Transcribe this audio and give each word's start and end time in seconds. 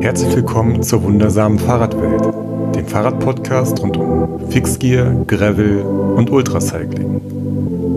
Herzlich 0.00 0.34
willkommen 0.34 0.82
zur 0.82 1.02
wundersamen 1.04 1.58
Fahrradwelt, 1.58 2.34
dem 2.74 2.86
Fahrradpodcast 2.86 3.80
rund 3.82 3.96
um 3.96 4.50
Fixgear, 4.50 5.12
Gravel 5.26 5.82
und 6.16 6.30
Ultracycling. 6.30 7.20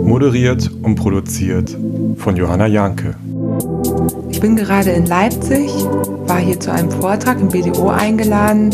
Moderiert 0.06 0.70
und 0.84 0.96
produziert 0.96 1.76
von 2.18 2.36
Johanna 2.36 2.68
Janke. 2.68 3.16
Ich 4.30 4.40
bin 4.40 4.56
gerade 4.56 4.92
in 4.92 5.06
Leipzig, 5.06 5.72
war 6.28 6.40
hier 6.40 6.60
zu 6.60 6.72
einem 6.72 6.92
Vortrag 6.92 7.40
im 7.40 7.48
BDO 7.48 7.90
eingeladen 7.90 8.70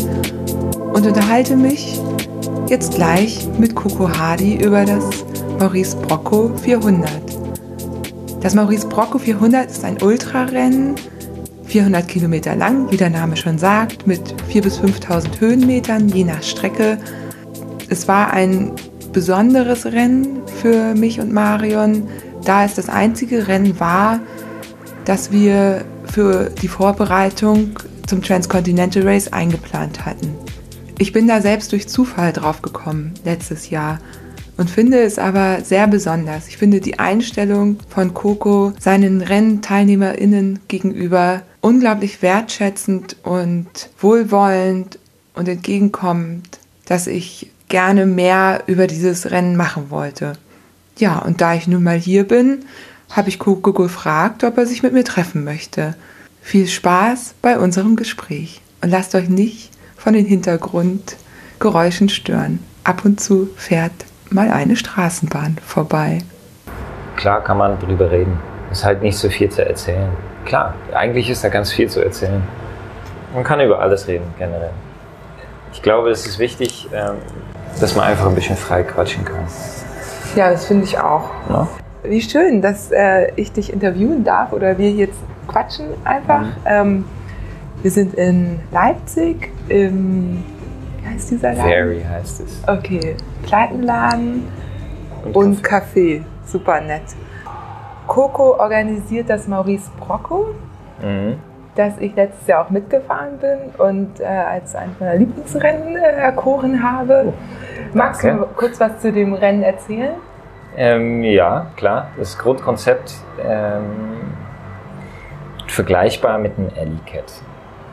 und 0.92 1.06
unterhalte 1.06 1.56
mich 1.56 2.00
jetzt 2.68 2.94
gleich 2.94 3.48
mit 3.58 3.74
Coco 3.74 4.08
Hardy 4.08 4.56
über 4.56 4.84
das 4.84 5.24
Maurice 5.58 5.96
Brocco 5.96 6.50
400. 6.62 7.29
Das 8.40 8.54
Maurice 8.54 8.88
Brocco 8.88 9.18
400 9.18 9.70
ist 9.70 9.84
ein 9.84 10.00
Ultrarennen, 10.00 10.94
400 11.66 12.08
Kilometer 12.08 12.56
lang, 12.56 12.90
wie 12.90 12.96
der 12.96 13.10
Name 13.10 13.36
schon 13.36 13.58
sagt, 13.58 14.06
mit 14.06 14.34
4.000 14.50 14.62
bis 14.62 14.80
5.000 14.80 15.40
Höhenmetern 15.40 16.08
je 16.08 16.24
nach 16.24 16.42
Strecke. 16.42 16.96
Es 17.90 18.08
war 18.08 18.32
ein 18.32 18.72
besonderes 19.12 19.84
Rennen 19.84 20.40
für 20.62 20.94
mich 20.94 21.20
und 21.20 21.32
Marion, 21.32 22.08
da 22.44 22.64
es 22.64 22.74
das 22.74 22.88
einzige 22.88 23.46
Rennen 23.46 23.78
war, 23.78 24.20
das 25.04 25.30
wir 25.30 25.84
für 26.06 26.50
die 26.62 26.68
Vorbereitung 26.68 27.72
zum 28.06 28.22
Transcontinental 28.22 29.02
Race 29.02 29.32
eingeplant 29.32 30.06
hatten. 30.06 30.34
Ich 30.98 31.12
bin 31.12 31.28
da 31.28 31.42
selbst 31.42 31.72
durch 31.72 31.88
Zufall 31.88 32.32
drauf 32.32 32.62
gekommen 32.62 33.12
letztes 33.24 33.68
Jahr 33.68 33.98
und 34.60 34.68
finde 34.68 35.00
es 35.00 35.18
aber 35.18 35.62
sehr 35.64 35.86
besonders. 35.86 36.46
Ich 36.46 36.58
finde 36.58 36.82
die 36.82 36.98
Einstellung 36.98 37.78
von 37.88 38.12
Coco 38.12 38.74
seinen 38.78 39.22
Rennteilnehmerinnen 39.22 40.58
gegenüber 40.68 41.40
unglaublich 41.62 42.20
wertschätzend 42.20 43.16
und 43.22 43.88
wohlwollend 43.98 44.98
und 45.34 45.48
entgegenkommend, 45.48 46.58
dass 46.84 47.06
ich 47.06 47.50
gerne 47.68 48.04
mehr 48.04 48.64
über 48.66 48.86
dieses 48.86 49.30
Rennen 49.30 49.56
machen 49.56 49.86
wollte. 49.88 50.34
Ja, 50.98 51.20
und 51.20 51.40
da 51.40 51.54
ich 51.54 51.66
nun 51.66 51.82
mal 51.82 51.96
hier 51.96 52.24
bin, 52.24 52.66
habe 53.08 53.30
ich 53.30 53.38
Coco 53.38 53.72
gefragt, 53.72 54.44
ob 54.44 54.58
er 54.58 54.66
sich 54.66 54.82
mit 54.82 54.92
mir 54.92 55.04
treffen 55.04 55.42
möchte. 55.42 55.94
Viel 56.42 56.68
Spaß 56.68 57.32
bei 57.40 57.58
unserem 57.58 57.96
Gespräch 57.96 58.60
und 58.82 58.90
lasst 58.90 59.14
euch 59.14 59.30
nicht 59.30 59.70
von 59.96 60.12
den 60.12 60.26
Hintergrundgeräuschen 60.26 62.10
stören. 62.10 62.58
Ab 62.84 63.06
und 63.06 63.22
zu 63.22 63.48
fährt 63.56 63.92
mal 64.32 64.50
eine 64.50 64.76
Straßenbahn 64.76 65.58
vorbei. 65.64 66.18
Klar 67.16 67.42
kann 67.42 67.58
man 67.58 67.78
drüber 67.78 68.10
reden. 68.10 68.38
Es 68.70 68.78
ist 68.78 68.84
halt 68.84 69.02
nicht 69.02 69.18
so 69.18 69.28
viel 69.28 69.50
zu 69.50 69.66
erzählen. 69.66 70.10
Klar, 70.44 70.74
eigentlich 70.94 71.28
ist 71.28 71.44
da 71.44 71.48
ganz 71.48 71.72
viel 71.72 71.88
zu 71.88 72.02
erzählen. 72.02 72.42
Man 73.34 73.44
kann 73.44 73.60
über 73.60 73.80
alles 73.80 74.06
reden, 74.08 74.24
generell. 74.38 74.70
Ich 75.72 75.82
glaube, 75.82 76.10
es 76.10 76.26
ist 76.26 76.38
wichtig, 76.38 76.88
ähm, 76.92 77.16
dass 77.80 77.94
man 77.94 78.06
einfach 78.06 78.26
ein 78.26 78.34
bisschen 78.34 78.56
frei 78.56 78.82
quatschen 78.82 79.24
kann. 79.24 79.46
Ja, 80.34 80.50
das 80.50 80.66
finde 80.66 80.84
ich 80.84 80.98
auch. 80.98 81.30
Ja? 81.48 81.68
Wie 82.02 82.20
schön, 82.20 82.62
dass 82.62 82.90
äh, 82.90 83.32
ich 83.36 83.52
dich 83.52 83.72
interviewen 83.72 84.24
darf 84.24 84.52
oder 84.52 84.78
wir 84.78 84.90
jetzt 84.90 85.18
quatschen 85.46 85.86
einfach. 86.04 86.42
Mhm. 86.42 86.54
Ähm, 86.64 87.04
wir 87.82 87.90
sind 87.90 88.14
in 88.14 88.60
Leipzig 88.72 89.50
im 89.68 90.44
heißt 91.10 91.30
dieser 91.30 91.52
Laden? 91.52 91.70
Very 91.70 92.02
heißt 92.02 92.40
es. 92.40 92.62
Okay. 92.66 93.16
Plattenladen 93.42 94.48
und, 95.24 95.36
und 95.36 95.62
Café. 95.62 96.22
Super 96.44 96.80
nett. 96.80 97.02
Coco 98.06 98.58
organisiert 98.58 99.30
das 99.30 99.46
Maurice 99.46 99.88
Brocco, 100.00 100.54
mhm. 101.00 101.36
das 101.76 101.92
ich 102.00 102.14
letztes 102.16 102.46
Jahr 102.48 102.64
auch 102.64 102.70
mitgefahren 102.70 103.38
bin 103.38 103.58
und 103.78 104.18
äh, 104.18 104.24
als 104.24 104.74
eines 104.74 104.98
meiner 104.98 105.14
Lieblingsrennen 105.14 105.96
äh, 105.96 106.00
erkoren 106.00 106.82
habe. 106.82 107.26
Oh. 107.28 107.32
Magst 107.94 108.24
du 108.24 108.46
kurz 108.56 108.80
was 108.80 108.98
zu 109.00 109.12
dem 109.12 109.34
Rennen 109.34 109.62
erzählen? 109.62 110.14
Ähm, 110.76 111.22
ja, 111.22 111.66
klar. 111.76 112.08
Das 112.16 112.36
Grundkonzept 112.38 113.14
ähm, 113.44 114.32
vergleichbar 115.68 116.38
mit 116.38 116.58
einem 116.58 116.70
Alley-Cat 116.76 117.32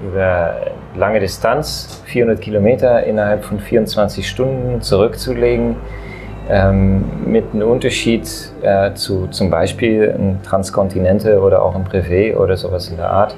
über 0.02 0.72
lange 0.96 1.20
Distanz, 1.20 2.02
400 2.06 2.42
Kilometer 2.42 3.04
innerhalb 3.04 3.44
von 3.44 3.60
24 3.60 4.28
Stunden 4.28 4.82
zurückzulegen, 4.82 5.76
ähm, 6.50 7.04
mit 7.26 7.46
einem 7.54 7.70
Unterschied 7.70 8.30
äh, 8.62 8.94
zu 8.94 9.28
zum 9.28 9.50
Beispiel 9.50 10.16
ein 10.18 10.40
Transkontinente 10.44 11.42
oder 11.42 11.62
auch 11.62 11.76
ein 11.76 11.86
Privé 11.86 12.38
oder 12.38 12.56
sowas 12.56 12.90
in 12.90 12.98
der 12.98 13.10
Art, 13.10 13.36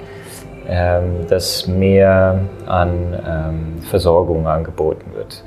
ähm, 0.67 1.25
dass 1.27 1.67
mehr 1.67 2.39
an 2.67 2.89
ähm, 3.27 3.81
Versorgung 3.81 4.47
angeboten 4.47 5.11
wird. 5.15 5.43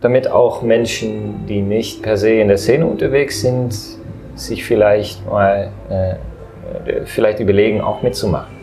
Damit 0.00 0.28
auch 0.28 0.62
Menschen, 0.62 1.46
die 1.46 1.60
nicht 1.60 2.02
per 2.02 2.16
se 2.16 2.30
in 2.30 2.48
der 2.48 2.58
Szene 2.58 2.86
unterwegs 2.86 3.40
sind, 3.40 3.74
sich 4.34 4.64
vielleicht 4.64 5.28
mal 5.28 5.70
äh, 5.88 6.14
vielleicht 7.04 7.40
überlegen, 7.40 7.80
auch 7.80 8.02
mitzumachen 8.02 8.57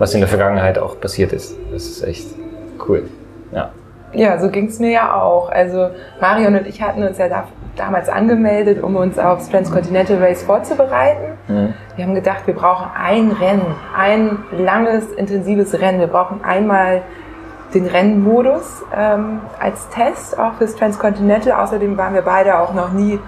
was 0.00 0.14
in 0.14 0.20
der 0.20 0.28
Vergangenheit 0.28 0.78
auch 0.78 0.98
passiert 0.98 1.32
ist. 1.32 1.56
Das 1.70 1.84
ist 1.84 2.02
echt 2.02 2.26
cool. 2.88 3.08
Ja. 3.52 3.70
Ja, 4.12 4.40
so 4.40 4.48
ging 4.48 4.66
es 4.66 4.80
mir 4.80 4.90
ja 4.90 5.14
auch. 5.14 5.50
Also 5.50 5.90
Marion 6.20 6.56
und 6.56 6.66
ich 6.66 6.82
hatten 6.82 7.04
uns 7.04 7.18
ja 7.18 7.28
da, 7.28 7.44
damals 7.76 8.08
angemeldet, 8.08 8.82
um 8.82 8.96
uns 8.96 9.18
aufs 9.18 9.50
Transcontinental 9.50 10.16
Race 10.16 10.42
vorzubereiten. 10.42 11.38
Mhm. 11.46 11.74
Wir 11.94 12.06
haben 12.06 12.14
gedacht, 12.14 12.46
wir 12.46 12.54
brauchen 12.54 12.88
ein 12.98 13.30
Rennen, 13.30 13.74
ein 13.94 14.38
langes, 14.56 15.12
intensives 15.12 15.78
Rennen. 15.78 16.00
Wir 16.00 16.08
brauchen 16.08 16.42
einmal 16.42 17.02
den 17.74 17.86
Rennmodus 17.86 18.82
ähm, 18.96 19.40
als 19.60 19.86
Test 19.90 20.36
auch 20.38 20.54
fürs 20.54 20.76
Transcontinental. 20.76 21.52
Außerdem 21.52 21.98
waren 21.98 22.14
wir 22.14 22.22
beide 22.22 22.58
auch 22.58 22.72
noch 22.72 22.90
nie, 22.90 23.18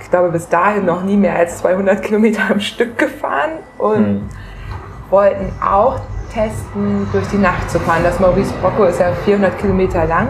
ich 0.00 0.10
glaube 0.10 0.30
bis 0.30 0.48
dahin 0.48 0.86
noch 0.86 1.02
nie 1.02 1.16
mehr 1.16 1.34
als 1.34 1.58
200 1.58 2.00
Kilometer 2.02 2.42
am 2.50 2.60
Stück 2.60 2.96
gefahren 2.96 3.50
und 3.78 4.00
mhm 4.00 4.28
wollten 5.12 5.52
auch 5.62 6.00
testen, 6.32 7.06
durch 7.12 7.28
die 7.28 7.36
Nacht 7.36 7.70
zu 7.70 7.78
fahren. 7.78 8.00
Das 8.02 8.18
Maurice 8.18 8.52
Brocco 8.60 8.84
ist 8.84 8.98
ja 8.98 9.12
400 9.24 9.58
Kilometer 9.58 10.06
lang. 10.06 10.28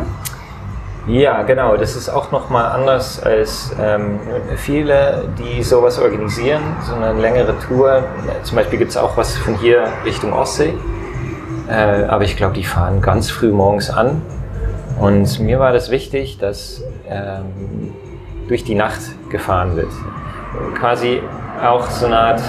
Ja, 1.06 1.43
genau. 1.43 1.76
Das 1.76 1.97
ist 1.97 2.09
auch 2.09 2.31
nochmal 2.31 2.72
anders 2.72 3.21
als 3.22 3.75
ähm, 3.81 4.21
viele, 4.56 5.28
die 5.38 5.62
sowas 5.62 5.98
organisieren, 5.98 6.62
so 6.82 6.94
eine 6.94 7.12
längere 7.21 7.59
Tour. 7.59 8.04
Zum 8.42 8.56
Beispiel 8.56 8.78
gibt 8.78 8.91
es 8.91 8.97
auch 8.97 9.16
was 9.16 9.37
von 9.37 9.54
hier 9.54 9.84
Richtung 10.04 10.32
Ostsee. 10.32 10.75
Äh, 11.69 12.04
aber 12.04 12.25
ich 12.25 12.37
glaube, 12.37 12.54
die 12.54 12.65
fahren 12.65 13.00
ganz 13.00 13.31
früh 13.31 13.50
morgens 13.50 13.91
an. 13.91 14.22
Und 15.00 15.41
mir 15.41 15.59
war 15.59 15.72
das 15.72 15.91
wichtig, 15.91 16.38
dass 16.38 16.84
ähm, 17.09 17.92
durch 18.47 18.62
die 18.62 18.75
Nacht 18.75 19.00
gefahren 19.31 19.76
wird. 19.76 19.91
Quasi 20.78 21.21
auch 21.60 21.88
so 21.91 22.06
eine 22.06 22.19
Art 22.19 22.42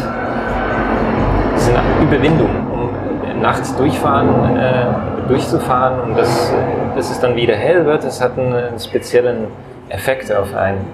eine 1.76 2.04
Überwindung, 2.04 2.50
um 2.72 3.42
nachts 3.42 3.76
durchfahren, 3.76 4.58
äh, 4.58 5.28
durchzufahren 5.28 6.00
und 6.02 6.18
dass, 6.18 6.54
dass 6.96 7.12
es 7.12 7.20
dann 7.20 7.36
wieder 7.36 7.56
hell 7.56 7.86
wird, 7.86 8.04
das 8.04 8.22
hat 8.22 8.38
einen 8.38 8.80
speziellen 8.80 9.48
Effekt 9.90 10.34
auf 10.34 10.54
einen. 10.54 10.86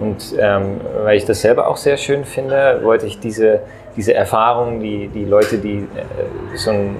Und 0.00 0.34
ähm, 0.38 0.80
weil 1.04 1.16
ich 1.16 1.24
das 1.24 1.40
selber 1.40 1.68
auch 1.68 1.76
sehr 1.76 1.96
schön 1.96 2.24
finde, 2.24 2.80
wollte 2.82 3.06
ich 3.06 3.20
diese, 3.20 3.60
diese 3.96 4.14
Erfahrung, 4.14 4.80
die, 4.80 5.08
die 5.08 5.24
Leute, 5.24 5.58
die 5.58 5.78
äh, 5.78 6.56
so, 6.56 6.70
ein, 6.70 6.96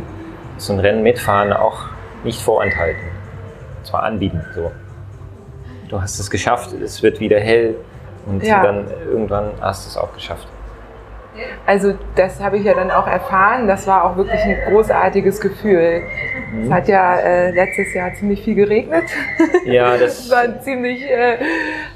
so 0.58 0.72
ein 0.72 0.78
Rennen 0.78 1.02
mitfahren, 1.02 1.52
auch 1.52 1.86
nicht 2.22 2.40
vorenthalten. 2.40 3.02
Zwar 3.82 4.04
anbieten. 4.04 4.44
So. 4.54 4.70
Du 5.88 6.00
hast 6.00 6.20
es 6.20 6.30
geschafft, 6.30 6.72
es 6.72 7.02
wird 7.02 7.18
wieder 7.18 7.40
hell 7.40 7.74
und 8.26 8.44
ja. 8.44 8.62
dann 8.62 8.86
irgendwann 9.10 9.50
hast 9.60 9.86
du 9.86 9.90
es 9.90 9.96
auch 9.96 10.14
geschafft. 10.14 10.46
Also 11.66 11.94
das 12.14 12.40
habe 12.40 12.58
ich 12.58 12.64
ja 12.64 12.74
dann 12.74 12.90
auch 12.90 13.06
erfahren. 13.06 13.66
Das 13.66 13.86
war 13.86 14.04
auch 14.04 14.16
wirklich 14.16 14.40
ein 14.40 14.58
großartiges 14.68 15.40
Gefühl. 15.40 16.02
Mhm. 16.52 16.64
Es 16.64 16.70
hat 16.70 16.88
ja 16.88 17.16
äh, 17.16 17.50
letztes 17.50 17.94
Jahr 17.94 18.12
ziemlich 18.14 18.42
viel 18.42 18.54
geregnet. 18.54 19.04
Ja, 19.64 19.96
das 19.98 20.30
waren 20.30 20.60
ziemlich 20.60 21.02
äh, 21.02 21.38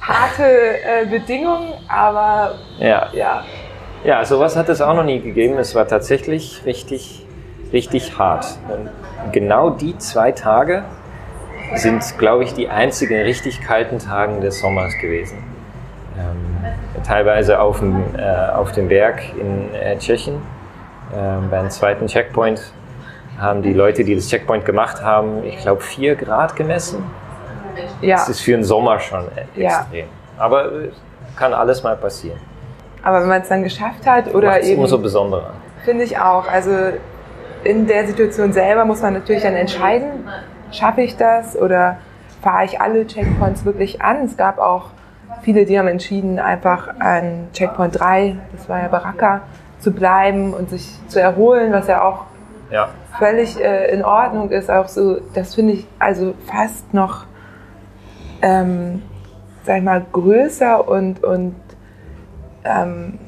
harte 0.00 0.44
äh, 0.44 1.06
Bedingungen, 1.06 1.74
aber 1.88 2.54
ja. 2.78 3.08
ja. 3.12 3.44
Ja, 4.04 4.24
sowas 4.24 4.56
hat 4.56 4.68
es 4.68 4.80
auch 4.80 4.94
noch 4.94 5.04
nie 5.04 5.20
gegeben. 5.20 5.58
Es 5.58 5.74
war 5.74 5.88
tatsächlich 5.88 6.62
richtig, 6.64 7.26
richtig 7.72 8.18
hart. 8.18 8.46
Und 8.68 8.90
genau 9.32 9.70
die 9.70 9.98
zwei 9.98 10.32
Tage 10.32 10.84
sind, 11.74 12.02
glaube 12.18 12.44
ich, 12.44 12.54
die 12.54 12.68
einzigen 12.68 13.20
richtig 13.22 13.60
kalten 13.60 13.98
Tagen 13.98 14.40
des 14.40 14.60
Sommers 14.60 14.96
gewesen. 14.98 15.38
Ähm, 16.16 16.55
teilweise 17.06 17.60
auf 17.60 17.78
dem, 17.78 17.96
äh, 18.16 18.50
auf 18.54 18.72
dem 18.72 18.88
Berg 18.88 19.22
in 19.38 19.74
äh, 19.74 19.96
Tschechien. 19.98 20.40
Ähm, 21.16 21.48
beim 21.50 21.70
zweiten 21.70 22.06
Checkpoint 22.06 22.60
haben 23.38 23.62
die 23.62 23.72
Leute, 23.72 24.04
die 24.04 24.14
das 24.14 24.28
Checkpoint 24.28 24.64
gemacht 24.64 25.02
haben, 25.02 25.44
ich 25.44 25.58
glaube, 25.58 25.82
vier 25.82 26.16
Grad 26.16 26.56
gemessen. 26.56 27.04
Ja. 28.00 28.16
Das 28.16 28.28
ist 28.28 28.40
für 28.40 28.52
den 28.52 28.64
Sommer 28.64 28.98
schon 28.98 29.26
extrem. 29.36 29.64
Ja. 29.64 29.86
Aber 30.38 30.70
kann 31.36 31.52
alles 31.52 31.82
mal 31.82 31.96
passieren. 31.96 32.40
Aber 33.02 33.20
wenn 33.20 33.28
man 33.28 33.42
es 33.42 33.48
dann 33.48 33.62
geschafft 33.62 34.06
hat 34.06 34.34
oder 34.34 34.48
Macht's 34.48 34.66
eben. 34.66 34.80
umso 34.80 34.98
besonderer. 34.98 35.50
Finde 35.84 36.04
ich 36.04 36.18
auch. 36.18 36.48
Also 36.48 36.70
in 37.62 37.86
der 37.86 38.06
Situation 38.06 38.52
selber 38.52 38.84
muss 38.84 39.02
man 39.02 39.14
natürlich 39.14 39.42
dann 39.42 39.54
entscheiden, 39.54 40.26
schaffe 40.72 41.02
ich 41.02 41.16
das 41.16 41.56
oder 41.56 41.98
fahre 42.42 42.64
ich 42.64 42.80
alle 42.80 43.06
Checkpoints 43.06 43.64
wirklich 43.64 44.02
an. 44.02 44.24
Es 44.24 44.36
gab 44.36 44.58
auch 44.58 44.90
viele, 45.46 45.64
die 45.64 45.78
haben 45.78 45.86
entschieden, 45.86 46.40
einfach 46.40 46.88
an 46.98 47.46
Checkpoint 47.52 48.00
3, 48.00 48.36
das 48.50 48.68
war 48.68 48.82
ja 48.82 48.88
Baraka, 48.88 49.42
zu 49.78 49.92
bleiben 49.92 50.52
und 50.52 50.70
sich 50.70 50.88
zu 51.06 51.20
erholen, 51.20 51.72
was 51.72 51.86
ja 51.86 52.02
auch 52.02 52.24
Ja. 52.68 52.88
völlig 53.16 53.62
äh, 53.62 53.92
in 53.94 54.04
Ordnung 54.04 54.50
ist. 54.50 54.68
Auch 54.68 54.88
so, 54.88 55.20
das 55.34 55.54
finde 55.54 55.74
ich 55.74 55.86
also 56.00 56.34
fast 56.52 56.92
noch, 56.92 57.26
ähm, 58.42 59.02
sag 59.62 59.78
ich 59.78 59.84
mal, 59.84 60.04
größer 60.12 60.88
und, 60.88 61.22
und 61.22 61.54
ähm, 62.64 63.20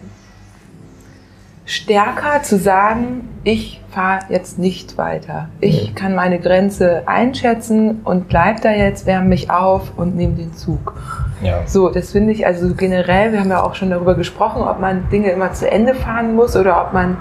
stärker 1.66 2.42
zu 2.42 2.58
sagen, 2.58 3.28
ich 3.44 3.80
fahre 3.90 4.24
jetzt 4.28 4.58
nicht 4.58 4.98
weiter. 4.98 5.50
Ich 5.60 5.94
kann 5.94 6.16
meine 6.16 6.40
Grenze 6.40 7.04
einschätzen 7.06 8.00
und 8.02 8.26
bleib 8.26 8.62
da 8.62 8.72
jetzt, 8.72 9.06
wärme 9.06 9.28
mich 9.28 9.52
auf 9.52 9.92
und 9.96 10.16
nehme 10.16 10.34
den 10.34 10.52
Zug. 10.54 10.94
Ja. 11.42 11.60
So, 11.66 11.88
das 11.90 12.12
finde 12.12 12.32
ich 12.32 12.46
also 12.46 12.74
generell, 12.74 13.32
wir 13.32 13.40
haben 13.40 13.50
ja 13.50 13.62
auch 13.62 13.74
schon 13.74 13.90
darüber 13.90 14.14
gesprochen, 14.14 14.62
ob 14.62 14.80
man 14.80 15.08
Dinge 15.10 15.30
immer 15.30 15.52
zu 15.52 15.70
Ende 15.70 15.94
fahren 15.94 16.34
muss 16.34 16.56
oder 16.56 16.82
ob 16.82 16.92
man 16.92 17.16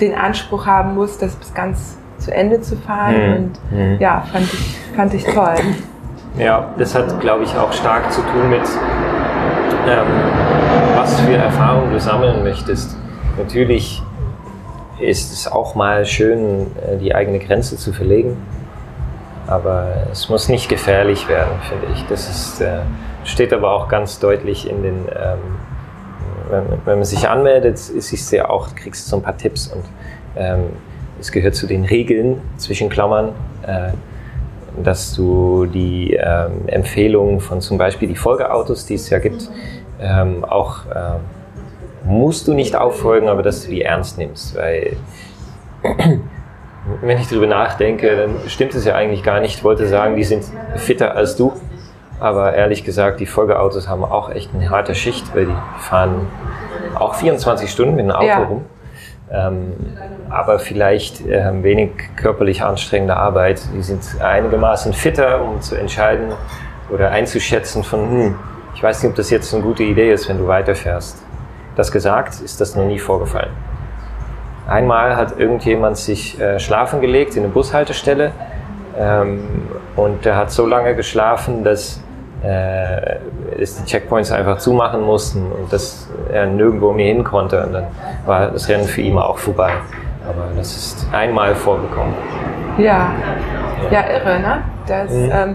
den 0.00 0.14
Anspruch 0.14 0.66
haben 0.66 0.94
muss, 0.94 1.18
das 1.18 1.34
bis 1.36 1.54
ganz 1.54 1.96
zu 2.18 2.32
Ende 2.34 2.60
zu 2.60 2.76
fahren. 2.76 3.14
Mhm. 3.14 3.36
Und 3.36 3.72
Mhm. 3.72 3.96
ja, 4.00 4.22
fand 4.32 4.44
ich, 4.44 4.78
fand 4.96 5.14
ich 5.14 5.24
toll. 5.24 5.54
Ja, 6.38 6.68
das 6.78 6.94
hat, 6.94 7.18
glaube 7.20 7.44
ich, 7.44 7.56
auch 7.56 7.72
stark 7.72 8.12
zu 8.12 8.20
tun 8.20 8.50
mit, 8.50 8.60
ähm, 9.88 10.06
was 10.96 11.18
für 11.20 11.34
Erfahrungen 11.34 11.92
du 11.92 12.00
sammeln 12.00 12.42
möchtest. 12.42 12.96
Natürlich 13.38 14.02
ist 15.00 15.32
es 15.32 15.50
auch 15.50 15.74
mal 15.74 16.04
schön, 16.04 16.66
äh, 16.76 16.96
die 16.98 17.14
eigene 17.14 17.38
Grenze 17.38 17.76
zu 17.76 17.92
verlegen, 17.92 18.36
aber 19.46 19.88
es 20.12 20.28
muss 20.28 20.48
nicht 20.48 20.68
gefährlich 20.68 21.28
werden, 21.28 21.52
finde 21.68 21.86
ich. 21.94 22.04
Das 22.06 22.28
ist, 22.28 22.60
äh, 22.60 22.80
steht 23.26 23.52
aber 23.52 23.72
auch 23.72 23.88
ganz 23.88 24.18
deutlich 24.18 24.68
in 24.68 24.82
den, 24.82 24.94
ähm, 25.08 25.38
wenn, 26.50 26.64
wenn 26.84 26.94
man 26.98 27.04
sich 27.04 27.28
anmeldet, 27.28 27.78
siehst 27.78 28.32
du 28.32 28.36
ja 28.36 28.48
auch, 28.48 28.74
kriegst 28.74 29.06
du 29.06 29.10
so 29.10 29.16
ein 29.16 29.22
paar 29.22 29.36
Tipps 29.36 29.68
und 29.68 29.84
ähm, 30.36 30.64
es 31.20 31.32
gehört 31.32 31.54
zu 31.54 31.66
den 31.66 31.84
Regeln 31.84 32.40
zwischen 32.56 32.88
Klammern. 32.88 33.32
Äh, 33.66 33.92
dass 34.82 35.14
du 35.14 35.66
die 35.66 36.12
ähm, 36.14 36.66
Empfehlungen 36.66 37.40
von 37.40 37.60
zum 37.60 37.78
Beispiel 37.78 38.08
die 38.08 38.16
Folgeautos, 38.16 38.86
die 38.86 38.94
es 38.94 39.08
ja 39.10 39.18
gibt, 39.18 39.48
ähm, 40.00 40.44
auch 40.44 40.80
ähm, 40.94 41.20
musst 42.04 42.46
du 42.46 42.54
nicht 42.54 42.76
auffolgen, 42.76 43.28
aber 43.28 43.42
dass 43.42 43.64
du 43.64 43.70
die 43.70 43.82
ernst 43.82 44.18
nimmst, 44.18 44.54
weil 44.56 44.96
wenn 47.02 47.18
ich 47.18 47.28
darüber 47.28 47.46
nachdenke, 47.46 48.16
dann 48.16 48.48
stimmt 48.48 48.74
es 48.74 48.84
ja 48.84 48.94
eigentlich 48.94 49.22
gar 49.22 49.40
nicht. 49.40 49.56
Ich 49.56 49.64
wollte 49.64 49.86
sagen, 49.86 50.16
die 50.16 50.24
sind 50.24 50.44
fitter 50.76 51.16
als 51.16 51.36
du, 51.36 51.52
aber 52.20 52.54
ehrlich 52.54 52.84
gesagt, 52.84 53.20
die 53.20 53.26
Folgeautos 53.26 53.88
haben 53.88 54.04
auch 54.04 54.30
echt 54.30 54.50
eine 54.54 54.70
harte 54.70 54.94
Schicht, 54.94 55.34
weil 55.34 55.46
die 55.46 55.56
fahren 55.78 56.26
auch 56.94 57.14
24 57.14 57.70
Stunden 57.70 57.96
mit 57.96 58.04
einem 58.04 58.12
Auto 58.16 58.26
Ja. 58.26 58.38
rum. 58.44 58.64
Ähm, 59.30 59.72
aber 60.30 60.58
vielleicht 60.58 61.20
ähm, 61.26 61.62
wenig 61.62 61.90
körperlich 62.16 62.62
anstrengende 62.62 63.16
Arbeit. 63.16 63.60
Die 63.74 63.82
sind 63.82 64.02
einigermaßen 64.20 64.92
fitter, 64.92 65.42
um 65.42 65.60
zu 65.60 65.74
entscheiden 65.74 66.28
oder 66.90 67.10
einzuschätzen 67.10 67.82
von, 67.82 68.08
hm, 68.08 68.34
ich 68.74 68.82
weiß 68.82 69.02
nicht, 69.02 69.10
ob 69.10 69.16
das 69.16 69.30
jetzt 69.30 69.52
eine 69.52 69.62
gute 69.62 69.82
Idee 69.82 70.12
ist, 70.12 70.28
wenn 70.28 70.38
du 70.38 70.46
weiterfährst. 70.46 71.22
Das 71.74 71.90
gesagt, 71.90 72.40
ist 72.40 72.60
das 72.60 72.76
noch 72.76 72.84
nie 72.84 72.98
vorgefallen. 72.98 73.50
Einmal 74.68 75.16
hat 75.16 75.38
irgendjemand 75.38 75.96
sich 75.96 76.40
äh, 76.40 76.58
schlafen 76.58 77.00
gelegt 77.00 77.36
in 77.36 77.44
eine 77.44 77.52
Bushaltestelle 77.52 78.32
ähm, 78.98 79.68
und 79.94 80.24
der 80.24 80.36
hat 80.36 80.50
so 80.50 80.66
lange 80.66 80.94
geschlafen, 80.94 81.62
dass 81.64 82.00
äh, 82.42 83.16
dass 83.58 83.76
die 83.76 83.84
Checkpoints 83.84 84.30
einfach 84.32 84.58
zumachen 84.58 85.02
mussten 85.02 85.50
und 85.52 85.72
dass 85.72 86.08
er 86.32 86.46
nirgendwo 86.46 86.92
mehr 86.92 87.06
hin 87.14 87.24
konnte. 87.24 87.64
Und 87.66 87.72
dann 87.72 87.86
war 88.26 88.50
das 88.50 88.68
Rennen 88.68 88.84
für 88.84 89.00
ihn 89.00 89.16
auch 89.18 89.38
vorbei. 89.38 89.72
Aber 90.28 90.48
das 90.56 90.76
ist 90.76 91.06
einmal 91.12 91.54
vorgekommen. 91.54 92.14
Ja, 92.78 93.10
ja, 93.90 94.04
irre, 94.10 94.40
ne? 94.40 94.58
Das, 94.86 95.10
Mhm. 95.10 95.30
ähm, 95.32 95.54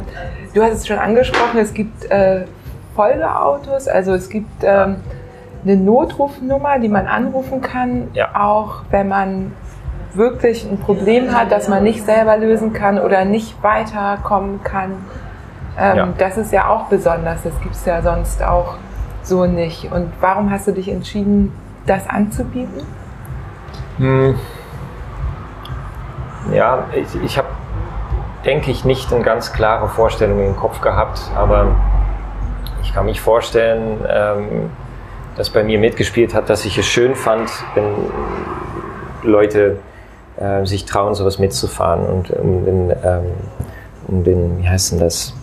du 0.53 0.63
hast 0.63 0.73
es 0.73 0.87
schon 0.87 0.97
angesprochen, 0.97 1.59
es 1.59 1.73
gibt 1.73 2.09
äh, 2.09 2.45
Folgeautos, 2.95 3.87
also 3.87 4.13
es 4.13 4.29
gibt 4.29 4.63
ähm, 4.63 4.97
eine 5.63 5.75
Notrufnummer, 5.77 6.79
die 6.79 6.89
man 6.89 7.07
anrufen 7.07 7.61
kann, 7.61 8.09
Ja. 8.13 8.29
auch 8.33 8.81
wenn 8.89 9.07
man 9.07 9.53
wirklich 10.13 10.65
ein 10.69 10.77
Problem 10.77 11.33
hat, 11.37 11.51
das 11.51 11.67
man 11.69 11.83
nicht 11.83 12.03
selber 12.05 12.35
lösen 12.37 12.73
kann 12.73 12.99
oder 12.99 13.23
nicht 13.23 13.61
weiterkommen 13.63 14.61
kann. 14.63 14.91
Ähm, 15.77 15.97
Ja. 15.97 16.09
Das 16.17 16.37
ist 16.37 16.51
ja 16.51 16.67
auch 16.67 16.85
besonders, 16.85 17.43
das 17.43 17.59
gibt 17.61 17.75
es 17.75 17.85
ja 17.85 18.01
sonst 18.01 18.43
auch 18.43 18.75
so 19.23 19.45
nicht. 19.45 19.91
Und 19.91 20.11
warum 20.19 20.51
hast 20.51 20.67
du 20.67 20.71
dich 20.71 20.89
entschieden, 20.89 21.51
das 21.85 22.07
anzubieten? 22.09 22.85
Hm. 23.97 24.35
Ja, 26.51 26.85
ich, 26.93 27.23
ich 27.23 27.37
habe, 27.37 27.47
denke 28.45 28.71
ich, 28.71 28.83
nicht 28.83 29.13
eine 29.13 29.23
ganz 29.23 29.53
klare 29.53 29.87
Vorstellung 29.87 30.43
im 30.43 30.55
Kopf 30.57 30.81
gehabt, 30.81 31.21
aber 31.35 31.67
ich 32.81 32.93
kann 32.93 33.05
mich 33.05 33.21
vorstellen, 33.21 33.99
ähm, 34.09 34.69
dass 35.37 35.49
bei 35.49 35.63
mir 35.63 35.79
mitgespielt 35.79 36.33
hat, 36.33 36.49
dass 36.49 36.65
ich 36.65 36.77
es 36.77 36.85
schön 36.85 37.15
fand, 37.15 37.49
wenn 37.75 37.85
Leute 39.23 39.77
äh, 40.37 40.65
sich 40.65 40.85
trauen, 40.85 41.15
sowas 41.15 41.39
mitzufahren 41.39 42.05
und 42.05 42.31
um 42.31 42.65
den, 42.65 42.89
ähm, 43.03 43.23
um 44.07 44.23
den, 44.23 44.57
wie 44.59 44.67
heißt 44.67 44.93
denn 44.93 44.99
das, 44.99 45.33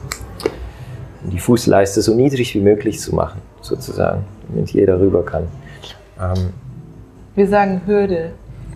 die 1.30 1.38
Fußleiste 1.38 2.02
so 2.02 2.14
niedrig 2.14 2.54
wie 2.54 2.60
möglich 2.60 3.00
zu 3.00 3.14
machen, 3.14 3.40
sozusagen, 3.60 4.24
damit 4.48 4.70
jeder 4.70 4.98
rüber 5.00 5.24
kann. 5.24 5.44
Ähm, 6.20 6.52
Wir 7.34 7.46
sagen 7.48 7.82
Hürde. 7.86 8.32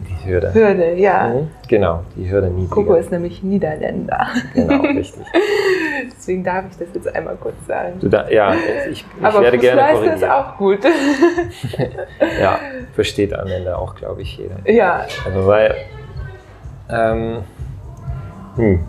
die 0.08 0.28
Hürde. 0.28 0.52
Hürde, 0.54 0.94
ja. 0.94 1.28
Mhm, 1.28 1.48
Genau, 1.68 2.02
die 2.16 2.30
Hürde 2.30 2.48
niedriger. 2.48 2.74
Coco 2.74 2.94
ist 2.94 3.10
nämlich 3.10 3.42
Niederländer. 3.42 4.26
Genau, 4.54 4.82
richtig. 4.82 5.22
Deswegen 6.16 6.44
darf 6.44 6.64
ich 6.70 6.76
das 6.78 6.88
jetzt 6.94 7.14
einmal 7.16 7.36
kurz 7.36 7.54
sagen. 7.66 7.94
Du 8.00 8.08
da, 8.08 8.28
ja, 8.28 8.54
ich, 8.90 8.92
ich 8.92 9.04
Aber 9.22 9.40
werde 9.40 9.58
gerne 9.58 9.80
Fußleiste 9.96 10.14
ist 10.14 10.28
korrigieren. 10.28 10.32
auch 10.32 10.56
gut. 10.58 10.78
Ja, 12.40 12.58
versteht 12.94 13.32
am 13.34 13.46
Ende 13.48 13.76
auch, 13.76 13.94
glaube 13.94 14.22
ich, 14.22 14.36
jeder. 14.36 14.56
ja, 14.70 15.04
Also 15.24 15.46
weil, 15.46 15.74
ähm, 16.90 17.38
hm. 18.56 18.80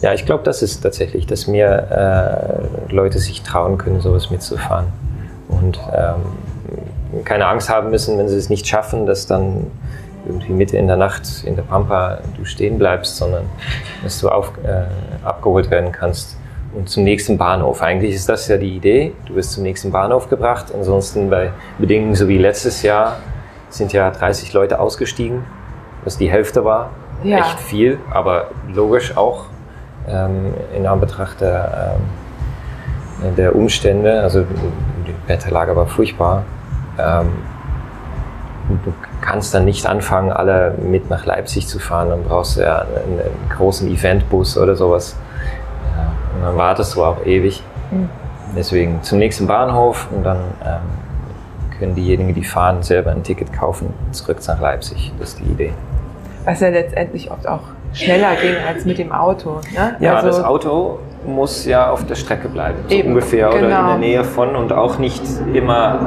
Ja, 0.00 0.12
ich 0.12 0.26
glaube, 0.26 0.44
das 0.44 0.62
ist 0.62 0.80
tatsächlich, 0.80 1.26
dass 1.26 1.46
mehr 1.46 2.60
äh, 2.90 2.92
Leute 2.92 3.18
sich 3.18 3.42
trauen 3.42 3.78
können, 3.78 4.00
sowas 4.00 4.30
mitzufahren 4.30 4.86
und 5.48 5.78
ähm, 5.94 7.24
keine 7.24 7.46
Angst 7.46 7.70
haben 7.70 7.90
müssen, 7.90 8.18
wenn 8.18 8.28
sie 8.28 8.36
es 8.36 8.50
nicht 8.50 8.66
schaffen, 8.66 9.06
dass 9.06 9.26
dann 9.26 9.66
irgendwie 10.26 10.52
Mitte 10.52 10.76
in 10.76 10.86
der 10.86 10.96
Nacht 10.96 11.44
in 11.44 11.56
der 11.56 11.62
Pampa 11.62 12.18
du 12.36 12.44
stehen 12.44 12.78
bleibst, 12.78 13.16
sondern 13.16 13.44
dass 14.02 14.20
du 14.20 14.28
auf, 14.28 14.52
äh, 14.64 14.84
abgeholt 15.24 15.70
werden 15.70 15.92
kannst 15.92 16.36
und 16.74 16.88
zum 16.88 17.04
nächsten 17.04 17.38
Bahnhof. 17.38 17.80
Eigentlich 17.80 18.14
ist 18.14 18.28
das 18.28 18.48
ja 18.48 18.58
die 18.58 18.76
Idee. 18.76 19.12
Du 19.26 19.34
wirst 19.34 19.52
zum 19.52 19.62
nächsten 19.62 19.92
Bahnhof 19.92 20.28
gebracht. 20.28 20.66
Ansonsten 20.74 21.30
bei 21.30 21.52
Bedingungen 21.78 22.14
so 22.14 22.28
wie 22.28 22.38
letztes 22.38 22.82
Jahr 22.82 23.16
sind 23.70 23.92
ja 23.92 24.10
30 24.10 24.52
Leute 24.52 24.78
ausgestiegen, 24.78 25.44
was 26.04 26.18
die 26.18 26.30
Hälfte 26.30 26.64
war. 26.64 26.90
Ja. 27.24 27.38
Echt 27.38 27.60
viel, 27.60 27.98
aber 28.10 28.50
logisch 28.68 29.16
auch 29.16 29.46
ähm, 30.08 30.54
in 30.74 30.86
Anbetracht 30.86 31.40
der, 31.40 31.96
ähm, 33.22 33.34
der 33.36 33.54
Umstände. 33.54 34.20
Also 34.20 34.44
die 35.06 35.14
Wetterlage 35.28 35.74
war 35.76 35.86
furchtbar. 35.86 36.44
Ähm, 36.98 37.32
du 38.84 38.92
kannst 39.20 39.54
dann 39.54 39.64
nicht 39.64 39.86
anfangen, 39.86 40.32
alle 40.32 40.74
mit 40.78 41.10
nach 41.10 41.24
Leipzig 41.24 41.68
zu 41.68 41.78
fahren. 41.78 42.10
Dann 42.10 42.24
brauchst 42.24 42.56
du 42.56 42.62
ja 42.62 42.78
einen, 42.78 43.20
einen 43.20 43.50
großen 43.56 43.88
Eventbus 43.88 44.58
oder 44.58 44.76
sowas. 44.76 45.16
Ja, 45.96 46.12
und 46.36 46.44
dann 46.44 46.56
wartest 46.56 46.94
du 46.94 47.04
auch 47.04 47.24
ewig. 47.24 47.62
Mhm. 47.90 48.08
Deswegen 48.56 49.02
zum 49.02 49.18
nächsten 49.18 49.46
Bahnhof 49.46 50.08
und 50.14 50.24
dann 50.24 50.38
ähm, 50.64 51.76
können 51.78 51.94
diejenigen, 51.94 52.34
die 52.34 52.44
fahren, 52.44 52.82
selber 52.82 53.10
ein 53.10 53.22
Ticket 53.22 53.52
kaufen, 53.52 53.92
zurück 54.12 54.38
nach 54.46 54.60
Leipzig. 54.60 55.12
Das 55.18 55.30
ist 55.30 55.40
die 55.40 55.50
Idee. 55.50 55.72
was 56.44 56.60
ja 56.60 56.68
letztendlich 56.68 57.30
oft 57.30 57.46
auch 57.46 57.60
schneller 57.96 58.36
ging 58.36 58.54
als 58.66 58.84
mit 58.84 58.98
dem 58.98 59.12
Auto. 59.12 59.60
Ne? 59.74 59.96
Ja, 60.00 60.16
also, 60.16 60.28
das 60.28 60.44
Auto 60.44 60.98
muss 61.26 61.64
ja 61.64 61.90
auf 61.90 62.06
der 62.06 62.14
Strecke 62.14 62.48
bleiben, 62.48 62.78
so 62.88 62.94
Eben, 62.94 63.08
ungefähr 63.08 63.48
oder 63.48 63.58
in 63.58 63.64
genau. 63.64 63.88
der 63.88 63.98
Nähe 63.98 64.24
von 64.24 64.54
und 64.54 64.72
auch 64.72 64.98
nicht 64.98 65.22
immer 65.52 65.98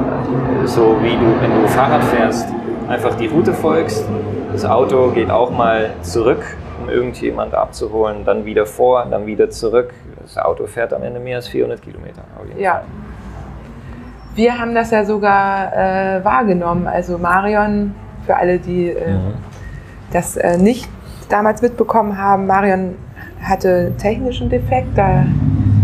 so 0.64 0.96
wie 1.02 1.10
du, 1.10 1.40
wenn 1.40 1.62
du 1.62 1.68
Fahrrad 1.68 2.02
fährst, 2.04 2.48
einfach 2.88 3.14
die 3.16 3.26
Route 3.26 3.52
folgst. 3.52 4.04
Das 4.52 4.64
Auto 4.64 5.10
geht 5.10 5.30
auch 5.30 5.50
mal 5.50 5.90
zurück, 6.02 6.42
um 6.80 6.88
irgendjemand 6.88 7.54
abzuholen, 7.54 8.24
dann 8.24 8.44
wieder 8.44 8.66
vor, 8.66 9.06
dann 9.10 9.26
wieder 9.26 9.50
zurück. 9.50 9.92
Das 10.22 10.38
Auto 10.38 10.66
fährt 10.66 10.92
am 10.92 11.02
Ende 11.02 11.20
mehr 11.20 11.36
als 11.36 11.48
400 11.48 11.82
Kilometer. 11.82 12.22
Ja. 12.56 12.72
Fall. 12.72 12.82
wir 14.34 14.58
haben 14.58 14.74
das 14.74 14.90
ja 14.90 15.04
sogar 15.04 15.72
äh, 15.72 16.24
wahrgenommen. 16.24 16.86
Also 16.86 17.18
Marion, 17.18 17.94
für 18.26 18.36
alle, 18.36 18.58
die 18.58 18.90
äh, 18.90 19.12
mhm. 19.12 19.34
das 20.12 20.36
äh, 20.36 20.56
nicht 20.56 20.88
damals 21.32 21.62
mitbekommen 21.62 22.18
haben, 22.18 22.46
Marion 22.46 22.96
hatte 23.42 23.92
technischen 23.98 24.50
Defekt, 24.50 24.96
da 24.96 25.24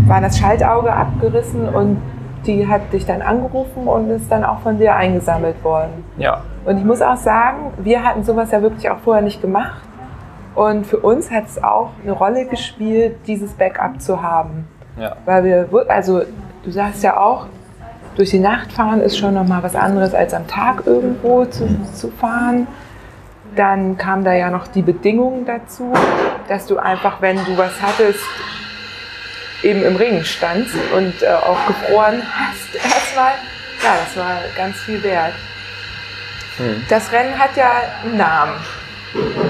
war 0.07 0.21
das 0.21 0.37
Schaltauge 0.37 0.93
abgerissen 0.93 1.67
und 1.67 1.97
die 2.45 2.67
hat 2.67 2.93
dich 2.93 3.05
dann 3.05 3.21
angerufen 3.21 3.87
und 3.87 4.09
ist 4.09 4.31
dann 4.31 4.43
auch 4.43 4.59
von 4.59 4.77
dir 4.77 4.95
eingesammelt 4.95 5.61
worden. 5.63 6.05
Ja. 6.17 6.41
Und 6.65 6.77
ich 6.77 6.85
muss 6.85 7.01
auch 7.01 7.17
sagen, 7.17 7.71
wir 7.77 8.03
hatten 8.03 8.23
sowas 8.23 8.51
ja 8.51 8.61
wirklich 8.61 8.89
auch 8.89 8.99
vorher 8.99 9.23
nicht 9.23 9.41
gemacht. 9.41 9.81
Und 10.55 10.87
für 10.87 10.97
uns 10.97 11.29
hat 11.29 11.45
es 11.45 11.63
auch 11.63 11.91
eine 12.01 12.13
Rolle 12.13 12.45
gespielt, 12.45 13.17
dieses 13.27 13.53
Backup 13.53 14.01
zu 14.01 14.23
haben. 14.23 14.67
Ja. 14.97 15.15
Weil 15.25 15.43
wir, 15.43 15.67
also 15.87 16.21
du 16.63 16.71
sagst 16.71 17.03
ja 17.03 17.19
auch, 17.19 17.45
durch 18.15 18.31
die 18.31 18.39
Nacht 18.39 18.73
fahren 18.73 18.99
ist 18.99 19.17
schon 19.17 19.35
nochmal 19.35 19.61
was 19.61 19.75
anderes 19.75 20.15
als 20.15 20.33
am 20.33 20.47
Tag 20.47 20.87
irgendwo 20.87 21.45
zu, 21.45 21.67
zu 21.93 22.09
fahren. 22.09 22.65
Dann 23.57 23.97
kam 23.97 24.23
da 24.23 24.33
ja 24.33 24.49
noch 24.49 24.67
die 24.67 24.83
Bedingung 24.83 25.45
dazu, 25.45 25.91
dass 26.47 26.67
du 26.67 26.77
einfach, 26.77 27.21
wenn 27.21 27.43
du 27.43 27.57
was 27.57 27.81
hattest, 27.81 28.23
eben 29.63 29.83
im 29.83 29.95
Regen 29.95 30.23
standst 30.23 30.75
und 30.95 31.21
äh, 31.23 31.27
auch 31.27 31.57
gefroren 31.65 32.21
hast 32.23 32.75
erstmal. 32.75 33.33
Ja, 33.83 33.95
das 34.05 34.15
war 34.15 34.37
ganz 34.55 34.77
viel 34.77 35.01
wert. 35.03 35.33
Hm. 36.57 36.83
Das 36.87 37.11
Rennen 37.11 37.37
hat 37.37 37.55
ja 37.55 37.71
einen 38.03 38.17
Namen. 38.17 38.53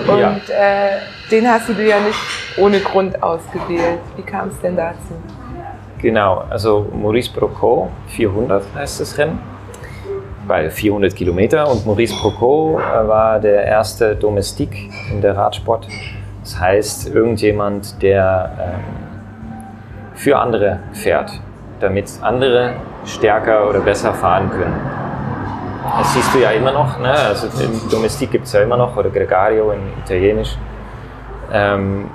Und 0.07 0.19
ja. 0.19 0.37
äh, 0.49 0.99
den 1.29 1.49
hast 1.49 1.67
du 1.67 1.73
dir 1.73 1.87
ja 1.87 1.99
nicht 1.99 2.19
ohne 2.57 2.79
Grund 2.79 3.21
ausgewählt. 3.21 3.99
Wie 4.15 4.21
kam 4.21 4.47
es 4.49 4.59
denn 4.61 4.77
dazu? 4.77 5.21
Genau, 6.01 6.45
also 6.49 6.87
Maurice 6.93 7.31
Procot 7.31 7.89
400 8.09 8.63
heißt 8.75 9.01
das 9.01 9.17
Rennen, 9.17 9.39
weil 10.47 10.71
400 10.71 11.15
Kilometer 11.15 11.69
und 11.69 11.85
Maurice 11.85 12.15
Procot 12.15 12.79
äh, 12.79 13.07
war 13.07 13.39
der 13.39 13.65
erste 13.65 14.15
Domestik 14.15 14.89
in 15.11 15.21
der 15.21 15.35
Radsport. 15.35 15.87
Das 16.41 16.59
heißt, 16.59 17.13
irgendjemand, 17.13 18.01
der 18.01 18.51
ähm, 18.59 18.83
für 20.15 20.39
andere 20.39 20.79
fährt, 20.93 21.31
damit 21.79 22.09
andere 22.21 22.75
stärker 23.05 23.69
oder 23.69 23.81
besser 23.81 24.13
fahren 24.13 24.49
können. 24.49 24.79
Das 25.99 26.13
siehst 26.13 26.33
du 26.33 26.39
ja 26.39 26.51
immer 26.51 26.71
noch. 26.71 26.99
Ne? 26.99 27.11
Also 27.11 27.47
Domestik 27.89 28.31
gibt 28.31 28.45
es 28.45 28.53
ja 28.53 28.61
immer 28.61 28.77
noch, 28.77 28.95
oder 28.97 29.09
Gregario 29.09 29.71
in 29.71 29.79
Italienisch. 30.03 30.57
Ähm, 31.51 32.09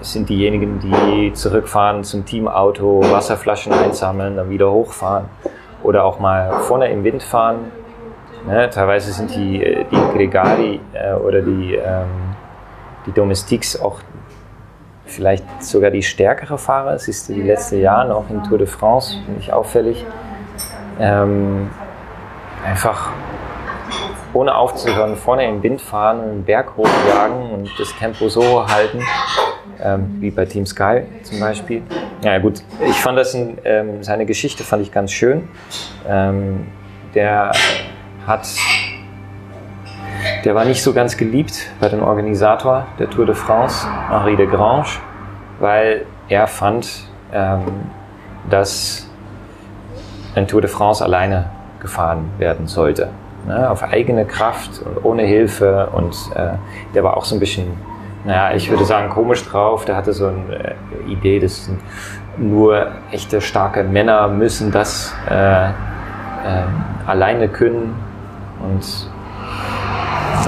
sind 0.00 0.28
diejenigen, 0.28 0.80
die 0.80 1.32
zurückfahren 1.32 2.02
zum 2.02 2.24
Teamauto, 2.24 3.02
Wasserflaschen 3.10 3.72
einsammeln, 3.72 4.36
dann 4.36 4.50
wieder 4.50 4.70
hochfahren 4.70 5.26
oder 5.86 6.04
auch 6.04 6.18
mal 6.18 6.60
vorne 6.60 6.90
im 6.90 7.04
Wind 7.04 7.22
fahren. 7.22 7.70
Ne? 8.46 8.68
Teilweise 8.70 9.12
sind 9.12 9.34
die, 9.34 9.86
die 9.90 10.16
Gregari 10.16 10.80
äh, 10.92 11.14
oder 11.14 11.40
die, 11.42 11.74
ähm, 11.74 12.34
die 13.06 13.12
Domestiks 13.12 13.80
auch 13.80 14.00
vielleicht 15.04 15.62
sogar 15.62 15.90
die 15.90 16.02
stärkere 16.02 16.58
Fahrer. 16.58 16.92
Das 16.92 17.08
ist 17.08 17.28
die 17.28 17.40
letzten 17.42 17.80
Jahre 17.80 18.14
auch 18.14 18.28
in 18.28 18.42
Tour 18.42 18.58
de 18.58 18.66
France, 18.66 19.16
finde 19.24 19.40
ich 19.40 19.52
auffällig. 19.52 20.04
Ähm, 20.98 21.70
einfach 22.64 23.10
ohne 24.36 24.54
aufzuhören, 24.54 25.16
vorne 25.16 25.48
im 25.48 25.62
Wind 25.62 25.80
fahren, 25.80 26.20
einen 26.20 26.44
Berg 26.44 26.76
hochjagen 26.76 27.50
und 27.50 27.70
das 27.78 27.96
Tempo 27.96 28.28
so 28.28 28.66
halten, 28.68 29.02
ähm, 29.82 30.16
wie 30.20 30.30
bei 30.30 30.44
Team 30.44 30.66
Sky 30.66 31.02
zum 31.22 31.40
Beispiel. 31.40 31.82
Ja 32.22 32.38
gut, 32.38 32.62
ich 32.86 32.96
fand 32.96 33.16
das, 33.16 33.34
in, 33.34 33.56
ähm, 33.64 34.02
seine 34.02 34.26
Geschichte 34.26 34.62
fand 34.62 34.82
ich 34.82 34.92
ganz 34.92 35.10
schön. 35.10 35.48
Ähm, 36.06 36.66
der 37.14 37.52
hat, 38.26 38.46
der 40.44 40.54
war 40.54 40.66
nicht 40.66 40.82
so 40.82 40.92
ganz 40.92 41.16
geliebt 41.16 41.70
bei 41.80 41.88
dem 41.88 42.02
Organisator 42.02 42.86
der 42.98 43.08
Tour 43.08 43.24
de 43.24 43.34
France, 43.34 43.86
Henri 44.10 44.36
de 44.36 44.46
Grange, 44.46 44.98
weil 45.60 46.04
er 46.28 46.46
fand, 46.46 47.08
ähm, 47.32 47.62
dass 48.50 49.08
ein 50.34 50.46
Tour 50.46 50.60
de 50.60 50.68
France 50.68 51.02
alleine 51.02 51.48
gefahren 51.80 52.30
werden 52.36 52.66
sollte. 52.66 53.08
Ne, 53.46 53.70
auf 53.70 53.84
eigene 53.84 54.24
Kraft 54.24 54.82
und 54.84 55.04
ohne 55.04 55.22
Hilfe. 55.22 55.88
Und 55.92 56.16
äh, 56.34 56.54
der 56.94 57.04
war 57.04 57.16
auch 57.16 57.24
so 57.24 57.36
ein 57.36 57.40
bisschen, 57.40 57.68
naja, 58.24 58.56
ich 58.56 58.68
würde 58.68 58.84
sagen, 58.84 59.08
komisch 59.08 59.44
drauf. 59.44 59.84
Der 59.84 59.94
hatte 59.94 60.12
so 60.12 60.26
eine 60.26 60.74
äh, 61.06 61.12
Idee, 61.12 61.38
dass 61.38 61.70
nur 62.36 62.88
echte 63.12 63.40
starke 63.40 63.84
Männer 63.84 64.26
müssen 64.26 64.72
das 64.72 65.14
äh, 65.30 65.68
äh, 65.68 65.70
alleine 67.06 67.48
können. 67.48 67.94
Und, 68.62 69.10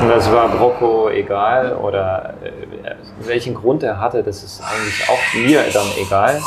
und 0.02 0.09
das 0.09 0.33
war 0.33 0.49
Brocco 0.49 1.09
egal 1.09 1.76
oder 1.76 2.35
äh, 2.43 2.97
welchen 3.21 3.55
Grund 3.55 3.85
er 3.85 4.00
hatte, 4.00 4.25
das 4.25 4.43
ist 4.43 4.61
eigentlich 4.61 5.09
auch 5.09 5.47
mir 5.47 5.61
dann 5.73 5.87
egal. 6.05 6.40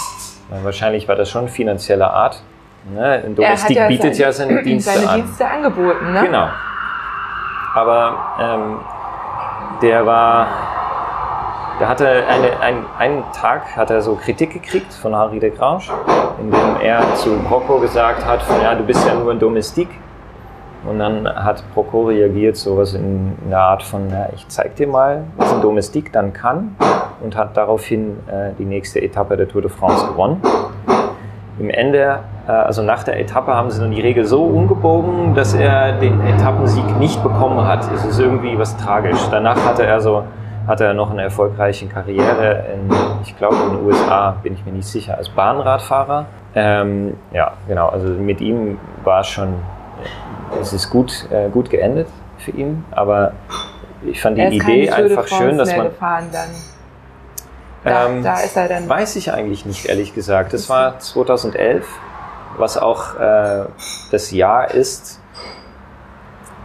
Wahrscheinlich 0.63 1.07
war 1.07 1.15
das 1.15 1.29
schon 1.29 1.47
finanzieller 1.47 2.11
Art. 2.13 2.41
Ne? 2.83 3.23
Domestik 3.35 3.77
ja 3.77 3.87
bietet 3.87 4.15
seine, 4.15 4.25
ja 4.25 4.31
seine 4.31 4.63
Dienste 4.63 4.91
seine 4.91 5.09
an. 5.09 5.21
Dienste 5.21 5.47
angeboten, 5.47 6.13
ne? 6.13 6.21
Genau. 6.23 6.47
Aber 7.75 8.17
ähm, 8.39 8.79
der 9.81 10.05
war, 10.05 10.47
der 11.79 11.87
hatte 11.87 12.07
eine, 12.07 12.59
ein, 12.59 12.85
einen 12.97 13.23
Tag 13.33 13.75
hat 13.77 13.89
er 13.91 14.01
so 14.01 14.15
Kritik 14.15 14.53
gekriegt 14.53 14.93
von 14.93 15.15
Henri 15.15 15.39
de 15.39 15.51
Grange, 15.51 15.83
in 16.41 16.51
dem 16.51 16.81
er 16.81 17.15
zu 17.15 17.37
Brocco 17.39 17.79
gesagt 17.79 18.25
hat, 18.25 18.41
von, 18.43 18.61
ja, 18.61 18.75
du 18.75 18.83
bist 18.83 19.05
ja 19.07 19.13
nur 19.13 19.31
ein 19.31 19.39
Domestik. 19.39 19.87
Und 20.83 20.97
dann 20.97 21.27
hat 21.27 21.63
Procco 21.75 22.07
reagiert, 22.07 22.57
sowas 22.57 22.95
in, 22.95 23.37
in 23.43 23.49
der 23.51 23.59
Art 23.59 23.83
von, 23.83 24.09
ja, 24.09 24.29
ich 24.33 24.47
zeig 24.47 24.75
dir 24.75 24.87
mal, 24.87 25.25
was 25.37 25.53
ein 25.53 25.61
Domestik 25.61 26.11
dann 26.11 26.33
kann 26.33 26.75
und 27.21 27.37
hat 27.37 27.55
daraufhin 27.55 28.17
äh, 28.27 28.53
die 28.57 28.65
nächste 28.65 28.99
Etappe 28.99 29.37
der 29.37 29.47
Tour 29.47 29.61
de 29.61 29.69
France 29.69 30.07
gewonnen. 30.07 30.41
Im 31.61 31.69
Ende, 31.69 32.19
äh, 32.47 32.51
also 32.51 32.81
nach 32.81 33.03
der 33.03 33.19
Etappe, 33.19 33.53
haben 33.53 33.69
sie 33.69 33.79
dann 33.79 33.91
die 33.91 34.01
Regel 34.01 34.25
so 34.25 34.43
umgebogen, 34.45 35.35
dass 35.35 35.53
er 35.53 35.91
den 35.99 36.19
Etappensieg 36.25 36.97
nicht 36.97 37.21
bekommen 37.21 37.67
hat. 37.67 37.87
Es 37.93 38.03
ist 38.03 38.19
irgendwie 38.19 38.57
was 38.57 38.75
tragisch. 38.77 39.19
Danach 39.29 39.63
hatte 39.63 39.83
er 39.85 40.01
so 40.01 40.23
hatte 40.67 40.85
er 40.85 40.93
noch 40.93 41.11
eine 41.11 41.23
erfolgreiche 41.23 41.87
Karriere 41.87 42.65
in, 42.73 42.95
ich 43.23 43.35
glaube, 43.37 43.55
in 43.55 43.77
den 43.77 43.85
USA, 43.85 44.37
bin 44.43 44.53
ich 44.53 44.65
mir 44.65 44.71
nicht 44.71 44.87
sicher, 44.87 45.17
als 45.17 45.27
Bahnradfahrer. 45.29 46.27
Ähm, 46.55 47.17
ja, 47.33 47.53
genau, 47.67 47.89
also 47.89 48.07
mit 48.07 48.41
ihm 48.41 48.77
war 49.03 49.21
es 49.21 49.27
schon, 49.27 49.55
es 50.61 50.71
ist 50.71 50.89
gut, 50.89 51.27
äh, 51.31 51.49
gut 51.49 51.69
geendet 51.69 52.07
für 52.37 52.51
ihn, 52.51 52.85
aber 52.91 53.33
ich 54.03 54.21
fand 54.21 54.37
die 54.37 54.43
Idee 54.43 54.89
einfach 54.89 55.27
schön, 55.27 55.57
dass 55.57 55.75
man. 55.75 55.87
Gefahren 55.87 56.25
dann. 56.31 56.49
Da, 57.83 58.07
ähm, 58.07 58.23
da 58.23 58.39
ist 58.39 58.55
er 58.55 58.67
dann. 58.67 58.87
Weiß 58.87 59.15
ich 59.15 59.31
eigentlich 59.33 59.65
nicht, 59.65 59.85
ehrlich 59.85 60.13
gesagt. 60.13 60.53
Das 60.53 60.69
war 60.69 60.99
2011, 60.99 61.87
was 62.57 62.77
auch 62.77 63.19
äh, 63.19 63.65
das 64.11 64.31
Jahr 64.31 64.71
ist. 64.71 65.19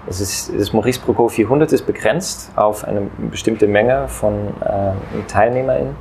Es 0.09 0.21
ist, 0.21 0.53
das 0.57 0.73
Maurice 0.73 1.01
Procot 1.01 1.33
400 1.33 1.73
ist 1.73 1.87
begrenzt 1.87 2.53
auf 2.55 2.85
eine 2.85 3.03
bestimmte 3.31 3.67
Menge 3.67 4.07
von 4.09 4.55
äh, 4.61 4.93
TeilnehmerInnen. 5.27 5.97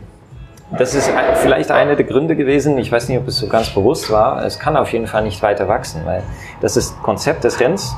das 0.78 0.96
ist 0.96 1.12
vielleicht 1.36 1.72
einer 1.72 1.96
der 1.96 2.06
Gründe 2.06 2.36
gewesen, 2.36 2.78
ich 2.80 2.92
weiß 2.92 3.10
nicht, 3.10 3.20
ob 3.20 3.28
es 3.28 3.38
so 3.38 3.48
ganz 3.48 3.70
bewusst 3.70 4.12
war, 4.12 4.44
es 4.44 4.58
kann 4.60 4.76
auf 4.76 4.92
jeden 4.92 5.06
Fall 5.08 5.24
nicht 5.24 5.42
weiter 5.44 5.68
wachsen, 5.68 6.02
weil 6.06 6.24
das 6.62 6.78
ist 6.78 7.02
Konzept 7.04 7.44
des 7.44 7.60
Rennens. 7.60 7.96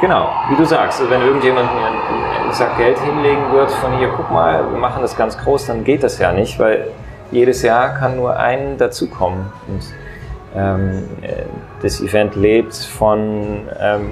Genau, 0.00 0.28
wie 0.50 0.56
du 0.56 0.64
sagst, 0.64 1.00
wenn 1.08 1.22
irgendjemand 1.22 1.72
mir 1.74 1.86
einen, 1.86 2.42
einen 2.42 2.52
Sack 2.52 2.76
Geld 2.76 2.98
hinlegen 2.98 3.50
wird 3.52 3.70
von 3.70 3.96
hier, 3.98 4.08
guck 4.14 4.30
mal, 4.30 4.70
wir 4.70 4.78
machen 4.78 5.00
das 5.00 5.16
ganz 5.16 5.38
groß, 5.38 5.66
dann 5.66 5.84
geht 5.84 6.02
das 6.02 6.18
ja 6.18 6.32
nicht, 6.32 6.58
weil 6.58 6.88
jedes 7.30 7.62
Jahr 7.62 7.94
kann 7.94 8.16
nur 8.16 8.36
ein 8.36 8.76
dazukommen. 8.76 9.46
Und 9.68 9.82
ähm, 10.54 11.04
äh, 11.22 11.44
das 11.82 12.00
Event 12.02 12.36
lebt 12.36 12.74
von 12.74 13.68
ähm, 13.80 14.10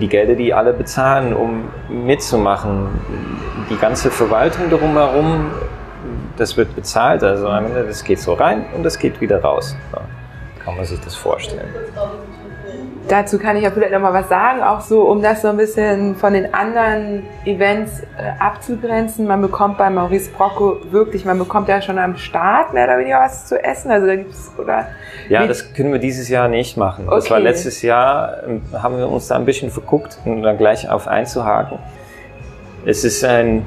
die 0.00 0.08
Gelder, 0.08 0.34
die 0.34 0.54
alle 0.54 0.72
bezahlen, 0.72 1.34
um 1.34 1.64
mitzumachen. 1.88 2.88
Die 3.70 3.76
ganze 3.76 4.10
Verwaltung 4.10 4.70
drumherum, 4.70 5.50
das 6.36 6.56
wird 6.56 6.74
bezahlt. 6.74 7.22
Also 7.22 7.48
am 7.48 7.66
Ende, 7.66 7.84
das 7.84 8.04
geht 8.04 8.20
so 8.20 8.34
rein 8.34 8.66
und 8.76 8.82
das 8.82 8.98
geht 8.98 9.20
wieder 9.20 9.42
raus. 9.42 9.76
So 9.92 9.98
kann 10.64 10.76
man 10.76 10.84
sich 10.84 11.00
das 11.00 11.14
vorstellen. 11.14 11.68
Dazu 13.08 13.38
kann 13.38 13.56
ich 13.56 13.62
ja 13.62 13.70
vielleicht 13.70 13.92
nochmal 13.92 14.12
was 14.14 14.28
sagen, 14.28 14.62
auch 14.62 14.80
so, 14.80 15.02
um 15.02 15.22
das 15.22 15.42
so 15.42 15.48
ein 15.48 15.56
bisschen 15.56 16.16
von 16.16 16.32
den 16.32 16.52
anderen 16.52 17.22
Events 17.44 18.00
äh, 18.00 18.04
abzugrenzen. 18.40 19.28
Man 19.28 19.40
bekommt 19.42 19.78
bei 19.78 19.88
Maurice 19.90 20.28
Brocco 20.30 20.78
wirklich, 20.90 21.24
man 21.24 21.38
bekommt 21.38 21.68
ja 21.68 21.80
schon 21.80 21.98
am 22.00 22.16
Start 22.16 22.74
mehr 22.74 22.84
oder 22.86 22.98
weniger 22.98 23.20
was 23.20 23.46
zu 23.46 23.62
essen. 23.62 23.92
Also 23.92 24.08
da 24.08 24.16
gibt's 24.16 24.50
oder? 24.58 24.88
Ja, 25.28 25.44
Wie- 25.44 25.48
das 25.48 25.72
können 25.72 25.92
wir 25.92 26.00
dieses 26.00 26.28
Jahr 26.28 26.48
nicht 26.48 26.76
machen. 26.76 27.06
Das 27.08 27.30
war 27.30 27.36
Okay. 27.36 27.46
letztes 27.46 27.80
Jahr, 27.82 28.42
ähm, 28.44 28.62
haben 28.72 28.98
wir 28.98 29.08
uns 29.08 29.28
da 29.28 29.36
ein 29.36 29.44
bisschen 29.44 29.70
verguckt, 29.70 30.18
um 30.24 30.42
da 30.42 30.52
gleich 30.54 30.90
auf 30.90 31.06
einzuhaken. 31.06 31.78
Es 32.84 33.04
ist 33.04 33.22
ein, 33.24 33.64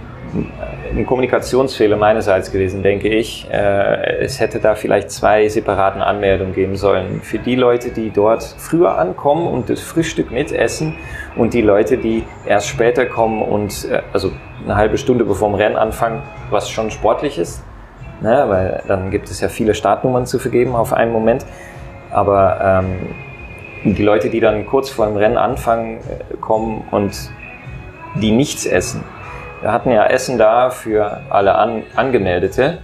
ein 0.95 1.05
Kommunikationsfehler 1.05 1.98
meinerseits 1.98 2.51
gewesen, 2.51 2.83
denke 2.83 3.07
ich. 3.07 3.48
Äh, 3.51 4.24
Es 4.24 4.39
hätte 4.39 4.59
da 4.59 4.75
vielleicht 4.75 5.12
zwei 5.12 5.48
separaten 5.48 6.01
Anmeldungen 6.01 6.53
geben 6.53 6.75
sollen. 6.75 7.21
Für 7.21 7.39
die 7.39 7.55
Leute, 7.55 7.89
die 7.89 8.09
dort 8.09 8.43
früher 8.43 8.98
ankommen 8.98 9.48
und 9.48 9.69
das 9.69 9.81
Frühstück 9.81 10.31
mitessen 10.31 10.95
und 11.36 11.53
die 11.53 11.62
Leute, 11.62 11.98
die 11.98 12.24
erst 12.45 12.67
später 12.67 13.05
kommen 13.05 13.41
und 13.41 13.89
äh, 13.89 14.01
also 14.13 14.31
eine 14.63 14.75
halbe 14.75 14.98
Stunde 14.98 15.25
bevor 15.25 15.50
dem 15.50 15.55
Rennen 15.55 15.77
anfangen, 15.77 16.21
was 16.50 16.69
schon 16.69 16.91
sportlich 16.91 17.38
ist. 17.38 17.63
Ne, 18.21 18.45
weil 18.50 18.83
dann 18.88 19.12
gibt 19.12 19.29
es 19.29 19.39
ja 19.39 19.48
viele 19.48 19.74
Startnummern 19.74 20.25
zu 20.25 20.39
vergeben 20.39 20.75
auf 20.75 20.91
einen 20.91 21.13
Moment. 21.13 21.45
Aber 22.12 22.83
ähm, 23.86 23.95
die 23.95 24.03
Leute, 24.03 24.29
die 24.29 24.41
dann 24.41 24.65
kurz 24.65 24.89
vor 24.89 25.05
dem 25.05 25.15
Rennen 25.15 25.38
anfangen, 25.38 25.98
äh, 26.00 26.36
kommen 26.41 26.83
und 26.91 27.31
die 28.15 28.31
nichts 28.31 28.65
essen. 28.65 29.03
Wir 29.62 29.72
hatten 29.72 29.92
ja 29.92 30.06
Essen 30.06 30.38
da 30.38 30.70
für 30.70 31.20
alle 31.30 31.56
An 31.56 31.84
Angemeldete, 31.96 32.78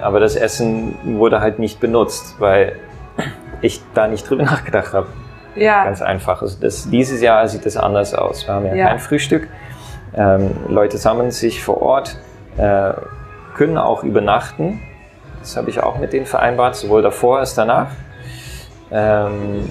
aber 0.00 0.20
das 0.20 0.36
Essen 0.36 0.96
wurde 1.18 1.40
halt 1.40 1.58
nicht 1.58 1.80
benutzt, 1.80 2.36
weil 2.38 2.76
ich 3.60 3.80
da 3.94 4.06
nicht 4.08 4.28
drüber 4.28 4.42
nachgedacht 4.44 4.92
habe. 4.94 5.06
Ja, 5.54 5.84
Ganz 5.84 6.02
einfach. 6.02 6.42
Also 6.42 6.58
das, 6.60 6.88
dieses 6.90 7.20
Jahr 7.22 7.46
sieht 7.48 7.64
das 7.64 7.76
anders 7.76 8.14
aus. 8.14 8.46
Wir 8.46 8.54
haben 8.54 8.66
ja, 8.66 8.74
Ja. 8.74 8.88
kein 8.88 8.98
Frühstück. 8.98 9.48
Ähm, 10.14 10.50
Leute 10.68 10.98
sammeln 10.98 11.30
sich 11.30 11.62
vor 11.64 11.80
Ort, 11.82 12.16
äh, 12.58 12.92
können 13.54 13.78
auch 13.78 14.02
übernachten. 14.02 14.80
Das 15.40 15.56
habe 15.56 15.70
ich 15.70 15.82
auch 15.82 15.98
mit 15.98 16.12
denen 16.12 16.26
vereinbart, 16.26 16.76
sowohl 16.76 17.02
davor 17.02 17.38
als 17.38 17.54
danach. 17.54 17.88
Ähm, 18.90 19.70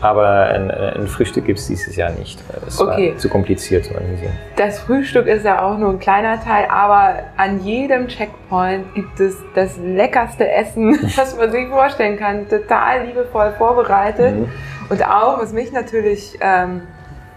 aber 0.00 0.46
ein, 0.46 0.70
ein 0.70 1.06
Frühstück 1.06 1.44
gibt 1.46 1.58
es 1.58 1.66
dieses 1.66 1.96
Jahr 1.96 2.10
nicht. 2.12 2.38
weil 2.48 2.60
Das 2.64 2.80
Okay. 2.80 3.10
war 3.12 3.18
zu 3.18 3.28
kompliziert 3.28 3.84
zu 3.84 3.94
organisieren. 3.94 4.32
das 4.56 4.78
Frühstück 4.80 5.26
ist 5.26 5.44
ja 5.44 5.62
auch 5.62 5.78
nur 5.78 5.90
ein 5.90 5.98
kleiner 5.98 6.40
Teil, 6.42 6.66
aber 6.70 7.14
an 7.36 7.60
jedem 7.64 8.08
Checkpoint 8.08 8.94
gibt 8.94 9.18
es 9.20 9.36
das 9.54 9.76
leckerste 9.78 10.48
Essen, 10.50 10.98
was 11.16 11.36
man 11.36 11.50
sich 11.50 11.68
vorstellen 11.68 12.18
kann. 12.18 12.48
Total 12.48 13.04
liebevoll 13.06 13.52
vorbereitet. 13.58 14.34
Mhm. 14.36 14.48
Und 14.88 15.02
auch, 15.08 15.40
was 15.40 15.52
mich 15.52 15.72
natürlich 15.72 16.38
ähm, 16.40 16.82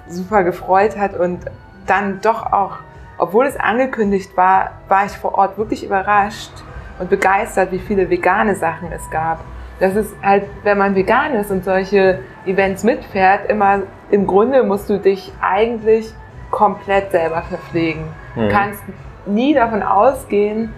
super 0.08 0.44
gefreut 0.44 0.98
hat 0.98 1.16
und 1.18 1.40
dann 1.88 2.20
doch 2.22 2.52
auch, 2.52 2.78
obwohl 3.18 3.46
es 3.46 3.58
angekündigt 3.60 4.36
war, 4.38 4.72
war 4.88 5.06
ich 5.06 5.12
vor 5.14 5.36
Ort 5.36 5.58
wirklich 5.58 5.84
überrascht 5.84 6.52
und 7.00 7.10
begeistert, 7.10 7.72
wie 7.72 7.80
viele 7.80 8.10
vegane 8.10 8.56
Sachen 8.56 8.92
es 8.92 9.10
gab. 9.10 9.40
Das 9.80 9.96
ist 9.96 10.14
halt, 10.22 10.44
wenn 10.64 10.78
man 10.78 10.96
vegan 10.96 11.34
ist 11.36 11.52
und 11.52 11.64
solche 11.64 12.20
Events 12.46 12.84
mitfährt, 12.84 13.50
immer 13.50 13.84
im 14.12 14.28
Grunde 14.28 14.64
musst 14.64 14.90
du 14.90 14.98
dich 14.98 15.32
eigentlich 15.42 16.14
komplett 16.52 17.12
selber 17.12 17.42
verpflegen. 17.44 18.04
Du 18.36 18.42
Mhm. 18.42 18.50
kannst 18.50 18.84
nie 19.26 19.54
davon 19.54 19.84
ausgehen, 19.84 20.74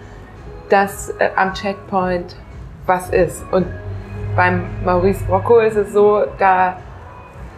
dass 0.68 1.10
äh, 1.18 1.30
am 1.36 1.52
Checkpoint 1.54 2.36
was 2.86 3.10
ist. 3.10 3.44
Und 3.52 3.66
beim 4.36 4.64
Maurice 4.84 5.24
Brocco 5.24 5.58
ist 5.58 5.76
es 5.76 5.92
so, 5.92 6.22
da, 6.38 6.76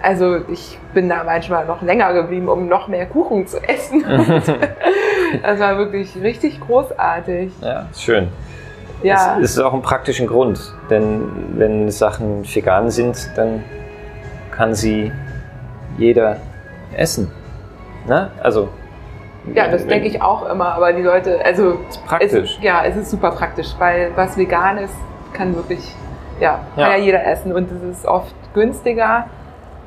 also 0.02 0.36
ich 0.48 0.78
bin 0.92 1.08
da 1.08 1.24
manchmal 1.24 1.66
noch 1.66 1.82
länger 1.82 2.12
geblieben, 2.12 2.48
um 2.48 2.68
noch 2.68 2.88
mehr 2.88 3.06
Kuchen 3.06 3.46
zu 3.46 3.58
essen. 3.68 4.04
das 5.42 5.58
war 5.60 5.76
wirklich 5.78 6.14
richtig 6.22 6.60
großartig. 6.60 7.52
Ja, 7.60 7.86
schön. 7.96 8.28
Ja, 9.04 9.36
Es, 9.40 9.50
ist 9.52 9.58
auch 9.60 9.74
ein 9.74 9.82
praktischen 9.82 10.26
Grund, 10.26 10.58
denn 10.90 11.22
wenn 11.56 11.90
Sachen 11.90 12.44
vegan 12.44 12.90
sind, 12.90 13.30
dann 13.36 13.62
kann 14.50 14.74
sie 14.74 15.12
jeder 15.98 16.36
essen. 16.96 17.30
Ne? 18.06 18.30
Also 18.42 18.68
ja 19.52 19.68
das 19.68 19.86
denke 19.86 20.08
ich 20.08 20.22
auch 20.22 20.48
immer, 20.50 20.74
aber 20.74 20.92
die 20.92 21.02
Leute, 21.02 21.38
also 21.44 21.78
praktisch. 22.06 22.56
Es, 22.58 22.62
ja, 22.62 22.82
es 22.84 22.96
ist 22.96 23.10
super 23.10 23.30
praktisch, 23.32 23.68
weil 23.78 24.10
was 24.16 24.36
vegan 24.36 24.78
ist, 24.78 24.94
kann 25.32 25.54
wirklich, 25.54 25.94
ja, 26.40 26.60
kann 26.74 26.84
ja, 26.90 26.96
Ja. 26.96 26.96
jeder 26.96 27.26
essen 27.26 27.52
und 27.52 27.70
es 27.70 27.82
ist 27.98 28.06
oft 28.06 28.34
günstiger, 28.54 29.26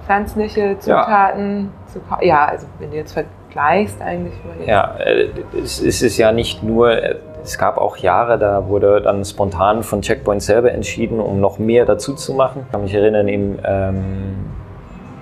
pflanzliche 0.06 0.78
Zutaten 0.80 1.72
zu 1.88 2.00
kau- 2.00 2.22
Ja, 2.24 2.46
also 2.46 2.68
wenn 2.80 2.92
du 2.92 2.98
jetzt 2.98 3.14
vergleichst 3.14 4.02
eigentlich. 4.02 4.34
Ja, 4.66 4.96
äh, 4.98 5.30
es 5.62 5.82
es 5.82 6.02
ist 6.02 6.18
ja 6.18 6.32
nicht 6.32 6.64
nur, 6.64 6.92
äh, 6.92 7.16
es 7.44 7.58
gab 7.58 7.78
auch 7.78 7.98
Jahre, 7.98 8.38
da 8.38 8.68
wurde 8.68 9.02
dann 9.02 9.24
spontan 9.24 9.84
von 9.84 10.02
Checkpoint 10.02 10.42
selber 10.42 10.72
entschieden, 10.72 11.20
um 11.20 11.40
noch 11.40 11.60
mehr 11.60 11.86
dazu 11.86 12.14
zu 12.14 12.34
machen. 12.34 12.64
Ich 12.66 12.72
kann 12.72 12.84
mich 12.84 12.94
erinnern, 12.94 13.28
im 13.28 13.60
ähm, 13.64 14.36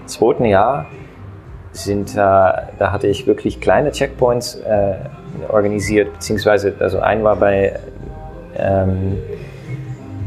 zweiten 0.05 0.45
Jahr 0.45 0.85
sind, 1.71 2.13
äh, 2.13 2.15
da 2.15 2.91
hatte 2.91 3.07
ich 3.07 3.27
wirklich 3.27 3.59
kleine 3.59 3.91
Checkpoints 3.91 4.55
äh, 4.55 4.95
organisiert, 5.49 6.13
beziehungsweise, 6.13 6.73
also 6.79 6.99
ein 6.99 7.23
war 7.23 7.35
bei 7.35 7.79
ähm, 8.57 9.17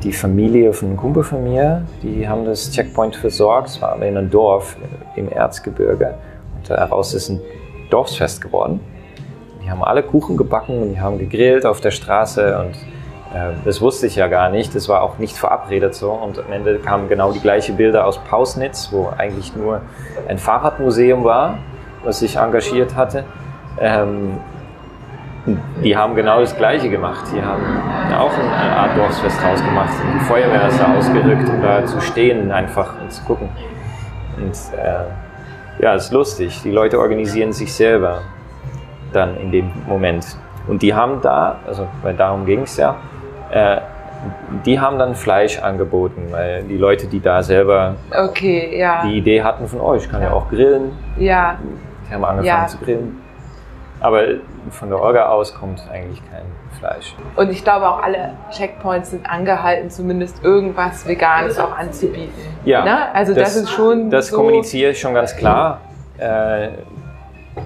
die 0.03 0.13
Familie 0.13 0.73
von 0.73 0.89
einem 0.89 0.97
Kumpel 0.97 1.25
von 1.25 1.43
mir, 1.43 1.83
die 2.03 2.29
haben 2.29 2.45
das 2.45 2.71
Checkpoint 2.71 3.17
versorgt, 3.17 3.71
es 3.71 3.83
war 3.83 3.93
aber 3.93 4.07
in 4.07 4.17
einem 4.17 4.31
Dorf 4.31 4.77
im 5.17 5.29
Erzgebirge 5.31 6.15
und 6.57 6.71
daraus 6.71 7.15
ist 7.15 7.31
ein 7.31 7.41
Dorfsfest 7.91 8.41
geworden. 8.41 8.81
Die 9.69 9.73
haben 9.73 9.85
alle 9.85 10.03
Kuchen 10.03 10.39
gebacken 10.39 10.81
und 10.81 10.95
die 10.95 10.99
haben 10.99 11.19
gegrillt 11.19 11.67
auf 11.67 11.83
der 11.83 11.91
Straße 11.91 12.59
und 12.59 12.75
äh, 13.37 13.53
das 13.67 13.83
wusste 13.83 14.07
ich 14.07 14.17
ja 14.17 14.27
gar 14.27 14.49
nicht. 14.49 14.75
Das 14.75 14.89
war 14.89 15.03
auch 15.03 15.19
nicht 15.19 15.37
verabredet 15.37 15.95
so. 15.95 16.11
Und 16.11 16.39
am 16.39 16.51
Ende 16.51 16.79
kamen 16.79 17.07
genau 17.11 17.33
die 17.33 17.41
gleichen 17.41 17.77
Bilder 17.77 18.07
aus 18.07 18.17
Pausnitz, 18.17 18.89
wo 18.93 19.13
eigentlich 19.19 19.55
nur 19.55 19.83
ein 20.27 20.39
Fahrradmuseum 20.39 21.23
war, 21.23 21.59
was 22.03 22.21
sich 22.21 22.37
engagiert 22.37 22.97
hatte. 22.97 23.25
Ähm, 23.79 24.39
die 25.85 25.95
haben 25.95 26.15
genau 26.15 26.41
das 26.41 26.57
Gleiche 26.57 26.89
gemacht. 26.89 27.27
Die 27.31 27.43
haben 27.43 27.63
auch 28.19 28.33
eine 28.33 28.75
Art 28.75 28.97
Dorfsfest 28.97 29.39
rausgemacht. 29.45 29.93
Und 30.03 30.15
die 30.19 30.25
Feuerwehr 30.25 30.67
ist 30.67 30.81
da 30.81 30.97
ausgerückt, 30.97 31.47
um 31.47 31.61
da 31.61 31.85
zu 31.85 32.01
stehen 32.01 32.51
einfach 32.51 32.99
und 33.03 33.13
zu 33.13 33.23
gucken. 33.25 33.51
Und 34.39 34.55
äh, 34.79 35.83
ja, 35.83 35.95
ist 35.95 36.11
lustig. 36.11 36.63
Die 36.65 36.71
Leute 36.71 36.99
organisieren 36.99 37.53
sich 37.53 37.75
selber 37.75 38.23
dann 39.13 39.37
in 39.39 39.51
dem 39.53 39.71
Moment. 39.87 40.25
Und 40.67 40.83
die 40.83 40.95
haben 40.95 41.21
da, 41.23 41.57
also 41.67 41.87
weil 42.03 42.15
darum 42.15 42.45
ging 42.47 42.63
es 42.63 42.77
ja, 42.77 42.97
äh, 43.51 43.79
die 44.67 44.79
haben 44.81 44.99
dann 44.99 45.15
Fleisch 45.15 45.61
angeboten, 45.61 46.27
weil 46.31 46.65
die 46.65 46.77
Leute, 46.77 47.07
die 47.07 47.21
da 47.21 47.43
selber 47.43 47.95
Okay, 48.15 48.77
ja. 48.79 49.03
die 49.05 49.17
Idee 49.19 49.43
hatten 49.43 49.67
von, 49.69 49.81
oh, 49.81 49.95
ich 49.95 50.11
kann 50.11 50.21
ja, 50.23 50.29
Ja. 50.29 50.35
auch 50.35 50.49
grillen, 50.51 50.91
Ja, 51.17 51.57
die 52.09 52.15
haben 52.15 52.25
angefangen 52.25 52.63
Ja. 52.63 52.67
zu 52.67 52.79
grillen. 52.79 53.21
Aber 54.01 54.23
von 54.71 54.91
der 54.91 55.01
Orga 55.01 55.27
aus 55.29 55.55
kommt 55.55 55.83
eigentlich 55.93 56.21
kein 56.31 56.43
Fleisch. 56.79 57.15
und 57.37 57.51
ich 57.51 57.65
glaube 57.65 57.89
auch 57.89 58.01
alle 58.03 58.33
Checkpoints 58.51 59.11
sind 59.11 59.29
angehalten, 59.29 59.91
zumindest 59.91 60.45
irgendwas 60.45 61.07
Veganes 61.09 61.59
auch 61.59 61.77
anzubieten. 61.77 62.33
Ja, 62.65 62.85
Ne? 62.85 63.15
Also 63.15 63.35
das, 63.35 63.57
ist 63.57 63.71
schon 63.71 64.11
Das 64.11 64.29
so, 64.29 64.37
kommuniziere 64.37 64.91
ich 64.93 65.01
schon 65.01 65.15
ganz 65.15 65.35
klar. 65.37 65.81
Äh, 66.19 66.69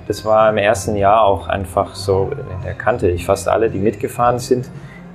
das 0.08 0.24
war 0.24 0.48
im 0.50 0.56
ersten 0.58 0.96
Jahr 0.96 1.22
auch 1.22 1.48
einfach 1.48 1.94
so, 1.94 2.30
da 2.64 2.72
kannte 2.72 3.08
ich 3.08 3.24
fast 3.26 3.48
alle, 3.48 3.70
die 3.70 3.78
mitgefahren 3.78 4.38
sind. 4.38 4.70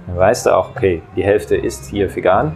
Dann 0.07 0.17
weißt 0.17 0.45
du 0.45 0.51
auch, 0.55 0.69
okay, 0.71 1.01
die 1.15 1.23
Hälfte 1.23 1.55
ist 1.55 1.85
hier 1.89 2.13
vegan. 2.15 2.55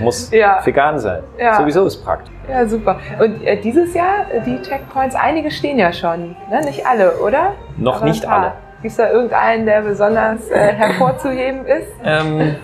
Muss 0.00 0.30
Ja. 0.32 0.60
vegan 0.64 0.98
sein. 0.98 1.22
Ja. 1.38 1.56
Sowieso 1.56 1.86
ist 1.86 2.04
praktisch. 2.04 2.32
Ja, 2.48 2.66
super. 2.66 2.98
Und 3.20 3.42
äh, 3.42 3.60
dieses 3.60 3.94
Jahr, 3.94 4.30
äh, 4.32 4.40
die 4.40 4.60
Checkpoints, 4.62 5.14
einige 5.14 5.50
stehen 5.50 5.78
ja 5.78 5.92
schon. 5.92 6.36
Ne? 6.50 6.60
Nicht 6.64 6.86
alle, 6.86 7.18
oder? 7.18 7.52
Noch 7.76 7.96
Aber 7.96 8.06
nicht 8.06 8.26
alle. 8.26 8.52
Gibt 8.82 8.90
es 8.92 8.96
da 8.96 9.10
irgendeinen, 9.10 9.64
der 9.64 9.80
besonders 9.82 10.50
äh, 10.50 10.72
hervorzuheben 10.74 11.64
ist? 11.66 11.88
Ähm, 12.04 12.56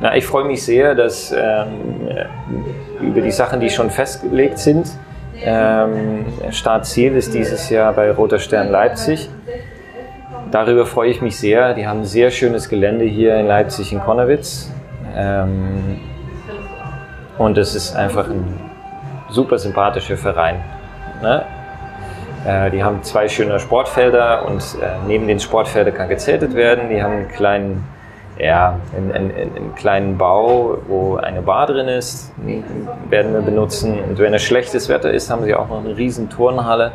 na, 0.00 0.14
ich 0.14 0.24
freue 0.26 0.44
mich 0.44 0.64
sehr, 0.64 0.94
dass 0.94 1.32
ähm, 1.32 2.06
äh, 2.08 3.04
über 3.04 3.20
die 3.20 3.30
Sachen, 3.32 3.58
die 3.58 3.68
schon 3.68 3.90
festgelegt 3.90 4.58
sind, 4.58 4.86
ähm, 5.42 6.26
Startziel 6.50 7.14
ist 7.16 7.34
dieses 7.34 7.70
Jahr 7.70 7.92
bei 7.92 8.10
Roter 8.10 8.38
Stern 8.38 8.70
Leipzig. 8.70 9.28
Darüber 10.50 10.86
freue 10.86 11.10
ich 11.10 11.20
mich 11.20 11.38
sehr. 11.38 11.74
Die 11.74 11.86
haben 11.86 12.00
ein 12.00 12.06
sehr 12.06 12.30
schönes 12.30 12.68
Gelände 12.68 13.04
hier 13.04 13.36
in 13.36 13.46
Leipzig 13.46 13.92
in 13.92 14.00
Konnewitz. 14.00 14.70
Ähm, 15.14 16.00
und 17.36 17.58
es 17.58 17.74
ist 17.74 17.94
einfach 17.94 18.28
ein 18.28 18.58
super 19.30 19.58
sympathischer 19.58 20.16
Verein. 20.16 20.56
Ne? 21.22 21.44
Äh, 22.46 22.70
die 22.70 22.82
haben 22.82 23.02
zwei 23.02 23.28
schöne 23.28 23.60
Sportfelder 23.60 24.46
und 24.46 24.60
äh, 24.80 24.96
neben 25.06 25.26
den 25.26 25.40
Sportfeldern 25.40 25.94
kann 25.94 26.08
gezeltet 26.08 26.54
werden. 26.54 26.88
Die 26.88 27.02
haben 27.02 27.12
einen 27.12 27.28
kleinen, 27.28 27.84
ja, 28.38 28.78
einen, 28.96 29.12
einen, 29.12 29.30
einen 29.32 29.74
kleinen 29.74 30.16
Bau, 30.16 30.78
wo 30.86 31.16
eine 31.16 31.42
Bar 31.42 31.66
drin 31.66 31.88
ist, 31.88 32.32
werden 33.10 33.34
wir 33.34 33.40
benutzen. 33.42 33.98
Und 34.08 34.18
wenn 34.18 34.32
es 34.32 34.42
schlechtes 34.42 34.88
Wetter 34.88 35.10
ist, 35.10 35.30
haben 35.30 35.44
sie 35.44 35.54
auch 35.54 35.68
noch 35.68 35.84
eine 35.84 35.96
riesen 35.96 36.30
Turnhalle, 36.30 36.92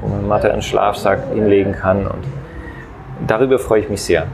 wo 0.00 0.08
man 0.08 0.26
Matte 0.26 0.52
und 0.52 0.64
Schlafsack 0.64 1.20
hinlegen 1.32 1.72
kann. 1.72 2.06
Und 2.06 2.24
darüber 3.26 3.58
freue 3.58 3.80
ich 3.80 3.90
mich 3.90 4.02
sehr. 4.02 4.26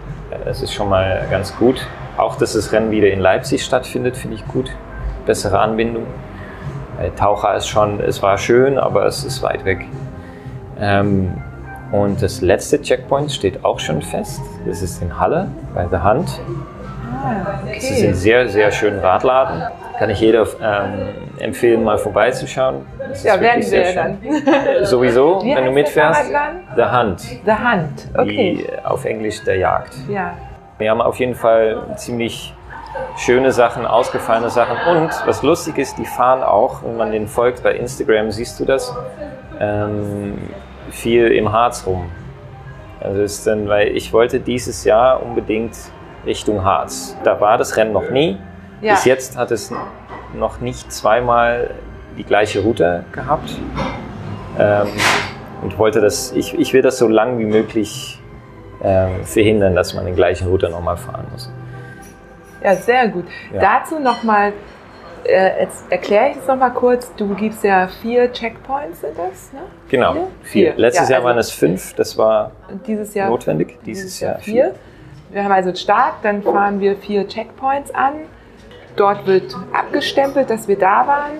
Es 0.44 0.62
ist 0.62 0.72
schon 0.72 0.88
mal 0.88 1.26
ganz 1.30 1.56
gut. 1.56 1.86
Auch, 2.16 2.36
dass 2.36 2.52
das 2.52 2.72
Rennen 2.72 2.92
wieder 2.92 3.08
in 3.08 3.20
Leipzig 3.20 3.64
stattfindet, 3.64 4.16
finde 4.16 4.36
ich 4.36 4.46
gut. 4.46 4.70
Bessere 5.26 5.58
Anbindung. 5.58 6.06
Weil 6.98 7.10
Taucher 7.10 7.56
ist 7.56 7.66
schon, 7.66 7.98
es 7.98 8.22
war 8.22 8.38
schön, 8.38 8.78
aber 8.78 9.06
es 9.06 9.24
ist 9.24 9.42
weit 9.42 9.64
weg. 9.64 9.86
Ähm, 10.78 11.42
und 11.94 12.20
das 12.20 12.40
letzte 12.40 12.82
Checkpoint 12.82 13.30
steht 13.30 13.64
auch 13.64 13.78
schon 13.78 14.02
fest. 14.02 14.40
Das 14.66 14.82
ist 14.82 15.00
in 15.00 15.16
Halle 15.20 15.46
bei 15.74 15.86
The 15.88 15.98
Hand. 15.98 16.40
Ah, 17.22 17.60
Das 17.66 17.84
ist 17.84 17.90
ein 18.02 18.06
okay. 18.08 18.12
sehr, 18.14 18.48
sehr 18.48 18.72
schöner 18.72 19.00
Radladen. 19.02 19.62
Kann 19.96 20.10
ich 20.10 20.20
jeder 20.20 20.44
ähm, 20.60 21.10
empfehlen, 21.38 21.84
mal 21.84 21.96
vorbeizuschauen. 21.96 22.84
Das 22.98 23.22
Ja, 23.22 23.40
werden 23.40 23.62
wir 23.70 23.94
dann. 23.94 24.18
Sowieso, 24.84 25.40
Wie 25.44 25.54
wenn 25.54 25.66
du 25.66 25.70
mitfährst. 25.70 26.32
The 26.74 26.82
Hand. 26.82 27.20
The 27.44 27.52
Hand. 27.52 28.08
Okay. 28.12 28.56
Die 28.58 28.64
äh, 28.66 28.78
auf 28.82 29.04
Englisch 29.04 29.44
der 29.44 29.58
Jagd. 29.58 29.94
Ja. 30.08 30.34
Wir 30.78 30.90
haben 30.90 31.00
auf 31.00 31.20
jeden 31.20 31.36
Fall 31.36 31.80
ziemlich 31.94 32.52
schöne 33.16 33.52
Sachen, 33.52 33.86
ausgefallene 33.86 34.50
Sachen. 34.50 34.76
Und 34.96 35.10
was 35.26 35.44
lustig 35.44 35.78
ist, 35.78 35.96
die 35.98 36.06
fahren 36.06 36.42
auch, 36.42 36.82
wenn 36.82 36.96
man 36.96 37.12
den 37.12 37.28
folgt 37.28 37.62
bei 37.62 37.74
Instagram, 37.76 38.32
siehst 38.32 38.58
du 38.58 38.64
das, 38.64 38.92
ähm, 39.60 40.38
viel 40.94 41.28
im 41.28 41.52
Harz 41.52 41.86
rum. 41.86 42.10
Also 43.00 43.22
ist 43.22 43.46
dann, 43.46 43.68
weil 43.68 43.88
ich 43.96 44.12
wollte 44.12 44.40
dieses 44.40 44.84
Jahr 44.84 45.22
unbedingt 45.22 45.76
Richtung 46.24 46.64
Harz. 46.64 47.16
Da 47.24 47.40
war 47.40 47.58
das 47.58 47.76
Rennen 47.76 47.92
noch 47.92 48.10
nie. 48.10 48.38
Ja. 48.80 48.94
Bis 48.94 49.04
jetzt 49.04 49.36
hat 49.36 49.50
es 49.50 49.72
noch 50.34 50.60
nicht 50.60 50.90
zweimal 50.90 51.70
die 52.16 52.24
gleiche 52.24 52.60
Route 52.60 53.04
gehabt. 53.12 53.50
Ähm, 54.58 54.88
und 55.62 55.78
wollte 55.78 56.00
das, 56.00 56.32
ich, 56.32 56.58
ich 56.58 56.72
will 56.72 56.82
das 56.82 56.98
so 56.98 57.08
lang 57.08 57.38
wie 57.38 57.44
möglich 57.44 58.20
ähm, 58.82 59.24
verhindern, 59.24 59.74
dass 59.74 59.94
man 59.94 60.04
den 60.04 60.14
gleichen 60.14 60.48
Route 60.48 60.68
nochmal 60.68 60.96
fahren 60.96 61.26
muss. 61.32 61.50
Ja, 62.62 62.74
sehr 62.76 63.08
gut. 63.08 63.24
Ja. 63.52 63.60
Dazu 63.60 63.98
nochmal, 63.98 64.52
äh, 65.26 65.60
jetzt 65.62 65.84
erkläre 65.90 66.30
ich 66.30 66.36
es 66.36 66.46
nochmal 66.46 66.72
kurz. 66.72 67.12
Du 67.16 67.34
gibst 67.34 67.62
ja 67.64 67.88
vier 68.02 68.32
Checkpoints, 68.32 69.00
sind 69.00 69.16
das, 69.16 69.52
ne? 69.52 69.60
Genau, 69.88 70.12
Vier? 70.12 70.22
vier. 70.42 70.72
Vier. 70.72 70.74
Letztes 70.76 71.08
Ja, 71.08 71.16
Jahr 71.16 71.24
waren 71.24 71.36
also- 71.36 71.48
es 71.50 71.54
fünf, 71.54 71.94
das 71.94 72.16
war 72.18 72.50
dieses 72.86 73.14
Jahr 73.14 73.28
notwendig. 73.28 73.78
Dieses 73.84 74.20
Jahr 74.20 74.36
vier. 74.38 74.64
vier. 74.64 74.74
Wir 75.30 75.44
haben 75.44 75.52
also 75.52 75.70
einen 75.70 75.76
Start, 75.76 76.14
dann 76.22 76.42
fahren 76.42 76.78
wir 76.80 76.96
vier 76.96 77.26
Checkpoints 77.26 77.92
an. 77.94 78.12
Dort 78.96 79.26
wird 79.26 79.56
abgestempelt, 79.72 80.48
dass 80.50 80.68
wir 80.68 80.78
da 80.78 81.06
waren 81.06 81.32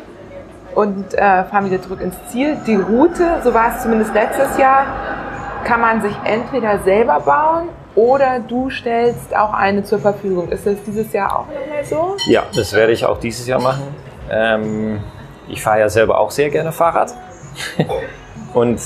und 0.75 1.15
äh, 1.15 1.45
fahren 1.45 1.67
wieder 1.71 1.81
zurück 1.81 2.01
ins 2.01 2.17
Ziel. 2.29 2.57
Die 2.67 2.75
Route, 2.75 3.41
so 3.45 3.55
war 3.55 3.69
es 3.77 3.83
zumindest 3.83 4.13
letztes 4.13 4.59
Jahr, 4.59 4.87
kann 5.65 5.81
man 5.81 6.03
sich 6.03 6.15
entweder 6.25 6.79
selber 6.81 7.21
bauen 7.21 7.69
oder 7.95 8.41
du 8.41 8.71
stellst 8.71 9.35
auch 9.37 9.53
eine 9.53 9.85
zur 9.85 9.99
Verfügung. 9.99 10.49
Ist 10.51 10.67
das 10.67 10.77
dieses 10.87 11.13
Jahr 11.13 11.39
auch 11.39 11.47
nochmal 11.47 11.85
so? 11.85 12.17
Ja, 12.27 12.45
das 12.55 12.73
werde 12.73 12.93
ich 12.93 13.05
auch 13.05 13.19
dieses 13.19 13.47
Jahr 13.47 13.61
machen. 13.61 13.95
Ähm, 14.31 15.01
ich 15.49 15.63
fahre 15.63 15.81
ja 15.81 15.89
selber 15.89 16.19
auch 16.19 16.31
sehr 16.31 16.51
gerne 16.51 16.73
Fahrrad. 16.73 17.15
Und 18.55 18.81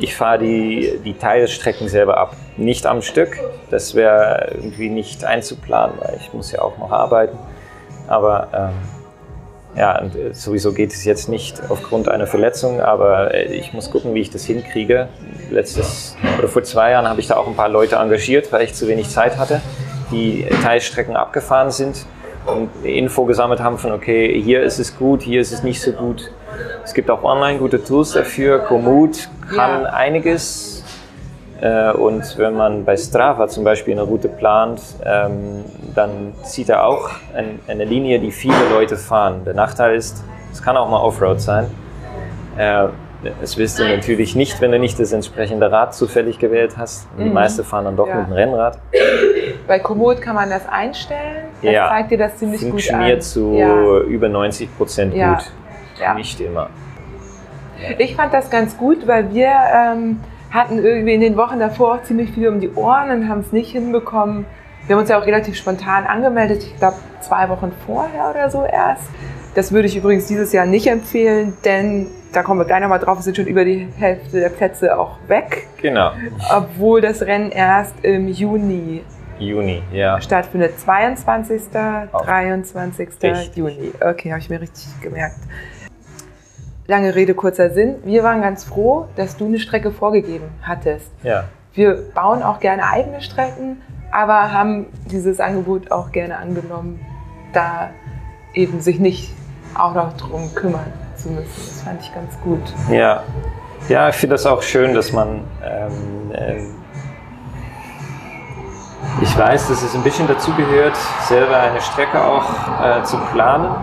ich 0.00 0.16
fahre 0.16 0.38
die, 0.38 1.00
die 1.04 1.14
Teilstrecken 1.14 1.88
selber 1.88 2.18
ab. 2.18 2.36
Nicht 2.56 2.86
am 2.86 3.02
Stück. 3.02 3.38
Das 3.70 3.94
wäre 3.94 4.52
irgendwie 4.54 4.90
nicht 4.90 5.24
einzuplanen, 5.24 5.96
weil 6.00 6.18
ich 6.20 6.32
muss 6.32 6.50
ja 6.52 6.62
auch 6.62 6.78
noch 6.78 6.90
arbeiten. 6.90 7.38
Aber 8.06 8.48
ähm, 8.52 8.97
ja, 9.76 10.00
und 10.00 10.16
äh, 10.16 10.32
sowieso 10.34 10.72
geht 10.72 10.92
es 10.92 11.04
jetzt 11.04 11.28
nicht 11.28 11.60
aufgrund 11.68 12.08
einer 12.08 12.26
Verletzung, 12.26 12.80
aber 12.80 13.34
äh, 13.34 13.54
ich 13.54 13.72
muss 13.72 13.90
gucken, 13.90 14.14
wie 14.14 14.20
ich 14.20 14.30
das 14.30 14.44
hinkriege. 14.44 15.08
Letztes 15.50 16.16
oder 16.38 16.48
vor 16.48 16.62
zwei 16.62 16.90
Jahren 16.92 17.08
habe 17.08 17.20
ich 17.20 17.26
da 17.28 17.36
auch 17.36 17.46
ein 17.46 17.54
paar 17.56 17.68
Leute 17.68 17.96
engagiert, 17.96 18.52
weil 18.52 18.62
ich 18.62 18.74
zu 18.74 18.88
wenig 18.88 19.08
Zeit 19.10 19.38
hatte, 19.38 19.60
die 20.10 20.46
Teilstrecken 20.62 21.16
abgefahren 21.16 21.70
sind 21.70 22.06
und 22.46 22.70
Info 22.84 23.24
gesammelt 23.24 23.60
haben 23.60 23.78
von, 23.78 23.92
okay, 23.92 24.40
hier 24.42 24.62
ist 24.62 24.78
es 24.78 24.96
gut, 24.96 25.22
hier 25.22 25.40
ist 25.40 25.52
es 25.52 25.62
nicht 25.62 25.80
so 25.80 25.92
gut. 25.92 26.30
Es 26.82 26.94
gibt 26.94 27.10
auch 27.10 27.22
online 27.22 27.58
gute 27.58 27.82
Tools 27.84 28.12
dafür. 28.12 28.60
Komoot 28.60 29.28
kann 29.54 29.82
Ja. 29.82 29.90
einiges. 29.90 30.82
Äh, 31.60 31.90
Und 31.92 32.38
wenn 32.38 32.54
man 32.54 32.84
bei 32.84 32.96
Strava 32.96 33.48
zum 33.48 33.64
Beispiel 33.64 33.92
eine 33.94 34.02
Route 34.02 34.28
plant, 34.28 34.80
ähm, 35.04 35.64
dann 35.98 36.32
sieht 36.42 36.68
er 36.68 36.86
auch 36.86 37.10
ein, 37.34 37.58
eine 37.68 37.84
Linie, 37.84 38.18
die 38.20 38.30
viele 38.30 38.54
Leute 38.70 38.96
fahren. 38.96 39.42
Der 39.44 39.54
Nachteil 39.54 39.96
ist, 39.96 40.24
es 40.52 40.62
kann 40.62 40.76
auch 40.76 40.88
mal 40.88 41.00
Offroad 41.00 41.40
sein. 41.40 41.66
Äh, 42.56 42.88
Das 43.42 43.56
wirst 43.58 43.80
du 43.80 43.82
natürlich 43.82 44.36
nicht, 44.36 44.60
wenn 44.60 44.70
du 44.70 44.78
nicht 44.78 44.96
das 45.00 45.10
entsprechende 45.12 45.72
Rad 45.72 45.92
zufällig 45.92 46.38
gewählt 46.38 46.76
hast. 46.78 47.08
Und 47.16 47.24
Die 47.24 47.28
Mhm. 47.28 47.34
meisten 47.34 47.64
fahren 47.64 47.86
dann 47.86 47.96
doch 47.96 48.06
Ja. 48.06 48.14
mit 48.14 48.28
dem 48.28 48.32
Rennrad. 48.32 48.78
Bei 49.66 49.80
Komoot 49.80 50.22
kann 50.22 50.36
man 50.36 50.48
das 50.48 50.68
einstellen. 50.68 51.46
Das 51.60 51.72
Ja. 51.72 51.88
zeigt 51.88 52.12
dir 52.12 52.18
das 52.18 52.36
ziemlich 52.36 52.60
gut 52.60 52.66
an. 52.68 52.70
Funktioniert 52.70 53.22
zu 53.24 53.54
Ja. 53.54 53.98
über 54.02 54.28
90 54.28 54.68
Prozent 54.78 55.14
Ja. 55.16 55.34
gut. 55.34 55.50
Ja. 56.00 56.14
Nicht 56.14 56.40
immer. 56.40 56.68
Ich 57.98 58.14
fand 58.14 58.32
das 58.32 58.50
ganz 58.50 58.76
gut, 58.76 59.04
weil 59.08 59.34
wir 59.34 59.50
ähm, 59.74 60.20
hatten 60.52 60.78
irgendwie 60.78 61.14
in 61.14 61.20
den 61.20 61.36
Wochen 61.36 61.58
davor 61.58 61.94
auch 61.96 62.02
ziemlich 62.04 62.30
viel 62.30 62.46
um 62.48 62.60
die 62.60 62.70
Ohren 62.74 63.10
und 63.10 63.28
haben 63.28 63.40
es 63.40 63.50
nicht 63.50 63.72
hinbekommen. 63.72 64.46
Wir 64.88 64.96
haben 64.96 65.02
uns 65.02 65.10
ja 65.10 65.20
auch 65.20 65.26
relativ 65.26 65.54
spontan 65.54 66.06
angemeldet, 66.06 66.62
ich 66.62 66.74
glaube 66.78 66.96
zwei 67.20 67.46
Wochen 67.50 67.72
vorher 67.86 68.30
oder 68.30 68.48
so 68.48 68.64
erst. 68.64 69.02
Das 69.54 69.70
würde 69.70 69.86
ich 69.86 69.94
übrigens 69.98 70.24
dieses 70.28 70.50
Jahr 70.54 70.64
nicht 70.64 70.86
empfehlen, 70.86 71.52
denn 71.62 72.06
da 72.32 72.42
kommen 72.42 72.58
wir 72.58 72.64
gleich 72.64 72.80
nochmal 72.80 72.98
drauf, 72.98 73.18
es 73.18 73.26
sind 73.26 73.36
schon 73.36 73.46
über 73.46 73.66
die 73.66 73.86
Hälfte 73.98 74.40
der 74.40 74.48
Plätze 74.48 74.98
auch 74.98 75.18
weg, 75.26 75.66
Genau. 75.82 76.12
obwohl 76.56 77.02
das 77.02 77.20
Rennen 77.20 77.50
erst 77.50 77.96
im 78.02 78.28
Juni 78.28 79.04
Juni, 79.38 79.82
ja. 79.92 80.18
stattfindet. 80.22 80.80
22. 80.80 81.64
23. 81.70 83.08
Richtig. 83.22 83.56
Juni. 83.56 83.92
Okay, 84.00 84.30
habe 84.30 84.40
ich 84.40 84.48
mir 84.48 84.60
richtig 84.62 84.86
gemerkt. 85.02 85.36
Lange 86.86 87.14
Rede, 87.14 87.34
kurzer 87.34 87.68
Sinn. 87.70 87.96
Wir 88.04 88.22
waren 88.22 88.40
ganz 88.40 88.64
froh, 88.64 89.06
dass 89.16 89.36
du 89.36 89.44
eine 89.44 89.58
Strecke 89.58 89.92
vorgegeben 89.92 90.46
hattest. 90.62 91.10
Ja. 91.22 91.44
Wir 91.74 91.94
bauen 92.14 92.42
auch 92.42 92.58
gerne 92.58 92.82
eigene 92.90 93.20
Strecken, 93.20 93.82
aber 94.10 94.52
haben 94.52 94.86
dieses 95.10 95.40
Angebot 95.40 95.90
auch 95.90 96.12
gerne 96.12 96.38
angenommen, 96.38 97.00
da 97.52 97.90
eben 98.54 98.80
sich 98.80 98.98
nicht 98.98 99.32
auch 99.74 99.94
noch 99.94 100.16
drum 100.16 100.54
kümmern 100.54 100.92
zu 101.16 101.30
müssen. 101.30 101.48
Das 101.56 101.82
fand 101.82 102.00
ich 102.00 102.14
ganz 102.14 102.38
gut. 102.40 102.62
Ja, 102.90 103.22
ja 103.88 104.08
ich 104.08 104.16
finde 104.16 104.34
das 104.34 104.46
auch 104.46 104.62
schön, 104.62 104.94
dass 104.94 105.12
man. 105.12 105.44
Ähm, 105.62 105.92
ähm, 106.34 106.74
ich 109.20 109.36
weiß, 109.36 109.68
dass 109.68 109.82
es 109.82 109.94
ein 109.94 110.02
bisschen 110.02 110.28
dazu 110.28 110.52
gehört, 110.54 110.96
selber 111.22 111.58
eine 111.58 111.80
Strecke 111.80 112.22
auch 112.22 112.44
äh, 112.82 113.02
zu 113.02 113.16
planen. 113.32 113.74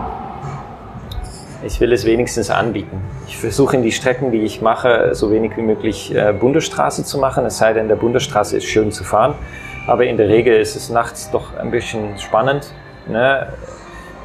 Ich 1.62 1.80
will 1.80 1.92
es 1.92 2.06
wenigstens 2.06 2.48
anbieten. 2.48 3.02
Ich 3.26 3.36
versuche 3.36 3.76
in 3.76 3.82
die 3.82 3.92
Strecken, 3.92 4.30
die 4.30 4.42
ich 4.42 4.62
mache, 4.62 5.14
so 5.14 5.30
wenig 5.30 5.56
wie 5.56 5.62
möglich 5.62 6.14
äh, 6.14 6.32
Bundesstraße 6.32 7.04
zu 7.04 7.18
machen, 7.18 7.44
es 7.44 7.58
sei 7.58 7.72
denn, 7.72 7.88
der 7.88 7.96
Bundesstraße 7.96 8.56
ist 8.56 8.64
schön 8.64 8.92
zu 8.92 9.04
fahren. 9.04 9.34
Aber 9.86 10.04
in 10.04 10.16
der 10.16 10.28
Regel 10.28 10.56
ist 10.56 10.76
es 10.76 10.90
nachts 10.90 11.30
doch 11.30 11.56
ein 11.56 11.70
bisschen 11.70 12.18
spannend. 12.18 12.72
Ne? 13.06 13.52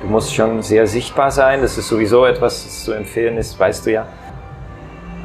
Du 0.01 0.07
musst 0.07 0.33
schon 0.33 0.61
sehr 0.63 0.87
sichtbar 0.87 1.31
sein. 1.31 1.61
Das 1.61 1.77
ist 1.77 1.87
sowieso 1.87 2.25
etwas, 2.25 2.63
das 2.63 2.83
zu 2.85 2.93
empfehlen 2.93 3.37
ist, 3.37 3.59
weißt 3.59 3.85
du 3.85 3.91
ja. 3.91 4.07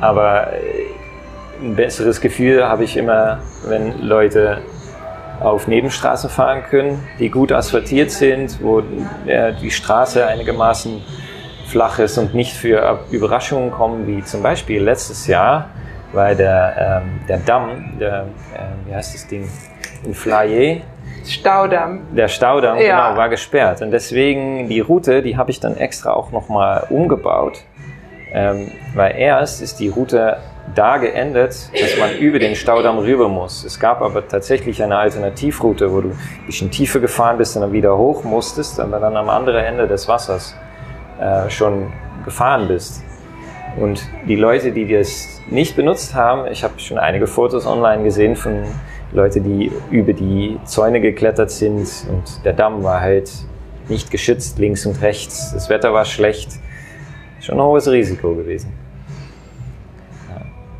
Aber 0.01 0.53
äh, 0.53 0.87
ein 1.63 1.75
besseres 1.75 2.21
Gefühl 2.21 2.69
habe 2.69 2.85
ich 2.85 2.97
immer, 2.97 3.39
wenn 3.67 4.03
Leute 4.03 4.59
auf 5.41 5.69
Nebenstraßen 5.69 6.31
fahren 6.31 6.63
können, 6.69 7.03
die 7.19 7.31
gut 7.31 7.53
asphaltiert 7.53 8.11
sind, 8.11 8.63
wo 8.63 8.83
die 8.83 9.71
Straße 9.71 10.27
einigermaßen 10.27 11.03
flach 11.67 11.99
ist 11.99 12.17
und 12.17 12.35
nicht 12.35 12.55
für 12.55 13.01
Überraschungen 13.11 13.71
kommen, 13.71 14.07
wie 14.07 14.25
zum 14.25 14.43
Beispiel 14.43 14.83
letztes 14.83 15.27
Jahr, 15.27 15.69
weil 16.13 16.37
der, 16.37 17.03
ähm, 17.05 17.21
der 17.29 17.39
Damm, 17.39 17.99
der, 18.01 18.27
äh, 18.55 18.89
wie 18.89 18.95
heißt 18.95 19.15
das 19.15 19.27
Ding, 19.27 19.49
in 20.07 20.15
Flayer, 20.15 20.81
Staudamm. 21.27 22.03
Der 22.15 22.29
Staudamm, 22.29 22.79
ja. 22.79 23.09
genau, 23.09 23.19
war 23.19 23.29
gesperrt. 23.29 23.83
Und 23.83 23.91
deswegen 23.91 24.69
die 24.69 24.81
Route, 24.81 25.23
die 25.23 25.37
habe 25.37 25.51
ich 25.51 25.61
dann 25.61 25.77
extra 25.77 26.13
auch 26.13 26.31
nochmal 26.31 26.87
umgebaut. 26.91 27.65
Ähm, 28.33 28.71
weil 28.95 29.17
erst 29.17 29.63
ist 29.63 29.81
die 29.81 29.89
Route 29.89 30.39
da 30.75 30.99
geendet, 30.99 31.71
dass 31.81 31.99
man 31.99 32.17
über 32.19 32.39
den 32.39 32.55
Staudamm 32.55 32.99
rüber 32.99 33.29
muss. 33.29 33.65
Es 33.65 33.79
gab 33.79 34.03
aber 34.03 34.27
tatsächlich 34.27 34.83
eine 34.83 34.99
Alternativroute, 34.99 35.93
wo 35.93 36.01
du 36.01 36.09
ein 36.11 36.47
bisschen 36.47 36.71
tiefer 36.71 37.01
gefahren 37.01 37.39
bist 37.39 37.57
und 37.57 37.63
dann 37.63 37.73
wieder 37.73 37.97
hoch 37.97 38.25
musstest, 38.25 38.81
aber 38.81 38.99
dann 38.99 39.17
am 39.17 39.31
anderen 39.31 39.65
Ende 39.65 39.87
des 39.87 40.09
Wassers 40.09 40.57
äh, 41.21 41.49
schon 41.51 41.93
gefahren 42.25 42.69
bist. 42.69 43.03
Und 43.79 44.03
die 44.27 44.37
Leute, 44.37 44.73
die 44.73 44.89
das 44.89 45.41
nicht 45.49 45.77
benutzt 45.77 46.15
haben, 46.15 46.51
ich 46.51 46.65
habe 46.65 46.79
schon 46.79 46.99
einige 46.99 47.27
Fotos 47.27 47.67
online 47.67 48.03
gesehen 48.03 48.35
von 48.35 48.65
Leuten, 49.17 49.43
die 49.43 49.73
über 49.91 50.13
die 50.13 50.59
Zäune 50.65 51.01
geklettert 51.01 51.51
sind 51.51 51.89
und 52.09 52.45
der 52.45 52.53
Damm 52.53 52.83
war 52.83 53.01
halt 53.01 53.31
nicht 53.89 54.11
geschützt 54.11 54.59
links 54.59 54.87
und 54.87 55.01
rechts. 55.03 55.53
Das 55.53 55.69
Wetter 55.69 55.93
war 55.93 56.05
schlecht. 56.05 56.51
Schon 57.41 57.59
ein 57.59 57.65
hohes 57.65 57.89
Risiko 57.89 58.35
gewesen. 58.35 58.73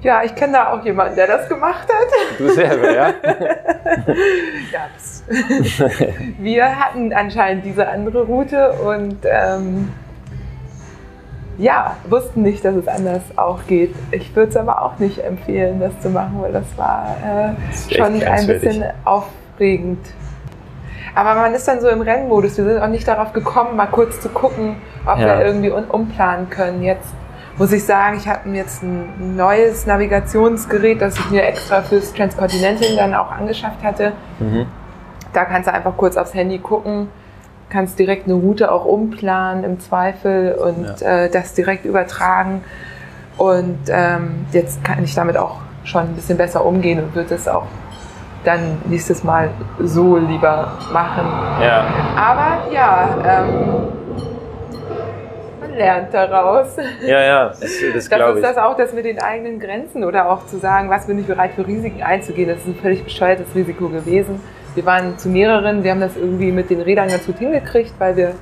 Ja, 0.03 0.23
ich 0.23 0.35
kenne 0.35 0.53
da 0.53 0.73
auch 0.73 0.85
jemanden, 0.85 1.17
der 1.17 1.27
das 1.27 1.49
gemacht 1.49 1.89
hat. 1.89 2.39
Du 2.39 2.49
selber, 2.51 2.95
ja? 2.95 3.09
ja, 4.73 4.87
das 4.95 5.25
wir 6.39 6.79
hatten 6.79 7.13
anscheinend 7.13 7.65
diese 7.65 7.89
andere 7.89 8.23
Route 8.23 8.73
und 8.73 9.17
ähm, 9.25 9.93
ja, 11.59 11.97
wussten 12.09 12.43
nicht, 12.43 12.65
dass 12.65 12.75
es 12.77 12.89
anders 12.89 13.23
auch 13.37 13.61
geht. 13.67 13.95
Ich 14.11 14.35
würde 14.37 14.51
es 14.51 14.57
aber 14.57 14.83
auch 14.83 14.99
nicht 14.99 15.19
empfehlen, 15.19 15.81
das 15.81 15.99
zu 16.01 16.11
machen, 16.11 16.39
weil 16.41 16.53
das 16.53 16.67
war 16.77 17.17
äh, 17.25 17.95
schon 17.95 18.23
ein 18.23 18.47
bisschen 18.47 18.85
aufregend. 19.05 20.07
Aber 21.15 21.35
man 21.35 21.55
ist 21.55 21.67
dann 21.67 21.81
so 21.81 21.89
im 21.89 22.03
Rennmodus. 22.03 22.59
Wir 22.59 22.65
sind 22.65 22.79
auch 22.79 22.89
nicht 22.89 23.09
darauf 23.09 23.33
gekommen, 23.33 23.77
mal 23.77 23.87
kurz 23.87 24.21
zu 24.21 24.29
gucken, 24.29 24.77
ob 25.07 25.19
ja. 25.19 25.39
wir 25.39 25.47
irgendwie 25.47 25.71
umplanen 25.71 26.51
können. 26.51 26.83
Jetzt 26.83 27.15
muss 27.57 27.73
ich 27.73 27.85
sagen, 27.85 28.19
ich 28.19 28.29
habe 28.29 28.51
jetzt 28.51 28.83
ein 28.83 29.35
neues 29.35 29.87
Navigationsgerät, 29.87 31.01
das 31.01 31.19
ich 31.19 31.31
mir 31.31 31.43
extra 31.45 31.81
fürs 31.81 32.13
Transcontinental 32.13 32.97
dann 32.97 33.15
auch 33.15 33.31
angeschafft 33.31 33.83
hatte. 33.83 34.13
Mhm. 34.41 34.67
Da 35.33 35.47
kannst 35.47 35.69
du 35.69 35.73
einfach 35.73 35.97
kurz 35.97 36.19
aufs 36.19 36.35
Handy 36.35 36.59
gucken 36.59 37.09
kannst 37.69 37.99
direkt 37.99 38.27
eine 38.27 38.35
Route 38.35 38.71
auch 38.71 38.85
umplanen 38.85 39.65
im 39.65 39.81
Zweifel 39.81 40.55
und 40.55 41.01
ja. 41.01 41.25
äh, 41.25 41.31
das 41.31 41.55
direkt 41.55 41.85
übertragen. 41.85 42.63
Und 43.37 43.79
ähm, 43.89 44.47
jetzt 44.53 44.83
kann 44.85 45.03
ich 45.05 45.15
damit 45.15 45.37
auch 45.37 45.59
schon 45.85 46.03
ein 46.03 46.15
bisschen 46.15 46.39
besser 46.39 46.65
umgehen 46.65 47.03
und 47.03 47.15
würde 47.15 47.35
es 47.35 47.47
auch 47.49 47.67
dann 48.45 48.79
nächstes 48.87 49.25
Mal 49.25 49.51
so 49.81 50.17
lieber 50.17 50.73
machen. 50.93 51.27
Ja. 51.61 51.87
Aber 52.17 52.73
ja, 52.73 53.09
ähm, 53.27 53.89
man 55.61 55.75
lernt 55.75 56.15
daraus. 56.15 56.77
Ja, 57.05 57.21
ja, 57.21 57.49
das, 57.49 57.61
das, 57.61 57.71
das 57.95 58.09
glaube 58.09 58.39
ich. 58.39 58.43
Das 58.43 58.51
ist 58.51 58.57
das 58.57 58.65
auch, 58.65 58.77
das 58.77 58.93
mit 58.93 59.05
den 59.05 59.21
eigenen 59.21 59.59
Grenzen 59.59 60.05
oder 60.05 60.31
auch 60.31 60.47
zu 60.47 60.59
sagen, 60.59 60.89
was 60.89 61.07
bin 61.07 61.19
ich 61.19 61.27
bereit 61.27 61.53
für 61.57 61.67
Risiken 61.67 62.03
einzugehen. 62.03 62.49
Das 62.49 62.59
ist 62.59 62.69
ein 62.69 62.77
völlig 62.77 63.05
bescheuertes 63.05 63.55
Risiko 63.55 63.89
gewesen. 63.89 64.41
Wir 64.77 64.85
waren 64.85 65.19
zu 65.19 65.31
mehreren, 65.31 65.83
wir 65.83 65.91
haben 65.91 66.01
das 66.01 66.17
irgendwie 66.17 66.53
mit 66.53 66.69
den 66.69 66.83
Rädern 66.83 67.09
ganz 67.09 67.25
gut 67.25 67.39
hingekriegt, 67.39 67.95
weil 67.99 68.15
wir 68.17 68.35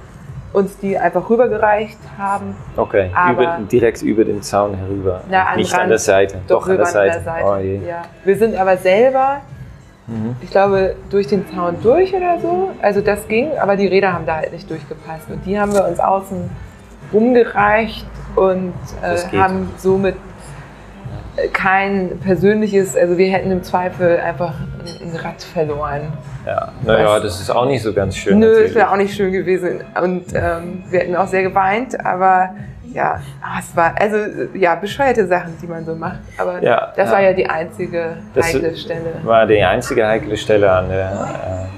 uns 0.52 0.76
die 0.78 0.98
einfach 0.98 1.30
rübergereicht 1.30 1.98
haben. 2.18 2.56
Okay, 2.76 3.10
über, 3.30 3.58
direkt 3.70 4.02
über 4.02 4.24
den 4.24 4.42
Zaun 4.42 4.74
herüber. 4.74 5.22
Na, 5.30 5.54
nicht 5.56 5.72
an 5.72 5.88
der 5.88 5.98
Seite. 5.98 6.40
Doch, 6.48 6.62
doch 6.62 6.70
an 6.70 6.76
der 6.76 6.86
Seite. 6.86 7.14
Der 7.14 7.22
Seite. 7.22 7.44
Oh 7.46 7.86
ja. 7.86 8.02
Wir 8.24 8.36
sind 8.36 8.56
aber 8.56 8.76
selber, 8.76 9.42
mhm. 10.08 10.34
ich 10.40 10.50
glaube, 10.50 10.96
durch 11.08 11.28
den 11.28 11.46
Zaun 11.48 11.76
durch 11.82 12.12
oder 12.12 12.38
so. 12.40 12.70
Also 12.82 13.00
das 13.00 13.26
ging, 13.28 13.56
aber 13.58 13.76
die 13.76 13.86
Räder 13.86 14.12
haben 14.12 14.26
da 14.26 14.36
halt 14.36 14.52
nicht 14.52 14.68
durchgepasst. 14.68 15.30
Und 15.30 15.46
die 15.46 15.58
haben 15.58 15.72
wir 15.72 15.86
uns 15.86 16.00
außen 16.00 16.50
rumgereicht 17.12 18.06
und 18.34 18.74
äh, 19.02 19.36
haben 19.36 19.70
somit 19.76 20.16
kein 21.52 22.18
persönliches, 22.22 22.96
also 22.96 23.18
wir 23.18 23.28
hätten 23.28 23.50
im 23.50 23.62
Zweifel 23.62 24.18
einfach 24.18 24.54
ein 25.02 25.16
Rad 25.16 25.42
verloren. 25.42 26.12
Ja, 26.46 26.72
naja, 26.84 27.20
das 27.20 27.40
ist 27.40 27.50
auch 27.50 27.66
nicht 27.66 27.82
so 27.82 27.92
ganz 27.92 28.16
schön. 28.16 28.38
Nö, 28.38 28.64
das 28.64 28.74
wäre 28.74 28.90
auch 28.90 28.96
nicht 28.96 29.14
schön 29.14 29.32
gewesen. 29.32 29.80
Und 30.00 30.26
ähm, 30.34 30.84
wir 30.90 31.00
hätten 31.00 31.16
auch 31.16 31.26
sehr 31.26 31.42
geweint, 31.42 31.98
aber 32.04 32.50
ja, 32.92 33.20
ah, 33.42 33.58
es 33.58 33.74
war, 33.76 33.94
also 33.98 34.16
ja, 34.54 34.76
bescheuerte 34.76 35.26
Sachen, 35.26 35.54
die 35.60 35.66
man 35.66 35.84
so 35.84 35.94
macht. 35.96 36.20
Aber 36.38 36.62
ja, 36.62 36.92
das 36.96 37.08
ja. 37.08 37.14
war 37.14 37.22
ja 37.22 37.32
die 37.32 37.46
einzige 37.46 38.16
heikle 38.40 38.70
das 38.70 38.80
Stelle. 38.80 39.14
War 39.24 39.46
die 39.46 39.62
einzige 39.62 40.06
heikle 40.06 40.36
Stelle 40.36 40.70
an 40.70 40.88
der, 40.88 41.68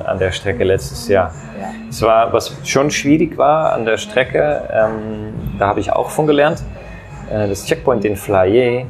äh, 0.00 0.08
an 0.08 0.18
der 0.18 0.30
Strecke 0.30 0.64
letztes 0.64 1.08
Jahr. 1.08 1.32
Ja. 1.60 1.68
Es 1.90 2.00
war, 2.00 2.32
was 2.32 2.56
schon 2.64 2.90
schwierig 2.90 3.36
war 3.36 3.74
an 3.74 3.84
der 3.84 3.98
Strecke, 3.98 4.62
ähm, 4.72 5.34
da 5.58 5.66
habe 5.66 5.80
ich 5.80 5.92
auch 5.92 6.08
von 6.08 6.26
gelernt, 6.26 6.62
äh, 7.30 7.48
das 7.48 7.66
Checkpoint 7.66 8.06
in 8.06 8.16
Flayer, 8.16 8.86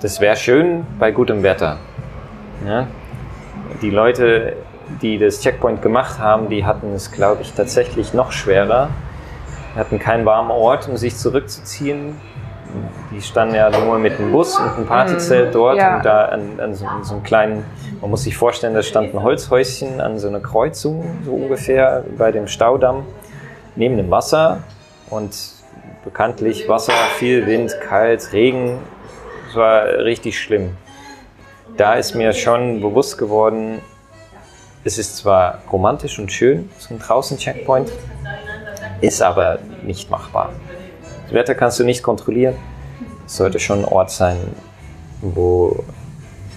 das 0.00 0.20
wäre 0.20 0.36
schön 0.36 0.86
bei 0.98 1.10
gutem 1.12 1.42
Wetter. 1.42 1.78
Ja? 2.66 2.86
Die 3.82 3.90
Leute, 3.90 4.56
die 5.02 5.18
das 5.18 5.40
Checkpoint 5.40 5.82
gemacht 5.82 6.18
haben, 6.18 6.48
die 6.48 6.64
hatten 6.64 6.92
es, 6.94 7.12
glaube 7.12 7.42
ich, 7.42 7.52
tatsächlich 7.52 8.14
noch 8.14 8.32
schwerer. 8.32 8.88
Die 9.74 9.78
hatten 9.78 9.98
keinen 9.98 10.24
warmen 10.24 10.50
Ort, 10.50 10.88
um 10.88 10.96
sich 10.96 11.16
zurückzuziehen. 11.16 12.16
Die 13.10 13.20
standen 13.20 13.56
ja 13.56 13.70
nur 13.70 13.98
mit 13.98 14.18
einem 14.18 14.32
Bus 14.32 14.58
und 14.58 14.68
einem 14.68 14.86
Partyzelt 14.86 15.48
mhm. 15.48 15.52
dort 15.52 15.76
ja. 15.76 15.96
und 15.96 16.04
da 16.04 16.26
an, 16.26 16.60
an, 16.60 16.74
so, 16.74 16.86
an, 16.86 17.02
so, 17.02 17.14
einem 17.14 17.22
kleinen, 17.24 17.64
man 18.00 18.10
muss 18.10 18.22
sich 18.22 18.36
vorstellen, 18.36 18.74
da 18.74 18.82
stand 18.82 19.12
ein 19.12 19.22
Holzhäuschen 19.22 20.00
an 20.00 20.18
so 20.18 20.28
einer 20.28 20.40
Kreuzung, 20.40 21.04
so 21.24 21.32
ungefähr 21.32 22.04
bei 22.16 22.30
dem 22.30 22.46
Staudamm, 22.46 23.04
neben 23.74 23.96
dem 23.96 24.10
Wasser 24.10 24.58
und 25.08 25.36
bekanntlich 26.04 26.68
Wasser, 26.68 26.92
viel 27.18 27.46
Wind, 27.46 27.76
kalt, 27.80 28.32
Regen, 28.32 28.78
es 29.50 29.56
war 29.56 29.84
richtig 30.04 30.38
schlimm. 30.38 30.76
Da 31.76 31.94
ist 31.94 32.14
mir 32.14 32.32
schon 32.32 32.80
bewusst 32.80 33.18
geworden, 33.18 33.80
es 34.84 34.96
ist 34.96 35.16
zwar 35.16 35.62
romantisch 35.70 36.18
und 36.18 36.30
schön, 36.30 36.70
so 36.78 36.94
ein 36.94 37.00
Draußen-Checkpoint, 37.00 37.90
ist 39.00 39.20
aber 39.22 39.58
nicht 39.82 40.10
machbar. 40.10 40.52
Das 41.24 41.34
Wetter 41.34 41.54
kannst 41.54 41.80
du 41.80 41.84
nicht 41.84 42.02
kontrollieren. 42.02 42.54
Es 43.26 43.36
sollte 43.36 43.58
schon 43.58 43.80
ein 43.80 43.84
Ort 43.84 44.10
sein, 44.10 44.36
wo 45.20 45.84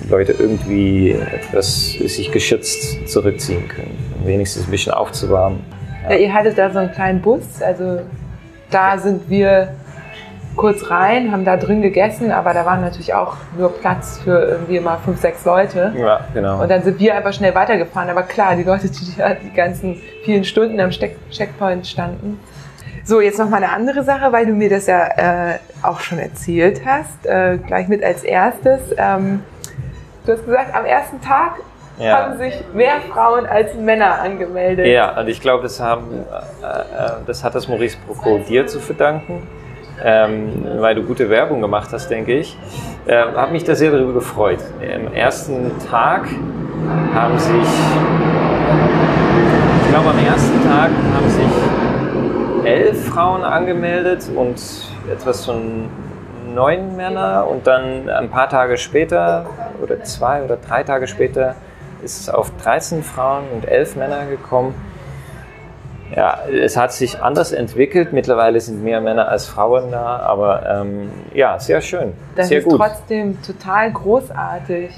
Leute 0.08 0.34
irgendwie 0.34 1.12
etwas 1.12 1.93
sich 1.93 2.32
geschützt 2.32 3.08
zurückziehen 3.08 3.67
können, 3.67 3.97
um 4.19 4.27
wenigstens 4.27 4.65
ein 4.65 4.71
bisschen 4.71 4.93
aufzuwärmen. 4.93 5.63
Ja. 6.03 6.12
Ja, 6.12 6.17
ihr 6.17 6.34
hattet 6.34 6.58
da 6.58 6.69
so 6.69 6.79
einen 6.79 6.91
kleinen 6.91 7.21
Bus, 7.21 7.62
also 7.62 8.01
da 8.69 8.97
sind 8.97 9.29
wir 9.29 9.73
kurz 10.56 10.89
rein, 10.89 11.32
haben 11.32 11.46
da 11.46 11.58
drin 11.58 11.82
gegessen, 11.82 12.32
aber 12.32 12.54
da 12.54 12.66
war 12.66 12.78
natürlich 12.78 13.13
auch 13.13 13.36
nur 13.58 13.74
Platz 13.74 14.20
für 14.24 14.39
irgendwie 14.39 14.80
mal 14.80 14.98
fünf, 15.04 15.20
sechs 15.20 15.46
Leute. 15.46 15.94
Ja, 15.98 16.22
genau. 16.34 16.62
Und 16.62 16.70
dann 16.70 16.84
sind 16.84 17.00
wir 17.00 17.16
einfach 17.16 17.34
schnell 17.34 17.56
weitergefahren. 17.56 18.10
Aber 18.10 18.24
klar, 18.24 18.56
die 18.56 18.63
Leute, 18.63 18.89
die 18.89 19.16
die 19.44 19.54
ganzen 19.54 20.02
vielen 20.24 20.44
Stunden 20.44 20.80
am 20.80 20.92
Checkpoint 20.92 21.88
standen. 21.88 22.39
So, 23.04 23.20
jetzt 23.20 23.38
noch 23.38 23.50
mal 23.50 23.58
eine 23.58 23.72
andere 23.72 24.04
Sache, 24.04 24.32
weil 24.32 24.46
du 24.46 24.54
mir 24.54 24.70
das 24.70 24.88
ja 24.88 25.52
äh, 25.52 25.60
auch 25.82 26.00
schon 26.00 26.20
erzählt 26.20 26.82
hast, 26.86 27.26
äh, 27.26 27.58
gleich 27.58 27.88
mit 27.89 28.04
als 28.04 28.24
erstes. 28.24 28.80
Ähm, 28.98 29.44
du 30.26 30.32
hast 30.32 30.46
gesagt, 30.46 30.74
am 30.74 30.86
ersten 30.86 31.20
Tag 31.20 31.56
ja. 32.00 32.18
haben 32.18 32.38
sich 32.38 32.54
mehr 32.74 33.02
Frauen 33.12 33.46
als 33.46 33.76
Männer 33.76 34.22
angemeldet. 34.22 34.86
Ja, 34.88 35.20
und 35.20 35.28
ich 35.28 35.42
glaube, 35.42 35.63
das, 35.63 35.82
haben, 35.82 36.26
äh, 36.62 36.66
äh 36.66 37.12
das 37.26 37.44
hat 37.44 37.56
das 37.56 37.68
Maurice 37.68 37.98
Procot 38.08 38.48
dir 38.48 38.68
zu 38.68 38.80
verdanken 38.80 39.46
ähm, 40.04 40.66
weil 40.80 40.96
du 40.96 41.04
gute 41.04 41.30
Werbung 41.30 41.62
gemacht 41.62 41.89
hast, 41.92 42.10
denke 42.10 42.34
ich. 42.34 42.58
Äh, 43.06 43.16
habe 43.16 43.52
mich 43.52 43.63
da 43.63 43.76
sehr 43.76 43.92
darüber 43.92 44.13
gefreut. 44.13 44.60
Am 44.82 45.13
ersten 45.13 45.72
Tag 45.89 46.28
haben 47.13 47.39
sich, 47.39 47.54
ich 49.82 49.89
glaube 49.89 50.10
am 50.10 50.26
ersten 50.26 50.63
Tag 50.63 50.92
haben 51.16 51.30
sich 51.30 52.66
elf 52.66 53.08
Frauen 53.10 53.44
angemeldet 53.44 54.30
und 54.36 54.62
etwas 55.12 55.46
von 55.46 55.89
neun 56.54 56.96
Männer 56.96 57.48
und 57.50 57.68
dann 57.68 58.10
ein 58.10 58.30
paar 58.30 58.50
Tage 58.50 58.78
später 58.78 59.46
oder 59.82 60.04
zwei 60.04 60.44
oder 60.44 60.58
drei 60.58 60.84
Tage 60.84 61.08
später 61.08 61.56
ist 62.04 62.22
es 62.22 62.30
auf 62.30 62.52
13 62.63 63.04
Frauen 63.04 63.44
und 63.54 63.68
elf 63.68 63.96
Männer 63.96 64.26
gekommen. 64.26 64.76
Ja, 66.15 66.39
es 66.47 66.78
hat 66.78 66.93
sich 66.93 67.21
anders 67.21 67.52
entwickelt. 67.52 68.13
Mittlerweile 68.13 68.60
sind 68.60 68.84
mehr 68.84 69.02
Männer 69.02 69.28
als 69.28 69.47
Frauen 69.47 69.91
da, 69.91 70.17
aber 70.19 70.63
ähm, 70.69 71.10
ja, 71.34 71.60
sehr 71.60 71.82
schön. 71.82 72.13
Das 72.36 72.49
sehr 72.49 72.60
ist 72.60 72.69
trotzdem 72.69 73.41
total 73.41 73.91
großartig. 73.91 74.91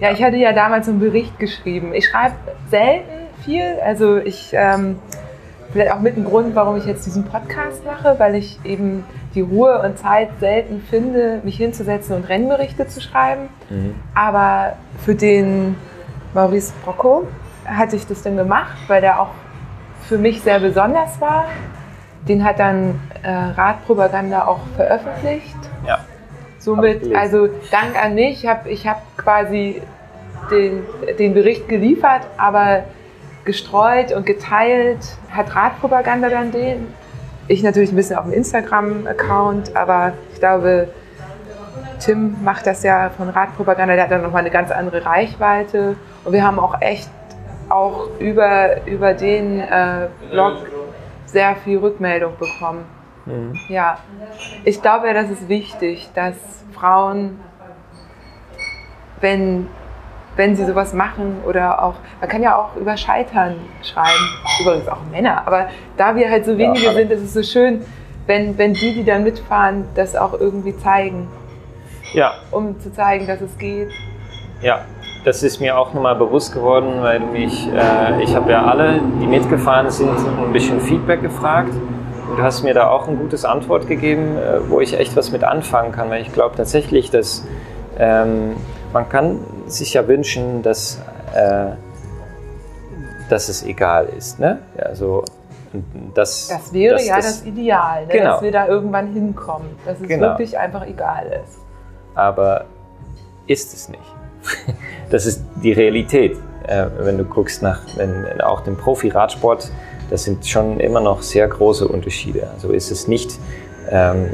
Ja, 0.00 0.12
ich 0.12 0.22
hatte 0.22 0.36
ja 0.36 0.52
damals 0.52 0.88
einen 0.88 1.00
Bericht 1.00 1.38
geschrieben. 1.40 1.92
Ich 1.92 2.08
schreibe 2.08 2.34
selten 2.70 3.26
viel, 3.44 3.78
also 3.84 4.18
ich 4.18 4.50
ähm, 4.52 5.00
vielleicht 5.72 5.92
auch 5.92 6.00
mit 6.00 6.16
ein 6.16 6.24
Grund, 6.24 6.54
warum 6.54 6.76
ich 6.76 6.84
jetzt 6.84 7.04
diesen 7.06 7.24
Podcast 7.24 7.84
mache, 7.84 8.18
weil 8.18 8.36
ich 8.36 8.58
eben 8.64 9.04
die 9.34 9.40
Ruhe 9.40 9.82
und 9.82 9.98
Zeit 9.98 10.28
selten 10.40 10.82
finde, 10.88 11.40
mich 11.42 11.56
hinzusetzen 11.56 12.16
und 12.16 12.28
Rennberichte 12.28 12.86
zu 12.86 13.00
schreiben. 13.00 13.48
Mhm. 13.70 13.94
Aber 14.14 14.74
für 15.04 15.14
den 15.14 15.76
Maurice 16.32 16.72
Brocco 16.84 17.26
hatte 17.64 17.96
ich 17.96 18.06
das 18.06 18.22
dann 18.22 18.36
gemacht, 18.36 18.76
weil 18.86 19.00
der 19.00 19.20
auch 19.20 19.30
für 20.08 20.18
mich 20.18 20.42
sehr 20.42 20.58
besonders 20.58 21.20
war. 21.20 21.46
Den 22.26 22.42
hat 22.44 22.58
dann 22.58 23.00
äh, 23.22 23.30
Radpropaganda 23.30 24.46
auch 24.46 24.60
veröffentlicht. 24.74 25.56
Ja. 25.86 25.98
Somit, 26.58 27.14
also 27.14 27.48
Dank 27.70 28.02
an 28.02 28.14
mich, 28.14 28.46
hab, 28.46 28.66
ich 28.66 28.86
habe 28.86 29.00
quasi 29.16 29.82
den, 30.50 30.82
den 31.18 31.34
Bericht 31.34 31.68
geliefert, 31.68 32.22
aber 32.36 32.84
gestreut 33.44 34.12
und 34.12 34.26
geteilt 34.26 34.98
hat 35.30 35.54
Radpropaganda 35.54 36.28
dann 36.28 36.50
den. 36.50 36.88
Ich 37.46 37.62
natürlich 37.62 37.92
ein 37.92 37.96
bisschen 37.96 38.16
auf 38.16 38.24
dem 38.24 38.32
Instagram-Account, 38.32 39.76
aber 39.76 40.12
ich 40.32 40.40
glaube, 40.40 40.88
Tim 42.00 42.36
macht 42.44 42.66
das 42.66 42.82
ja 42.82 43.10
von 43.10 43.28
Radpropaganda, 43.28 43.94
der 43.94 44.04
hat 44.04 44.10
dann 44.10 44.22
nochmal 44.22 44.40
eine 44.40 44.50
ganz 44.50 44.70
andere 44.70 45.04
Reichweite. 45.04 45.96
Und 46.24 46.32
wir 46.32 46.44
haben 46.46 46.58
auch 46.58 46.80
echt 46.80 47.08
auch 47.68 48.08
über, 48.18 48.86
über 48.86 49.14
den 49.14 49.60
äh, 49.60 50.08
Blog 50.30 50.66
sehr 51.26 51.56
viel 51.56 51.78
Rückmeldung 51.78 52.32
bekommen. 52.38 52.84
Mhm. 53.26 53.58
Ja, 53.68 53.98
ich 54.64 54.80
glaube, 54.80 55.12
das 55.12 55.30
ist 55.30 55.48
wichtig, 55.48 56.08
dass 56.14 56.36
Frauen, 56.72 57.38
wenn, 59.20 59.68
wenn 60.36 60.56
sie 60.56 60.64
sowas 60.64 60.94
machen 60.94 61.42
oder 61.46 61.82
auch, 61.82 61.94
man 62.20 62.28
kann 62.28 62.42
ja 62.42 62.56
auch 62.56 62.76
über 62.76 62.96
Scheitern 62.96 63.56
schreiben, 63.82 64.28
übrigens 64.60 64.88
auch 64.88 65.02
Männer, 65.10 65.46
aber 65.46 65.68
da 65.96 66.16
wir 66.16 66.30
halt 66.30 66.46
so 66.46 66.56
wenige 66.56 66.86
ja, 66.86 66.92
sind, 66.94 67.10
ist 67.10 67.22
es 67.22 67.34
so 67.34 67.42
schön, 67.42 67.84
wenn, 68.26 68.56
wenn 68.56 68.74
die, 68.74 68.94
die 68.94 69.04
dann 69.04 69.24
mitfahren, 69.24 69.84
das 69.94 70.14
auch 70.14 70.34
irgendwie 70.34 70.76
zeigen. 70.76 71.28
Ja. 72.12 72.34
Um 72.50 72.78
zu 72.80 72.92
zeigen, 72.92 73.26
dass 73.26 73.40
es 73.40 73.56
geht. 73.58 73.90
Ja, 74.62 74.84
das 75.28 75.42
ist 75.42 75.60
mir 75.60 75.76
auch 75.76 75.92
nochmal 75.92 76.16
bewusst 76.16 76.54
geworden, 76.54 77.02
weil 77.02 77.20
mich, 77.20 77.68
äh, 77.68 78.22
ich 78.22 78.34
habe 78.34 78.50
ja 78.50 78.64
alle, 78.64 78.98
die 79.20 79.26
mitgefahren 79.26 79.90
sind, 79.90 80.08
ein 80.08 80.52
bisschen 80.54 80.80
Feedback 80.80 81.20
gefragt. 81.20 81.74
Und 82.30 82.38
du 82.38 82.42
hast 82.42 82.62
mir 82.62 82.72
da 82.72 82.88
auch 82.88 83.08
ein 83.08 83.18
gutes 83.18 83.44
Antwort 83.44 83.86
gegeben, 83.88 84.38
äh, 84.38 84.70
wo 84.70 84.80
ich 84.80 84.98
echt 84.98 85.14
was 85.16 85.30
mit 85.30 85.44
anfangen 85.44 85.92
kann, 85.92 86.08
weil 86.08 86.22
ich 86.22 86.32
glaube 86.32 86.56
tatsächlich, 86.56 87.10
dass 87.10 87.44
ähm, 87.98 88.56
man 88.94 89.06
kann 89.10 89.40
sich 89.66 89.92
ja 89.92 90.08
wünschen, 90.08 90.62
dass, 90.62 90.98
äh, 91.34 91.72
dass 93.28 93.50
es 93.50 93.62
egal 93.66 94.06
ist. 94.06 94.40
Ne? 94.40 94.60
Also, 94.78 95.24
das, 96.14 96.48
das 96.48 96.72
wäre 96.72 96.94
dass, 96.94 97.06
ja 97.06 97.16
das, 97.16 97.40
das 97.40 97.46
Ideal, 97.46 98.06
ne? 98.06 98.12
genau. 98.14 98.30
dass 98.30 98.42
wir 98.42 98.52
da 98.52 98.66
irgendwann 98.66 99.12
hinkommen, 99.12 99.68
dass 99.84 100.00
es 100.00 100.08
genau. 100.08 100.28
wirklich 100.28 100.58
einfach 100.58 100.86
egal 100.86 101.26
ist. 101.44 101.58
Aber 102.14 102.64
ist 103.46 103.74
es 103.74 103.90
nicht. 103.90 104.17
das 105.10 105.26
ist 105.26 105.42
die 105.62 105.72
Realität. 105.72 106.36
Äh, 106.66 106.86
wenn 106.98 107.18
du 107.18 107.24
guckst 107.24 107.62
nach 107.62 107.80
wenn, 107.96 108.40
auch 108.40 108.60
dem 108.60 108.76
Profi-Radsport, 108.76 109.70
das 110.10 110.24
sind 110.24 110.46
schon 110.46 110.80
immer 110.80 111.00
noch 111.00 111.22
sehr 111.22 111.48
große 111.48 111.86
Unterschiede. 111.86 112.48
Also 112.54 112.70
ist 112.70 112.90
es 112.90 113.08
nicht 113.08 113.38
ähm, 113.90 114.28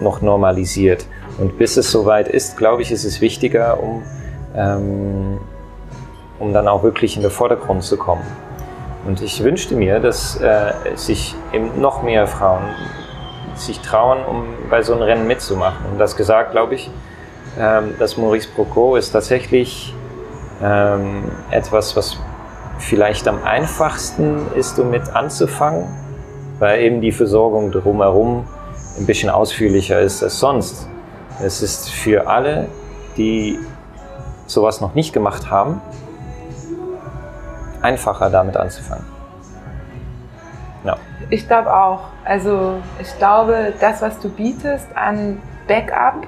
noch 0.00 0.20
normalisiert. 0.20 1.06
Und 1.38 1.58
bis 1.58 1.76
es 1.76 1.90
soweit 1.90 2.28
ist, 2.28 2.56
glaube 2.56 2.82
ich, 2.82 2.92
ist 2.92 3.04
es 3.04 3.20
wichtiger, 3.20 3.80
um, 3.82 4.02
ähm, 4.54 5.38
um 6.38 6.52
dann 6.52 6.68
auch 6.68 6.82
wirklich 6.82 7.16
in 7.16 7.22
den 7.22 7.30
Vordergrund 7.30 7.82
zu 7.82 7.96
kommen. 7.96 8.24
Und 9.06 9.22
ich 9.22 9.42
wünschte 9.42 9.74
mir, 9.74 10.00
dass 10.00 10.40
äh, 10.40 10.72
sich 10.94 11.34
eben 11.52 11.80
noch 11.80 12.02
mehr 12.02 12.26
Frauen 12.26 12.62
sich 13.54 13.80
trauen, 13.80 14.18
um 14.24 14.44
bei 14.68 14.82
so 14.82 14.92
einem 14.92 15.02
Rennen 15.02 15.26
mitzumachen. 15.26 15.86
Und 15.90 15.98
das 15.98 16.16
gesagt, 16.16 16.52
glaube 16.52 16.74
ich, 16.74 16.90
ähm, 17.58 17.94
das 17.98 18.16
Maurice 18.16 18.48
Procot 18.48 18.98
ist 18.98 19.10
tatsächlich 19.10 19.94
ähm, 20.62 21.24
etwas, 21.50 21.96
was 21.96 22.18
vielleicht 22.78 23.28
am 23.28 23.42
einfachsten 23.44 24.46
ist, 24.54 24.78
um 24.78 24.90
mit 24.90 25.08
anzufangen, 25.14 25.86
weil 26.58 26.80
eben 26.80 27.00
die 27.00 27.12
Versorgung 27.12 27.70
drumherum 27.70 28.46
ein 28.98 29.06
bisschen 29.06 29.30
ausführlicher 29.30 30.00
ist 30.00 30.22
als 30.22 30.38
sonst. 30.38 30.88
Es 31.42 31.62
ist 31.62 31.90
für 31.90 32.28
alle, 32.28 32.68
die 33.16 33.58
sowas 34.46 34.80
noch 34.80 34.94
nicht 34.94 35.12
gemacht 35.12 35.50
haben, 35.50 35.80
einfacher 37.82 38.30
damit 38.30 38.56
anzufangen. 38.56 39.04
Ja. 40.84 40.96
Ich 41.30 41.46
glaube 41.46 41.74
auch. 41.74 42.00
Also 42.24 42.74
ich 43.00 43.16
glaube, 43.18 43.72
das, 43.80 44.02
was 44.02 44.18
du 44.20 44.28
bietest 44.28 44.88
an 44.94 45.40
Backup, 45.66 46.26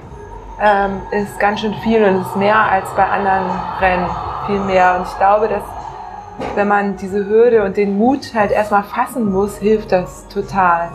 ähm, 0.61 1.01
ist 1.11 1.39
ganz 1.39 1.61
schön 1.61 1.73
viel 1.83 2.03
und 2.03 2.21
ist 2.21 2.35
mehr 2.35 2.57
als 2.57 2.89
bei 2.95 3.05
anderen 3.05 3.49
Rennen, 3.79 4.09
viel 4.45 4.59
mehr. 4.59 4.97
Und 4.97 5.07
ich 5.07 5.17
glaube, 5.17 5.47
dass 5.47 5.63
wenn 6.55 6.67
man 6.67 6.97
diese 6.97 7.25
Hürde 7.27 7.63
und 7.63 7.77
den 7.77 7.97
Mut 7.97 8.33
halt 8.33 8.51
erstmal 8.51 8.83
fassen 8.83 9.31
muss, 9.31 9.57
hilft 9.57 9.91
das 9.91 10.27
total. 10.27 10.89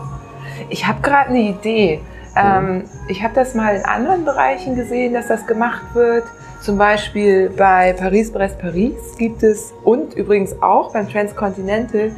Ich 0.69 0.87
habe 0.87 1.01
gerade 1.01 1.29
eine 1.29 1.39
Idee. 1.39 2.01
Ähm, 2.35 2.85
ich 3.07 3.23
habe 3.23 3.33
das 3.33 3.55
mal 3.55 3.75
in 3.75 3.85
anderen 3.85 4.25
Bereichen 4.25 4.75
gesehen, 4.75 5.13
dass 5.13 5.27
das 5.27 5.47
gemacht 5.47 5.83
wird. 5.93 6.23
Zum 6.61 6.77
Beispiel 6.77 7.49
bei 7.49 7.93
Paris-Brest-Paris 7.93 9.15
gibt 9.17 9.43
es 9.43 9.73
und 9.83 10.13
übrigens 10.15 10.61
auch 10.61 10.91
beim 10.91 11.07
Transcontinental 11.09 12.11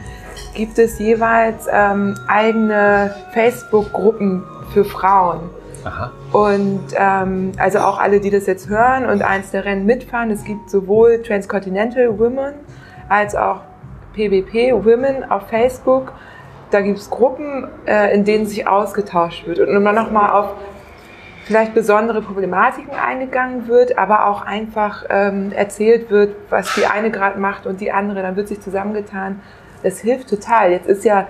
gibt 0.56 0.80
es 0.80 0.98
jeweils 0.98 1.68
ähm, 1.72 2.18
eigene 2.28 3.14
Facebook-Gruppen 3.34 4.44
für 4.74 4.84
Frauen. 4.84 5.42
Aha. 5.84 6.12
Und 6.32 6.86
ähm, 6.96 7.52
also 7.58 7.80
auch 7.80 8.00
alle, 8.00 8.20
die 8.20 8.30
das 8.30 8.46
jetzt 8.46 8.70
hören 8.70 9.06
und 9.06 9.22
eins 9.22 9.52
der 9.52 9.66
Rennen 9.66 9.86
mitfahren, 9.86 10.32
es 10.32 10.44
gibt 10.44 10.70
sowohl 10.70 11.22
Transcontinental 11.22 12.20
Women 12.20 12.54
als 13.10 13.36
auch 13.36 13.62
PBP 14.14 14.74
Women 14.86 15.30
auf 15.30 15.48
Facebook. 15.48 16.14
Da 16.70 16.82
gibt 16.82 17.00
es 17.00 17.10
Gruppen, 17.10 17.68
äh, 17.86 18.14
in 18.14 18.24
denen 18.24 18.46
sich 18.46 18.68
ausgetauscht 18.68 19.48
wird 19.48 19.60
und 19.60 19.70
immer 19.70 19.92
nochmal 19.92 20.32
auf 20.32 20.54
vielleicht 21.44 21.74
besondere 21.74 22.22
Problematiken 22.22 22.94
eingegangen 22.94 23.68
wird, 23.68 23.98
aber 23.98 24.28
auch 24.28 24.44
einfach 24.44 25.06
ähm, 25.10 25.52
erzählt 25.52 26.10
wird, 26.10 26.36
was 26.50 26.76
die 26.76 26.86
eine 26.86 27.12
gerade 27.12 27.40
macht 27.40 27.66
und 27.66 27.82
die 27.82 27.92
andere, 27.92 28.22
dann 28.22 28.36
wird 28.36 28.48
sich 28.48 28.62
zusammengetan. 28.62 29.42
Das 29.84 30.00
hilft 30.00 30.30
total. 30.30 30.72
Jetzt 30.72 30.88
ist 30.88 31.04
ja 31.04 31.28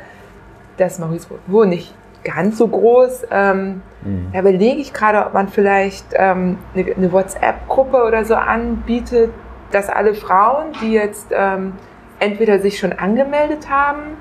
das 0.78 1.00
Maurice 1.00 1.28
wo 1.48 1.64
nicht 1.64 1.96
ganz 2.24 2.58
so 2.58 2.68
groß. 2.68 3.28
Ähm, 3.32 3.82
mhm. 4.04 4.30
Da 4.34 4.40
überlege 4.40 4.80
ich 4.80 4.94
gerade, 4.94 5.26
ob 5.26 5.34
man 5.34 5.48
vielleicht 5.48 6.06
ähm, 6.14 6.58
eine, 6.74 6.96
eine 6.96 7.12
WhatsApp-Gruppe 7.12 8.04
oder 8.04 8.26
so 8.26 8.36
anbietet, 8.36 9.32
dass 9.72 9.90
alle 9.90 10.14
Frauen, 10.14 10.74
die 10.82 10.94
jetzt 10.94 11.28
ähm, 11.32 11.74
entweder 12.20 12.60
sich 12.60 12.78
schon 12.78 12.94
angemeldet 12.94 13.70
haben 13.70 14.18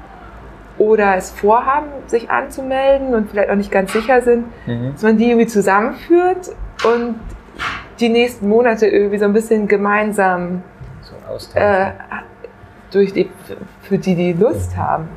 oder 0.79 1.17
es 1.17 1.31
vorhaben, 1.31 1.89
sich 2.07 2.31
anzumelden 2.31 3.15
und 3.15 3.31
vielleicht 3.31 3.51
auch 3.51 3.57
nicht 3.57 3.71
ganz 3.71 3.93
sicher 3.93 4.23
sind, 4.23 4.47
mhm. 4.67 4.93
dass 4.93 5.03
man 5.03 5.19
die 5.19 5.29
irgendwie 5.29 5.47
zusammenführt 5.47 6.51
und 6.85 7.17
die 8.01 8.09
nächsten 8.09 8.49
Monate 8.49 8.87
irgendwie 8.87 9.19
so 9.19 9.27
ein 9.27 9.35
bisschen 9.35 9.69
gemeinsam 9.69 10.63
so 11.03 11.59
äh, 11.59 11.91
durch 12.91 13.13
die, 13.13 13.29
für 13.83 13.99
die, 13.99 14.15
die 14.15 14.33
Lust 14.33 14.77
haben. 14.77 15.09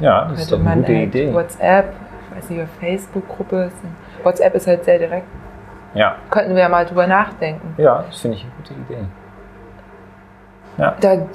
Ja, 0.00 0.26
das 0.30 0.40
ist 0.40 0.52
doch 0.52 0.58
eine 0.64 0.82
gute 0.82 0.94
halt 0.94 1.08
Idee. 1.08 1.32
WhatsApp, 1.32 1.92
ich 2.30 2.36
weiß 2.36 2.50
nicht, 2.50 2.68
Facebook-Gruppe. 2.80 3.70
WhatsApp 4.22 4.54
ist 4.54 4.66
halt 4.66 4.84
sehr 4.84 4.98
direkt. 4.98 5.26
Ja. 5.94 6.16
Könnten 6.30 6.54
wir 6.54 6.62
ja 6.62 6.68
mal 6.68 6.84
drüber 6.84 7.06
nachdenken. 7.06 7.74
Ja, 7.76 8.04
das 8.08 8.20
finde 8.20 8.36
ich 8.36 8.44
eine 8.44 8.52
gute 8.56 8.74
Idee. 8.74 9.04
Ja. 10.76 10.94
Da, 11.00 11.26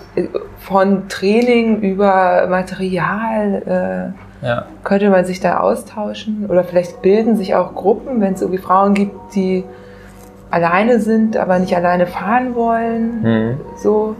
von 0.60 1.08
Training 1.08 1.80
über 1.80 2.48
Material, 2.48 4.14
Ja. 4.42 4.66
Könnte 4.84 5.10
man 5.10 5.26
sich 5.26 5.40
da 5.40 5.60
austauschen? 5.60 6.46
Oder 6.50 6.64
vielleicht 6.64 7.02
bilden 7.02 7.36
sich 7.36 7.56
auch 7.56 7.76
Gruppen, 7.76 8.22
wenn 8.22 8.34
es 8.34 8.42
irgendwie 8.42 8.62
Frauen 8.62 8.94
gibt, 8.94 9.36
die 9.36 9.66
alleine 10.50 11.00
sind, 11.00 11.36
aber 11.38 11.60
nicht 11.60 11.76
alleine 11.76 12.08
fahren 12.08 12.56
wollen. 12.56 13.22
Mhm. 13.22 13.62
So. 13.78 14.16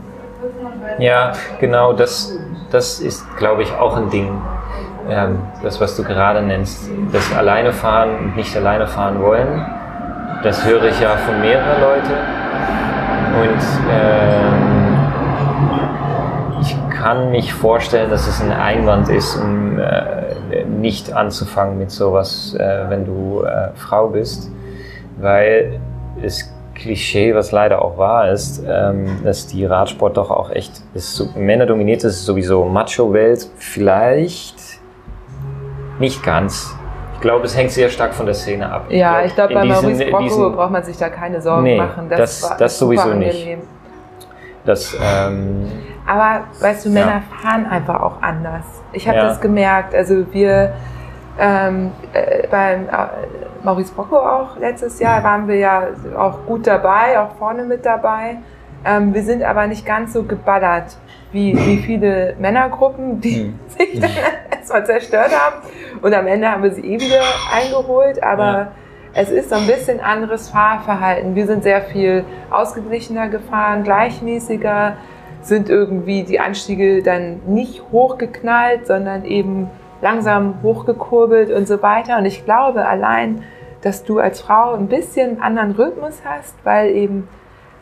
Ja, 0.98 1.32
genau, 1.58 1.92
das, 1.92 2.38
das 2.70 3.00
ist, 3.00 3.24
glaube 3.36 3.62
ich, 3.62 3.72
auch 3.72 3.96
ein 3.96 4.10
Ding. 4.10 4.30
Ähm, 5.08 5.40
das, 5.62 5.80
was 5.80 5.96
du 5.96 6.04
gerade 6.04 6.42
nennst, 6.42 6.88
das 7.12 7.34
alleine 7.34 7.72
fahren 7.72 8.10
und 8.18 8.36
nicht 8.36 8.56
alleine 8.56 8.86
fahren 8.86 9.20
wollen, 9.20 9.64
das 10.42 10.64
höre 10.64 10.84
ich 10.84 11.00
ja 11.00 11.16
von 11.16 11.40
mehreren 11.40 11.80
Leuten. 11.80 12.12
Und 13.42 13.62
ähm, 13.90 14.70
ich 16.60 16.76
kann 16.90 17.30
mich 17.30 17.52
vorstellen, 17.52 18.10
dass 18.10 18.26
es 18.26 18.40
ein 18.40 18.52
Einwand 18.52 19.08
ist, 19.08 19.36
um 19.36 19.78
äh, 19.78 20.64
nicht 20.64 21.12
anzufangen 21.12 21.78
mit 21.78 21.90
sowas, 21.90 22.54
äh, 22.58 22.84
wenn 22.88 23.04
du 23.04 23.42
äh, 23.42 23.70
Frau 23.74 24.08
bist, 24.08 24.50
weil 25.18 25.80
das 26.22 26.52
Klischee, 26.80 27.34
was 27.34 27.52
leider 27.52 27.82
auch 27.82 27.98
wahr 27.98 28.30
ist, 28.30 28.62
ähm, 28.66 29.20
dass 29.22 29.46
die 29.46 29.64
Radsport 29.66 30.16
doch 30.16 30.30
auch 30.30 30.50
echt 30.50 30.72
ist 30.94 31.14
so, 31.14 31.28
männerdominiert 31.36 32.02
ist, 32.04 32.24
sowieso 32.24 32.64
Macho-Welt, 32.64 33.48
vielleicht 33.56 34.56
nicht 35.98 36.22
ganz. 36.22 36.74
Ich 37.14 37.20
glaube, 37.20 37.44
es 37.44 37.54
hängt 37.56 37.70
sehr 37.70 37.90
stark 37.90 38.14
von 38.14 38.24
der 38.24 38.34
Szene 38.34 38.70
ab. 38.72 38.86
Ja, 38.88 39.22
ich 39.22 39.34
glaube, 39.34 39.52
in 39.52 39.58
bei 39.58 39.64
Maurice 39.66 40.06
Brocco 40.06 40.22
diesen- 40.24 40.52
braucht 40.56 40.70
man 40.70 40.82
sich 40.82 40.96
da 40.96 41.10
keine 41.10 41.40
Sorgen 41.42 41.64
Nee, 41.64 41.76
machen. 41.76 42.08
das- 42.08 42.42
war 42.42 42.56
das 42.56 42.78
super 42.78 43.02
sowieso 43.02 43.14
nicht. 43.14 43.46
Das, 44.64 44.96
ähm, 45.00 45.66
Aber 46.06 46.44
weißt 46.60 46.86
du, 46.86 46.88
Ja. 46.88 46.94
Männer 46.94 47.22
fahren 47.42 47.66
einfach 47.66 48.00
auch 48.00 48.20
anders. 48.22 48.64
Ich 48.92 49.06
habe 49.06 49.18
Ja. 49.18 49.24
das 49.28 49.40
gemerkt. 49.40 49.94
Also 49.94 50.24
wir 50.32 50.72
ähm, 51.38 51.92
äh, 52.12 52.46
beim 52.48 52.88
äh, 52.88 53.64
Maurice 53.64 53.92
Brocco 53.94 54.16
auch 54.18 54.56
letztes 54.58 54.98
Jahr 55.00 55.22
waren 55.22 55.46
wir 55.48 55.56
ja 55.56 55.82
auch 56.16 56.44
gut 56.46 56.66
dabei, 56.66 57.18
auch 57.20 57.32
vorne 57.36 57.64
mit 57.64 57.84
dabei. 57.86 58.36
Ähm, 58.84 59.12
wir 59.14 59.22
sind 59.22 59.42
aber 59.42 59.66
nicht 59.66 59.84
ganz 59.84 60.12
so 60.14 60.22
geballert 60.22 60.96
wie, 61.32 61.54
wie 61.54 61.76
viele 61.78 62.34
Männergruppen, 62.38 63.20
die 63.20 63.44
Hm. 63.44 63.58
sich 63.68 64.00
dann 64.00 64.10
erstmal 64.50 64.84
zerstört 64.86 65.30
haben. 65.38 65.56
Und 66.02 66.14
am 66.14 66.26
Ende 66.26 66.50
haben 66.50 66.62
wir 66.62 66.72
sie 66.72 66.80
eh 66.82 66.98
wieder 66.98 67.20
eingeholt. 67.54 68.22
Aber 68.22 68.42
Ja. 68.44 68.68
es 69.14 69.30
ist 69.30 69.50
so 69.50 69.56
ein 69.56 69.66
bisschen 69.66 70.00
anderes 70.00 70.48
Fahrverhalten. 70.48 71.34
Wir 71.34 71.46
sind 71.46 71.62
sehr 71.62 71.82
viel 71.82 72.24
ausgeglichener 72.50 73.28
gefahren, 73.28 73.84
gleichmäßiger, 73.84 74.96
sind 75.42 75.68
irgendwie 75.70 76.22
die 76.24 76.40
Anstiege 76.40 77.02
dann 77.02 77.40
nicht 77.46 77.82
hochgeknallt, 77.92 78.86
sondern 78.86 79.24
eben 79.24 79.70
langsam 80.02 80.60
hochgekurbelt 80.62 81.50
und 81.50 81.66
so 81.66 81.82
weiter. 81.82 82.18
Und 82.18 82.24
ich 82.26 82.44
glaube 82.44 82.86
allein, 82.86 83.44
dass 83.82 84.04
du 84.04 84.18
als 84.18 84.40
Frau 84.40 84.74
ein 84.74 84.88
bisschen 84.88 85.40
einen 85.40 85.58
anderen 85.58 85.72
Rhythmus 85.72 86.20
hast, 86.24 86.54
weil 86.64 86.90
eben 86.90 87.28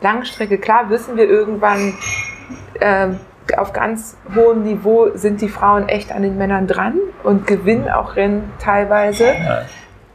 Langstrecke, 0.01 0.57
klar 0.57 0.89
wissen 0.89 1.17
wir 1.17 1.29
irgendwann, 1.29 1.93
ähm, 2.79 3.19
auf 3.57 3.73
ganz 3.73 4.15
hohem 4.35 4.63
Niveau 4.63 5.09
sind 5.15 5.41
die 5.41 5.49
Frauen 5.49 5.89
echt 5.89 6.11
an 6.11 6.21
den 6.21 6.37
Männern 6.37 6.67
dran 6.67 6.99
und 7.23 7.47
gewinnen 7.47 7.89
auch 7.89 8.15
Rennen 8.15 8.51
teilweise. 8.59 9.25
ja, 9.25 9.61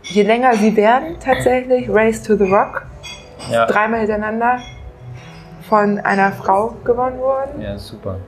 Je 0.02 0.22
länger 0.22 0.54
sie 0.54 0.76
werden, 0.76 1.16
tatsächlich, 1.18 1.88
Race 1.90 2.22
to 2.22 2.36
the 2.36 2.44
Rock, 2.44 2.82
ja, 3.50 3.66
dreimal 3.66 4.00
hintereinander 4.00 4.58
von 5.68 5.98
einer 5.98 6.30
Frau 6.32 6.74
gewonnen 6.84 7.18
worden. 7.18 7.60
ja, 7.60 7.76
super. 7.78 8.18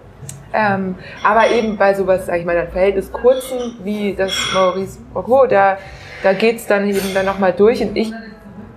Ähm, 0.56 0.94
aber 1.22 1.50
eben 1.50 1.76
bei 1.76 1.92
sowas, 1.92 2.26
sag 2.26 2.38
ich 2.38 2.46
mal, 2.46 2.56
dann 2.56 2.68
Verhältnis 2.68 3.12
kurzen, 3.12 3.76
wie 3.84 4.14
das 4.14 4.32
Maurice 4.54 4.98
Brocco, 5.12 5.46
da, 5.46 5.76
da 6.22 6.32
geht 6.32 6.56
es 6.56 6.66
dann 6.66 6.88
eben 6.88 7.12
dann 7.12 7.26
nochmal 7.26 7.52
durch. 7.52 7.82
Und 7.82 7.94
ich 7.94 8.10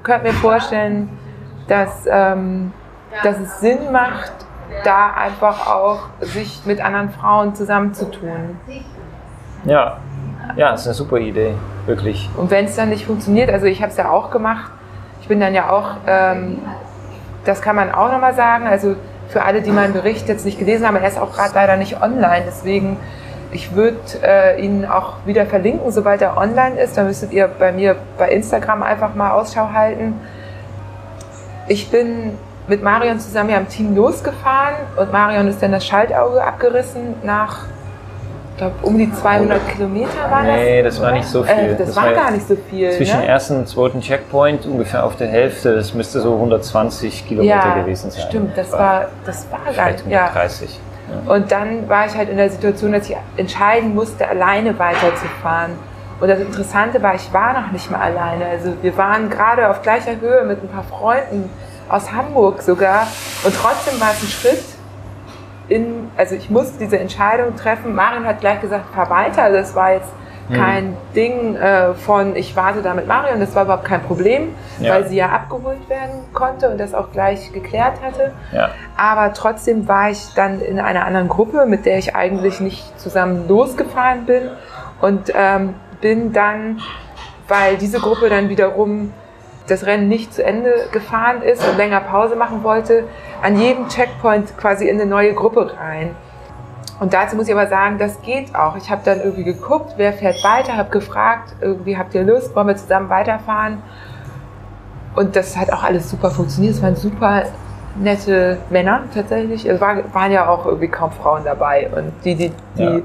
könnte 0.03 0.27
mir 0.27 0.33
vorstellen, 0.33 1.09
dass, 1.69 2.05
ähm, 2.05 2.73
dass 3.23 3.39
es 3.39 3.61
Sinn 3.61 3.93
macht, 3.93 4.33
da 4.83 5.11
einfach 5.11 5.67
auch 5.67 6.01
sich 6.19 6.61
mit 6.65 6.81
anderen 6.83 7.11
Frauen 7.11 7.55
zusammenzutun. 7.55 8.57
Ja, 9.63 9.97
ja, 10.57 10.71
das 10.71 10.81
ist 10.81 10.87
eine 10.87 10.93
super 10.95 11.17
Idee, 11.17 11.53
wirklich. 11.85 12.29
Und 12.35 12.51
wenn 12.51 12.65
es 12.65 12.75
dann 12.75 12.89
nicht 12.89 13.05
funktioniert, 13.05 13.49
also 13.49 13.65
ich 13.67 13.81
habe 13.81 13.91
es 13.91 13.97
ja 13.97 14.09
auch 14.09 14.31
gemacht, 14.31 14.71
ich 15.21 15.27
bin 15.27 15.39
dann 15.39 15.53
ja 15.53 15.69
auch, 15.69 15.91
ähm, 16.07 16.59
das 17.45 17.61
kann 17.61 17.75
man 17.75 17.91
auch 17.91 18.11
nochmal 18.11 18.33
sagen, 18.33 18.67
also 18.67 18.95
für 19.29 19.43
alle, 19.43 19.61
die 19.61 19.71
meinen 19.71 19.93
Bericht 19.93 20.27
jetzt 20.27 20.45
nicht 20.45 20.59
gelesen 20.59 20.85
haben, 20.87 20.95
er 20.95 21.07
ist 21.07 21.19
auch 21.19 21.33
gerade 21.33 21.53
leider 21.53 21.77
nicht 21.77 22.01
online, 22.01 22.43
deswegen 22.45 22.97
ich 23.51 23.73
würde 23.73 23.97
äh, 24.21 24.63
ihn 24.63 24.85
auch 24.85 25.25
wieder 25.25 25.45
verlinken, 25.45 25.91
sobald 25.91 26.21
er 26.21 26.37
online 26.37 26.79
ist, 26.79 26.97
dann 26.97 27.07
müsstet 27.07 27.31
ihr 27.31 27.47
bei 27.47 27.71
mir 27.71 27.95
bei 28.17 28.29
Instagram 28.29 28.83
einfach 28.83 29.15
mal 29.15 29.31
Ausschau 29.31 29.71
halten. 29.73 30.13
Ich 31.67 31.89
bin 31.89 32.37
mit 32.67 32.83
Marion 32.83 33.19
zusammen 33.19 33.49
ja 33.49 33.57
im 33.57 33.67
Team 33.67 33.95
losgefahren 33.95 34.75
und 34.97 35.11
Marion 35.11 35.47
ist 35.47 35.61
dann 35.61 35.71
das 35.71 35.85
Schaltauge 35.85 36.43
abgerissen 36.43 37.15
nach, 37.23 37.65
glaube, 38.59 38.75
um 38.83 38.97
die 38.97 39.11
200 39.11 39.67
Kilometer 39.69 40.29
war 40.29 40.43
das. 40.43 40.55
Nee, 40.55 40.83
das 40.83 41.01
war 41.01 41.11
nicht 41.11 41.27
so 41.27 41.43
viel. 41.43 41.53
Äh, 41.53 41.75
das, 41.75 41.87
Das 41.87 41.95
war 41.95 42.05
war 42.05 42.13
gar 42.13 42.31
nicht 42.31 42.47
so 42.47 42.55
viel. 42.69 42.91
Zwischen 42.91 43.19
ne? 43.19 43.27
ersten 43.27 43.57
und 43.57 43.67
zweiten 43.67 44.01
Checkpoint 44.01 44.65
ungefähr 44.65 45.03
auf 45.03 45.15
der 45.15 45.27
Hälfte, 45.27 45.75
das 45.75 45.93
müsste 45.93 46.21
so 46.21 46.33
120 46.33 47.27
Kilometer 47.27 47.55
ja, 47.55 47.81
gewesen 47.81 48.11
sein. 48.11 48.23
Stimmt, 48.27 48.57
das 48.57 48.71
war, 48.71 49.07
das 49.25 49.47
war 49.51 49.73
gar 49.73 49.91
nicht. 49.91 50.07
Ja. 50.07 50.25
130. 50.27 50.79
Und 51.25 51.51
dann 51.51 51.89
war 51.89 52.05
ich 52.05 52.15
halt 52.15 52.29
in 52.29 52.37
der 52.37 52.51
Situation, 52.51 52.91
dass 52.91 53.09
ich 53.09 53.17
entscheiden 53.35 53.95
musste, 53.95 54.27
alleine 54.27 54.77
weiterzufahren. 54.77 55.71
Und 56.19 56.27
das 56.27 56.39
Interessante 56.39 57.01
war, 57.01 57.15
ich 57.15 57.33
war 57.33 57.59
noch 57.59 57.71
nicht 57.71 57.89
mal 57.89 57.99
alleine. 57.99 58.45
Also 58.45 58.73
wir 58.81 58.95
waren 58.97 59.29
gerade 59.29 59.69
auf 59.69 59.81
gleicher 59.81 60.19
Höhe 60.19 60.43
mit 60.43 60.61
ein 60.61 60.67
paar 60.67 60.83
Freunden 60.83 61.49
aus 61.87 62.11
Hamburg 62.11 62.61
sogar. 62.61 63.07
Und 63.43 63.55
trotzdem 63.55 63.99
war 63.99 64.11
es 64.11 64.21
ein 64.21 64.27
Schritt 64.27 64.63
in, 65.69 66.09
also 66.17 66.35
ich 66.35 66.49
musste 66.49 66.79
diese 66.79 66.99
Entscheidung 66.99 67.55
treffen. 67.55 67.95
Marion 67.95 68.25
hat 68.25 68.41
gleich 68.41 68.59
gesagt, 68.61 68.93
fahr 68.93 69.09
weiter. 69.09 69.43
Also 69.43 69.57
das 69.57 69.75
war 69.75 69.93
jetzt 69.93 70.09
kein 70.51 70.97
Ding 71.15 71.55
äh, 71.57 71.93
von, 71.93 72.35
ich 72.35 72.55
warte 72.55 72.81
da 72.81 72.95
mit 72.95 73.05
Marion. 73.05 73.39
Das 73.39 73.53
war 73.53 73.65
überhaupt 73.65 73.85
kein 73.85 74.01
Problem, 74.01 74.55
Ja. 74.79 74.95
weil 74.95 75.05
sie 75.07 75.15
ja 75.15 75.29
abgeholt 75.29 75.87
werden 75.89 76.23
konnte 76.33 76.69
und 76.71 76.79
das 76.79 76.95
auch 76.95 77.11
gleich 77.11 77.53
geklärt 77.53 78.01
hatte. 78.03 78.31
Ja. 78.51 78.69
Aber 78.97 79.31
trotzdem 79.33 79.87
war 79.87 80.09
ich 80.09 80.33
dann 80.35 80.59
in 80.59 80.79
einer 80.79 81.05
anderen 81.05 81.27
Gruppe, 81.29 81.67
mit 81.67 81.85
der 81.85 81.99
ich 81.99 82.15
eigentlich 82.15 82.59
nicht 82.61 82.99
zusammen 82.99 83.47
losgefahren 83.47 84.25
bin. 84.25 84.49
Und 85.01 85.31
ähm, 85.35 85.75
bin 86.01 86.33
dann, 86.33 86.79
weil 87.47 87.77
diese 87.77 87.99
Gruppe 87.99 88.29
dann 88.29 88.49
wiederum 88.49 89.13
das 89.69 89.85
Rennen 89.85 90.07
nicht 90.07 90.33
zu 90.33 90.43
Ende 90.43 90.73
gefahren 90.91 91.41
ist 91.41 91.67
und 91.67 91.77
länger 91.77 91.99
Pause 92.01 92.35
machen 92.35 92.63
wollte, 92.63 93.03
an 93.41 93.57
jedem 93.59 93.87
Checkpoint 93.87 94.57
quasi 94.57 94.87
in 94.87 94.99
eine 94.99 95.09
neue 95.09 95.33
Gruppe 95.33 95.71
rein. 95.79 96.15
Und 96.99 97.13
dazu 97.13 97.35
muss 97.37 97.47
ich 97.47 97.53
aber 97.53 97.67
sagen, 97.67 97.97
das 97.97 98.21
geht 98.21 98.53
auch. 98.55 98.75
Ich 98.75 98.91
habe 98.91 99.01
dann 99.05 99.19
irgendwie 99.19 99.45
geguckt, 99.45 99.93
wer 99.95 100.11
fährt 100.11 100.43
weiter, 100.43 100.75
habe 100.75 100.89
gefragt, 100.89 101.53
irgendwie 101.61 101.97
habt 101.97 102.13
ihr 102.13 102.23
Lust, 102.23 102.53
wollen 102.55 102.67
wir 102.67 102.75
zusammen 102.75 103.09
weiterfahren? 103.09 103.81
Und 105.15 105.35
das 105.35 105.57
hat 105.57 105.71
auch 105.71 105.83
alles 105.83 106.09
super 106.09 106.29
funktioniert. 106.29 106.75
Es 106.75 106.81
waren 106.81 106.95
super 106.95 107.43
nette 107.95 108.57
Männer 108.69 109.03
tatsächlich. 109.13 109.65
Es 109.65 109.79
war, 109.81 109.95
waren 110.13 110.31
ja 110.31 110.47
auch 110.47 110.65
irgendwie 110.65 110.87
kaum 110.87 111.11
Frauen 111.11 111.43
dabei. 111.45 111.89
Und 111.95 112.11
die, 112.23 112.35
die, 112.35 112.51
die 112.77 112.83
Ja. 112.83 112.99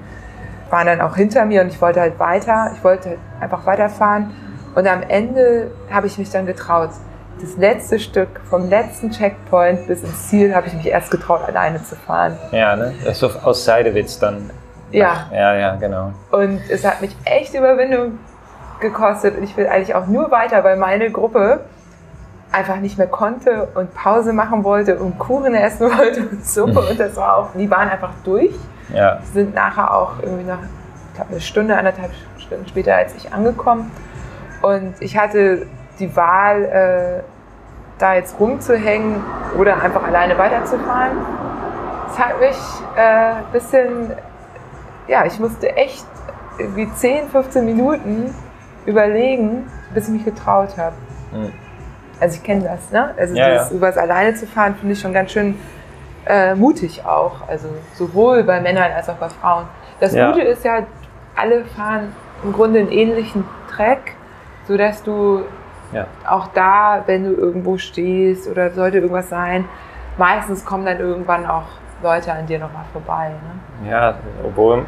waren 0.70 0.86
dann 0.86 1.00
auch 1.00 1.16
hinter 1.16 1.44
mir 1.44 1.62
und 1.62 1.68
ich 1.68 1.80
wollte 1.80 2.00
halt 2.00 2.18
weiter. 2.18 2.72
Ich 2.74 2.82
wollte 2.84 3.10
halt 3.10 3.18
einfach 3.40 3.64
weiterfahren. 3.64 4.32
Und 4.74 4.86
am 4.86 5.02
Ende 5.02 5.70
habe 5.90 6.06
ich 6.06 6.18
mich 6.18 6.30
dann 6.30 6.46
getraut. 6.46 6.90
Das 7.40 7.56
letzte 7.56 7.98
Stück 7.98 8.28
vom 8.48 8.68
letzten 8.68 9.10
Checkpoint 9.10 9.86
bis 9.86 10.02
ins 10.02 10.28
Ziel 10.28 10.54
habe 10.54 10.68
ich 10.68 10.74
mich 10.74 10.86
erst 10.86 11.10
getraut, 11.10 11.40
alleine 11.46 11.82
zu 11.82 11.96
fahren. 11.96 12.38
Ja, 12.52 12.76
ne? 12.76 12.94
Das 13.04 13.14
ist 13.14 13.18
so 13.20 13.30
aus 13.42 13.64
Seidewitz 13.64 14.18
dann. 14.18 14.50
Ja. 14.92 15.26
Ja, 15.32 15.54
ja, 15.54 15.74
genau. 15.76 16.12
Und 16.30 16.60
es 16.70 16.84
hat 16.84 17.00
mich 17.00 17.16
echt 17.24 17.54
Überwindung 17.54 18.18
gekostet. 18.80 19.36
Und 19.36 19.44
ich 19.44 19.56
will 19.56 19.66
eigentlich 19.66 19.94
auch 19.94 20.06
nur 20.06 20.30
weiter, 20.30 20.62
weil 20.62 20.76
meine 20.76 21.10
Gruppe 21.10 21.60
einfach 22.52 22.76
nicht 22.76 22.98
mehr 22.98 23.08
konnte 23.08 23.68
und 23.74 23.92
Pause 23.94 24.32
machen 24.32 24.62
wollte 24.62 24.96
und 24.98 25.18
Kuchen 25.18 25.54
essen 25.54 25.90
wollte 25.98 26.20
und 26.28 26.46
Suppe. 26.46 26.80
Und 26.80 27.00
das 27.00 27.16
war 27.16 27.36
auch, 27.36 27.48
die 27.54 27.68
waren 27.70 27.88
einfach 27.88 28.12
durch. 28.24 28.54
Ja, 28.92 29.18
Sind 29.32 29.54
nachher 29.54 29.92
auch 29.92 30.12
irgendwie 30.22 30.44
nach, 30.44 30.58
ich 30.60 31.14
glaube, 31.16 31.30
eine 31.32 31.40
Stunde, 31.40 31.76
anderthalb 31.76 32.12
Stunden 32.38 32.68
später 32.68 32.94
als 32.94 33.14
ich 33.16 33.32
angekommen. 33.32 33.90
Und 34.64 34.94
ich 35.00 35.16
hatte 35.16 35.66
die 35.98 36.14
Wahl, 36.16 36.64
äh, 36.64 37.22
da 37.98 38.14
jetzt 38.14 38.40
rumzuhängen 38.40 39.22
oder 39.58 39.80
einfach 39.82 40.02
alleine 40.02 40.36
weiterzufahren. 40.38 41.18
Es 42.10 42.18
hat 42.18 42.40
mich 42.40 42.56
äh, 42.96 43.00
ein 43.00 43.44
bisschen, 43.52 44.12
ja, 45.06 45.24
ich 45.26 45.38
musste 45.38 45.76
echt 45.76 46.06
irgendwie 46.58 46.90
10, 46.92 47.28
15 47.28 47.64
Minuten 47.64 48.34
überlegen, 48.86 49.70
bis 49.92 50.08
ich 50.08 50.14
mich 50.14 50.24
getraut 50.24 50.76
habe. 50.78 50.94
Hm. 51.32 51.52
Also 52.20 52.36
ich 52.36 52.42
kenne 52.42 52.62
das, 52.64 52.90
ne? 52.90 53.14
Also 53.18 53.34
Ja, 53.34 53.48
das 53.50 53.70
ja. 53.70 53.76
übers 53.76 53.96
alleine 53.96 54.34
zu 54.34 54.46
fahren, 54.46 54.76
finde 54.76 54.94
ich 54.94 55.00
schon 55.00 55.12
ganz 55.12 55.32
schön 55.32 55.58
äh, 56.26 56.54
mutig 56.54 57.04
auch. 57.04 57.48
Also 57.48 57.68
sowohl 57.94 58.44
bei 58.44 58.60
Männern 58.60 58.90
als 58.92 59.08
auch 59.08 59.16
bei 59.16 59.28
Frauen. 59.28 59.64
Das 60.00 60.14
Ja. 60.14 60.30
Gute 60.30 60.42
ist 60.42 60.64
ja, 60.64 60.80
alle 61.36 61.64
fahren 61.64 62.12
im 62.42 62.52
Grunde 62.52 62.80
einen 62.80 62.90
ähnlichen 62.92 63.44
Track, 63.70 64.12
sodass 64.66 65.02
du 65.02 65.42
Ja. 65.92 66.06
auch 66.28 66.48
da, 66.54 67.02
wenn 67.06 67.24
du 67.24 67.32
irgendwo 67.34 67.78
stehst 67.78 68.48
oder 68.48 68.70
sollte 68.70 68.98
irgendwas 68.98 69.28
sein, 69.28 69.64
meistens 70.18 70.64
kommen 70.64 70.86
dann 70.86 70.98
irgendwann 70.98 71.46
auch 71.46 71.64
Leute 72.02 72.32
an 72.32 72.46
dir 72.46 72.58
nochmal 72.58 72.84
vorbei. 72.92 73.30
Ne? 73.82 73.90
Ja, 73.90 74.14
obwohl, 74.44 74.84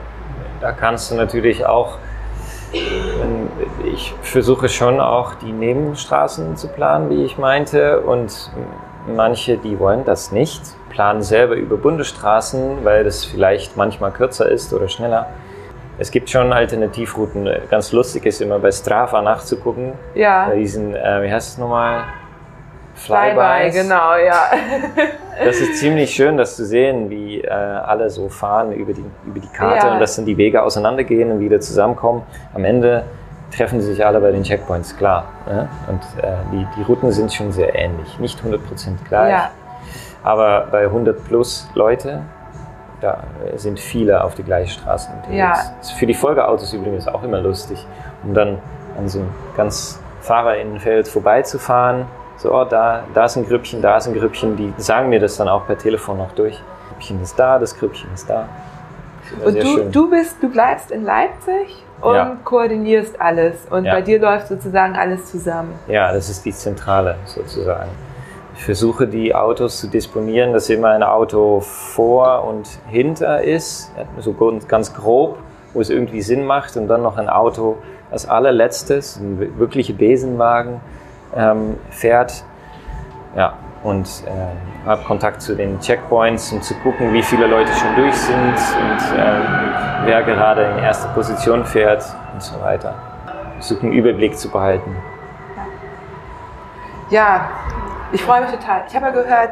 da 0.60 0.72
kannst 0.72 1.10
du 1.10 1.14
natürlich 1.14 1.64
auch, 1.64 1.98
ich 3.84 4.14
versuche 4.22 4.68
schon 4.68 5.00
auch 5.00 5.34
die 5.34 5.52
Nebenstraßen 5.52 6.56
zu 6.56 6.68
planen, 6.68 7.08
wie 7.10 7.24
ich 7.24 7.38
meinte, 7.38 8.00
und 8.00 8.50
manche, 9.06 9.56
die 9.56 9.78
wollen 9.78 10.04
das 10.04 10.32
nicht, 10.32 10.62
planen 10.90 11.22
selber 11.22 11.54
über 11.54 11.76
Bundesstraßen, 11.76 12.84
weil 12.84 13.04
das 13.04 13.24
vielleicht 13.24 13.76
manchmal 13.76 14.10
kürzer 14.10 14.50
ist 14.50 14.72
oder 14.72 14.88
schneller. 14.88 15.26
Es 15.98 16.10
gibt 16.10 16.28
schon 16.28 16.52
Alternativrouten. 16.52 17.48
Ganz 17.70 17.92
lustig 17.92 18.26
ist 18.26 18.40
immer 18.42 18.58
bei 18.58 18.70
Strava 18.70 19.22
nachzugucken, 19.22 19.92
Ja, 20.14 20.46
bei 20.48 20.56
diesen, 20.56 20.94
äh, 20.94 21.22
wie 21.22 21.32
heißt 21.32 21.52
es 21.54 21.58
nochmal? 21.58 22.02
Flyby, 22.94 23.34
Flybys. 23.34 23.74
genau, 23.74 24.16
ja. 24.16 24.42
Das 25.44 25.56
ist 25.60 25.76
ziemlich 25.78 26.10
schön, 26.14 26.38
das 26.38 26.56
zu 26.56 26.64
sehen, 26.64 27.10
wie 27.10 27.42
äh, 27.42 27.50
alle 27.50 28.08
so 28.08 28.28
fahren 28.30 28.72
über 28.72 28.94
die, 28.94 29.04
über 29.26 29.38
die 29.38 29.48
Karte 29.48 29.86
Ja. 29.86 29.92
und 29.92 30.00
dass 30.00 30.16
dann 30.16 30.24
die 30.24 30.36
Wege 30.38 30.62
auseinandergehen 30.62 31.30
und 31.30 31.40
wieder 31.40 31.60
zusammenkommen. 31.60 32.22
Am 32.54 32.64
Ende 32.64 33.04
treffen 33.54 33.80
sie 33.82 33.92
sich 33.92 34.04
alle 34.04 34.18
bei 34.20 34.32
den 34.32 34.42
Checkpoints, 34.42 34.96
klar. 34.96 35.26
Ne? 35.46 35.68
Und 35.88 36.00
äh, 36.24 36.32
die, 36.52 36.66
die 36.78 36.82
Routen 36.84 37.12
sind 37.12 37.32
schon 37.34 37.52
sehr 37.52 37.74
ähnlich. 37.74 38.18
Nicht 38.18 38.40
100% 38.40 38.58
gleich, 39.08 39.30
Ja. 39.30 39.50
aber 40.24 40.68
bei 40.70 40.84
100 40.84 41.22
plus 41.26 41.68
Leute, 41.74 42.22
da 43.00 43.22
sind 43.56 43.78
viele 43.78 44.22
auf 44.24 44.34
die 44.34 44.42
gleiche 44.42 44.70
Straße 44.80 45.10
unterwegs. 45.14 45.38
Ja. 45.38 45.94
Für 45.98 46.06
die 46.06 46.14
Folgeautos 46.14 46.72
übrigens 46.72 47.06
auch 47.08 47.22
immer 47.22 47.40
lustig, 47.40 47.84
um 48.24 48.32
dann 48.34 48.58
an 48.98 49.08
so 49.08 49.18
einem 49.20 49.28
ganz 49.56 50.00
Fahrerinnenfeld 50.20 51.06
vorbeizufahren. 51.08 52.06
So, 52.38 52.52
oh, 52.54 52.64
da, 52.64 53.04
da 53.14 53.24
ist 53.26 53.36
ein 53.36 53.46
Grüppchen, 53.46 53.80
da 53.82 53.96
ist 53.96 54.06
ein 54.08 54.14
Grüppchen. 54.14 54.56
Die 54.56 54.72
sagen 54.78 55.08
mir 55.08 55.20
das 55.20 55.36
dann 55.36 55.48
auch 55.48 55.66
per 55.66 55.78
Telefon 55.78 56.18
noch 56.18 56.32
durch. 56.32 56.54
Das 56.56 56.88
Grüppchen 56.90 57.22
ist 57.22 57.38
da, 57.38 57.58
das 57.58 57.78
Grüppchen 57.78 58.12
ist 58.14 58.28
da. 58.28 58.48
Ist 59.38 59.46
Und 59.46 59.56
du, 59.62 59.66
schön. 59.66 59.92
du 59.92 60.10
bist, 60.10 60.42
du 60.42 60.48
bleibst 60.50 60.90
in 60.90 61.04
Leipzig 61.04 61.84
und 62.00 62.14
Ja. 62.14 62.36
koordinierst 62.44 63.20
alles. 63.20 63.66
Und 63.70 63.84
Ja. 63.84 63.94
bei 63.94 64.02
dir 64.02 64.20
läuft 64.20 64.48
sozusagen 64.48 64.94
alles 64.96 65.26
zusammen. 65.30 65.74
Ja, 65.88 66.12
das 66.12 66.28
ist 66.28 66.44
die 66.44 66.52
Zentrale 66.52 67.16
sozusagen. 67.24 67.90
Ich 68.56 68.64
versuche 68.64 69.06
die 69.06 69.34
Autos 69.34 69.78
zu 69.78 69.86
disponieren, 69.86 70.54
dass 70.54 70.70
immer 70.70 70.88
ein 70.88 71.02
Auto 71.02 71.60
vor 71.60 72.44
und 72.44 72.66
hinter 72.88 73.42
ist, 73.42 73.92
so 74.18 74.34
ganz 74.66 74.94
grob, 74.94 75.38
wo 75.74 75.80
es 75.80 75.90
irgendwie 75.90 76.22
Sinn 76.22 76.46
macht 76.46 76.76
und 76.76 76.88
dann 76.88 77.02
noch 77.02 77.18
ein 77.18 77.28
Auto 77.28 77.76
als 78.10 78.26
allerletztes, 78.26 79.16
ein 79.16 79.58
wirklicher 79.58 79.92
Besenwagen, 79.92 80.80
ähm, 81.36 81.76
fährt. 81.90 82.44
Ja, 83.36 83.54
und 83.82 84.08
äh, 84.26 84.88
habe 84.88 85.04
Kontakt 85.04 85.42
zu 85.42 85.54
den 85.54 85.78
Checkpoints, 85.78 86.50
um 86.52 86.62
zu 86.62 86.74
gucken, 86.76 87.12
wie 87.12 87.22
viele 87.22 87.46
Leute 87.46 87.72
schon 87.74 87.94
durch 87.94 88.16
sind 88.16 88.36
und 88.36 89.18
ähm, 89.18 89.42
wer 90.04 90.22
gerade 90.22 90.62
in 90.62 90.78
erster 90.78 91.08
Position 91.10 91.64
fährt 91.64 92.04
und 92.32 92.42
so 92.42 92.58
weiter. 92.62 92.94
Versuche 93.54 93.82
einen 93.82 93.92
Überblick 93.92 94.36
zu 94.38 94.48
behalten. 94.48 94.96
Ja, 97.10 97.50
ich 98.12 98.22
freue 98.22 98.42
mich 98.42 98.50
total. 98.50 98.82
Ich 98.88 98.94
habe 98.96 99.06
ja 99.06 99.12
gehört, 99.12 99.50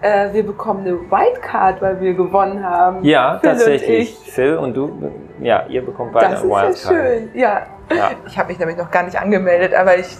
äh, 0.00 0.32
wir 0.32 0.46
bekommen 0.46 0.80
eine 0.86 0.92
Wildcard, 1.10 1.80
weil 1.82 2.00
wir 2.00 2.14
gewonnen 2.14 2.64
haben. 2.64 3.04
Ja, 3.04 3.38
Phil 3.40 3.50
und 3.50 3.56
tatsächlich. 3.56 4.18
ich. 4.26 4.32
Phil 4.32 4.56
und 4.56 4.74
du, 4.76 5.10
ja, 5.40 5.64
ihr 5.68 5.84
bekommt 5.84 6.12
beide 6.12 6.30
Das 6.32 6.42
eine 6.44 6.68
ist 6.68 6.84
ja 6.84 6.90
Wildcard. 6.90 7.06
schön. 7.18 7.30
Ja. 7.34 7.62
Ja. 7.90 8.10
Ich 8.26 8.38
habe 8.38 8.48
mich 8.48 8.58
nämlich 8.58 8.76
noch 8.76 8.90
gar 8.90 9.02
nicht 9.02 9.18
angemeldet, 9.20 9.74
aber 9.74 9.96
ich 9.98 10.16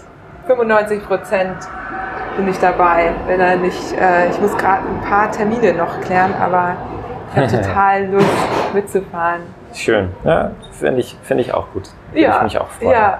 95 0.47 1.05
Prozent 1.05 1.55
bin 2.35 2.47
ich 2.47 2.57
dabei. 2.59 3.11
Wenn 3.27 3.39
er 3.39 3.55
nicht, 3.57 3.93
äh, 3.99 4.29
ich 4.29 4.39
muss 4.41 4.57
gerade 4.57 4.81
ein 4.87 5.01
paar 5.07 5.31
Termine 5.31 5.73
noch 5.73 6.01
klären, 6.01 6.33
aber 6.41 6.75
ich 7.31 7.37
habe 7.37 7.47
total 7.63 8.05
Lust 8.07 8.27
mitzufahren. 8.73 9.41
Schön. 9.73 10.09
Ja, 10.23 10.51
finde 10.71 10.99
ich, 11.01 11.15
finde 11.21 11.43
ich 11.43 11.53
auch 11.53 11.67
gut. 11.73 11.89
Würde 12.11 12.21
Ja, 12.21 12.37
ich 12.37 12.41
mich 12.43 12.57
auch 12.59 12.67
freuen. 12.69 12.91
ja. 12.91 13.19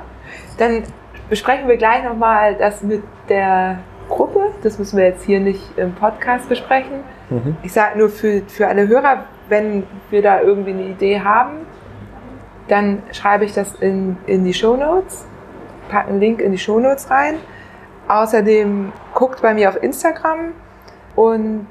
Dann 0.57 0.83
besprechen 1.29 1.67
wir 1.67 1.77
gleich 1.77 2.03
nochmal 2.03 2.55
das 2.55 2.81
mit 2.81 3.03
der 3.29 3.77
Gruppe. 4.09 4.51
Das 4.63 4.79
müssen 4.79 4.97
wir 4.97 5.05
jetzt 5.05 5.23
hier 5.23 5.39
nicht 5.39 5.77
im 5.77 5.93
Podcast 5.93 6.49
besprechen. 6.49 7.03
Mhm. 7.29 7.55
Ich 7.63 7.71
sage 7.71 7.97
nur 7.97 8.09
für, 8.09 8.41
für 8.47 8.67
alle 8.67 8.87
Hörer, 8.87 9.25
wenn 9.47 9.83
wir 10.09 10.21
da 10.21 10.41
irgendwie 10.41 10.71
eine 10.71 10.83
Idee 10.83 11.21
haben, 11.21 11.65
dann 12.67 13.03
schreibe 13.11 13.45
ich 13.45 13.53
das 13.53 13.75
in, 13.75 14.17
in 14.27 14.43
die 14.43 14.53
Show 14.53 14.75
Notes, 14.75 15.25
packe 15.89 16.09
einen 16.09 16.19
Link 16.19 16.41
in 16.41 16.51
die 16.51 16.57
Show 16.57 16.79
Notes 16.79 17.09
rein. 17.09 17.35
Außerdem 18.07 18.91
guckt 19.13 19.41
bei 19.41 19.53
mir 19.53 19.69
auf 19.69 19.81
Instagram 19.81 20.53
und 21.15 21.67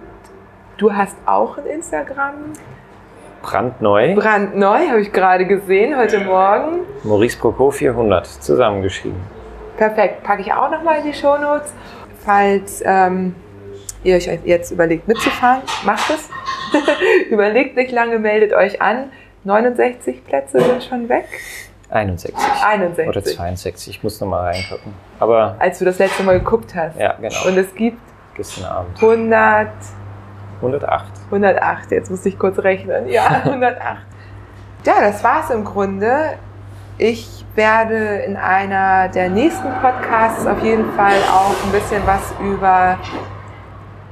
du 0.76 0.94
hast 0.94 1.16
auch 1.26 1.58
ein 1.58 1.66
Instagram. 1.66 2.34
Brandneu. 3.42 4.14
Brandneu, 4.14 4.88
habe 4.88 5.00
ich 5.00 5.12
gerade 5.12 5.46
gesehen, 5.46 5.96
heute 5.96 6.20
Morgen. 6.20 6.80
Maurice 7.04 7.38
Proco 7.38 7.70
400 7.70 8.26
zusammengeschrieben. 8.26 9.20
Perfekt, 9.76 10.24
packe 10.24 10.42
ich 10.42 10.52
auch 10.52 10.70
nochmal 10.70 10.98
in 10.98 11.04
die 11.04 11.14
Show 11.14 11.38
Notes. 11.38 11.72
Falls 12.28 12.82
ähm, 12.84 13.34
ihr 14.04 14.16
euch 14.16 14.28
jetzt 14.44 14.70
überlegt 14.70 15.08
mitzufahren, 15.08 15.62
macht 15.86 16.10
es. 16.10 16.28
überlegt 17.30 17.74
nicht 17.74 17.90
lange, 17.90 18.18
meldet 18.18 18.52
euch 18.52 18.82
an. 18.82 19.10
69 19.44 20.26
Plätze 20.26 20.60
sind 20.60 20.84
schon 20.84 21.08
weg. 21.08 21.26
61. 21.88 22.36
61. 22.66 23.08
Oder 23.08 23.24
62. 23.24 23.96
Ich 23.96 24.02
muss 24.02 24.20
nochmal 24.20 24.52
reingucken. 24.52 24.92
Aber 25.18 25.56
Als 25.58 25.78
du 25.78 25.86
das 25.86 25.98
letzte 25.98 26.22
Mal 26.22 26.38
geguckt 26.38 26.74
hast. 26.74 26.98
ja, 26.98 27.14
genau. 27.14 27.46
Und 27.46 27.56
es 27.56 27.74
gibt 27.74 27.98
Gestern 28.34 28.66
Abend. 28.66 29.02
100, 29.02 29.68
108. 30.56 31.04
108, 31.26 31.90
jetzt 31.92 32.10
muss 32.10 32.26
ich 32.26 32.38
kurz 32.38 32.58
rechnen. 32.58 33.08
Ja, 33.08 33.24
108. 33.44 34.02
Ja, 34.84 35.00
das 35.00 35.24
war's 35.24 35.48
im 35.48 35.64
Grunde. 35.64 36.34
Ich 37.00 37.44
werde 37.54 38.16
in 38.26 38.36
einer 38.36 39.06
der 39.06 39.30
nächsten 39.30 39.70
Podcasts 39.80 40.44
auf 40.48 40.60
jeden 40.64 40.90
Fall 40.94 41.14
auch 41.32 41.54
ein 41.64 41.70
bisschen 41.70 42.04
was 42.04 42.34
über 42.40 42.98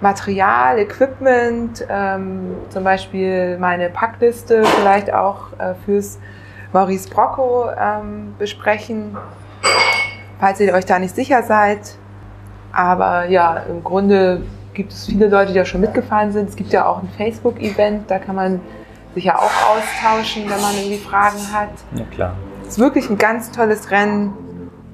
Material, 0.00 0.78
Equipment, 0.78 1.84
ähm, 1.90 2.54
zum 2.68 2.84
Beispiel 2.84 3.58
meine 3.58 3.88
Packliste 3.88 4.62
vielleicht 4.64 5.12
auch 5.12 5.52
äh, 5.58 5.74
fürs 5.84 6.20
Maurice 6.72 7.08
Brocco 7.10 7.70
ähm, 7.76 8.36
besprechen, 8.38 9.16
falls 10.38 10.60
ihr 10.60 10.72
euch 10.72 10.86
da 10.86 11.00
nicht 11.00 11.16
sicher 11.16 11.42
seid. 11.42 11.96
Aber 12.70 13.24
ja, 13.24 13.64
im 13.68 13.82
Grunde 13.82 14.42
gibt 14.74 14.92
es 14.92 15.06
viele 15.06 15.26
Leute, 15.26 15.52
die 15.52 15.58
da 15.58 15.64
schon 15.64 15.80
mitgefahren 15.80 16.30
sind. 16.30 16.50
Es 16.50 16.54
gibt 16.54 16.72
ja 16.72 16.86
auch 16.86 17.02
ein 17.02 17.08
Facebook-Event, 17.16 18.08
da 18.08 18.20
kann 18.20 18.36
man 18.36 18.60
sich 19.14 19.24
ja 19.24 19.36
auch 19.36 19.76
austauschen, 19.76 20.44
wenn 20.44 20.60
man 20.60 20.76
irgendwie 20.76 20.98
Fragen 20.98 21.40
hat. 21.52 21.70
Ja, 21.96 22.04
klar. 22.12 22.36
Es 22.66 22.72
ist 22.72 22.78
wirklich 22.80 23.08
ein 23.08 23.16
ganz 23.16 23.52
tolles 23.52 23.92
Rennen, 23.92 24.32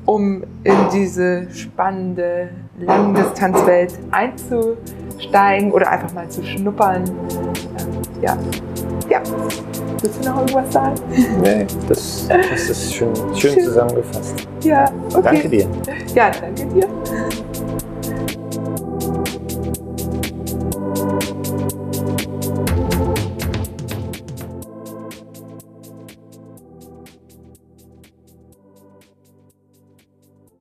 um 0.05 0.43
in 0.63 0.77
diese 0.93 1.49
spannende 1.55 2.51
Langdistanzwelt 2.79 3.99
einzusteigen 4.11 5.73
oder 5.73 5.91
einfach 5.91 6.13
mal 6.13 6.29
zu 6.29 6.45
schnuppern. 6.45 7.05
Ähm, 7.07 8.03
ja. 8.21 8.37
ja. 9.09 9.23
Willst 10.03 10.23
du 10.23 10.29
noch 10.29 10.41
irgendwas 10.41 10.73
sagen? 10.73 10.95
Nee, 11.41 11.67
das, 11.89 12.29
das 12.29 12.69
ist 12.69 12.95
schön, 12.95 13.15
schön 13.35 13.55
Schön. 13.55 13.65
zusammengefasst. 13.65 14.47
Ja, 14.63 14.85
okay. 15.09 15.23
Danke 15.23 15.49
dir. 15.49 15.67
Ja, 16.15 16.31
danke 16.31 16.67
dir. 16.67 16.89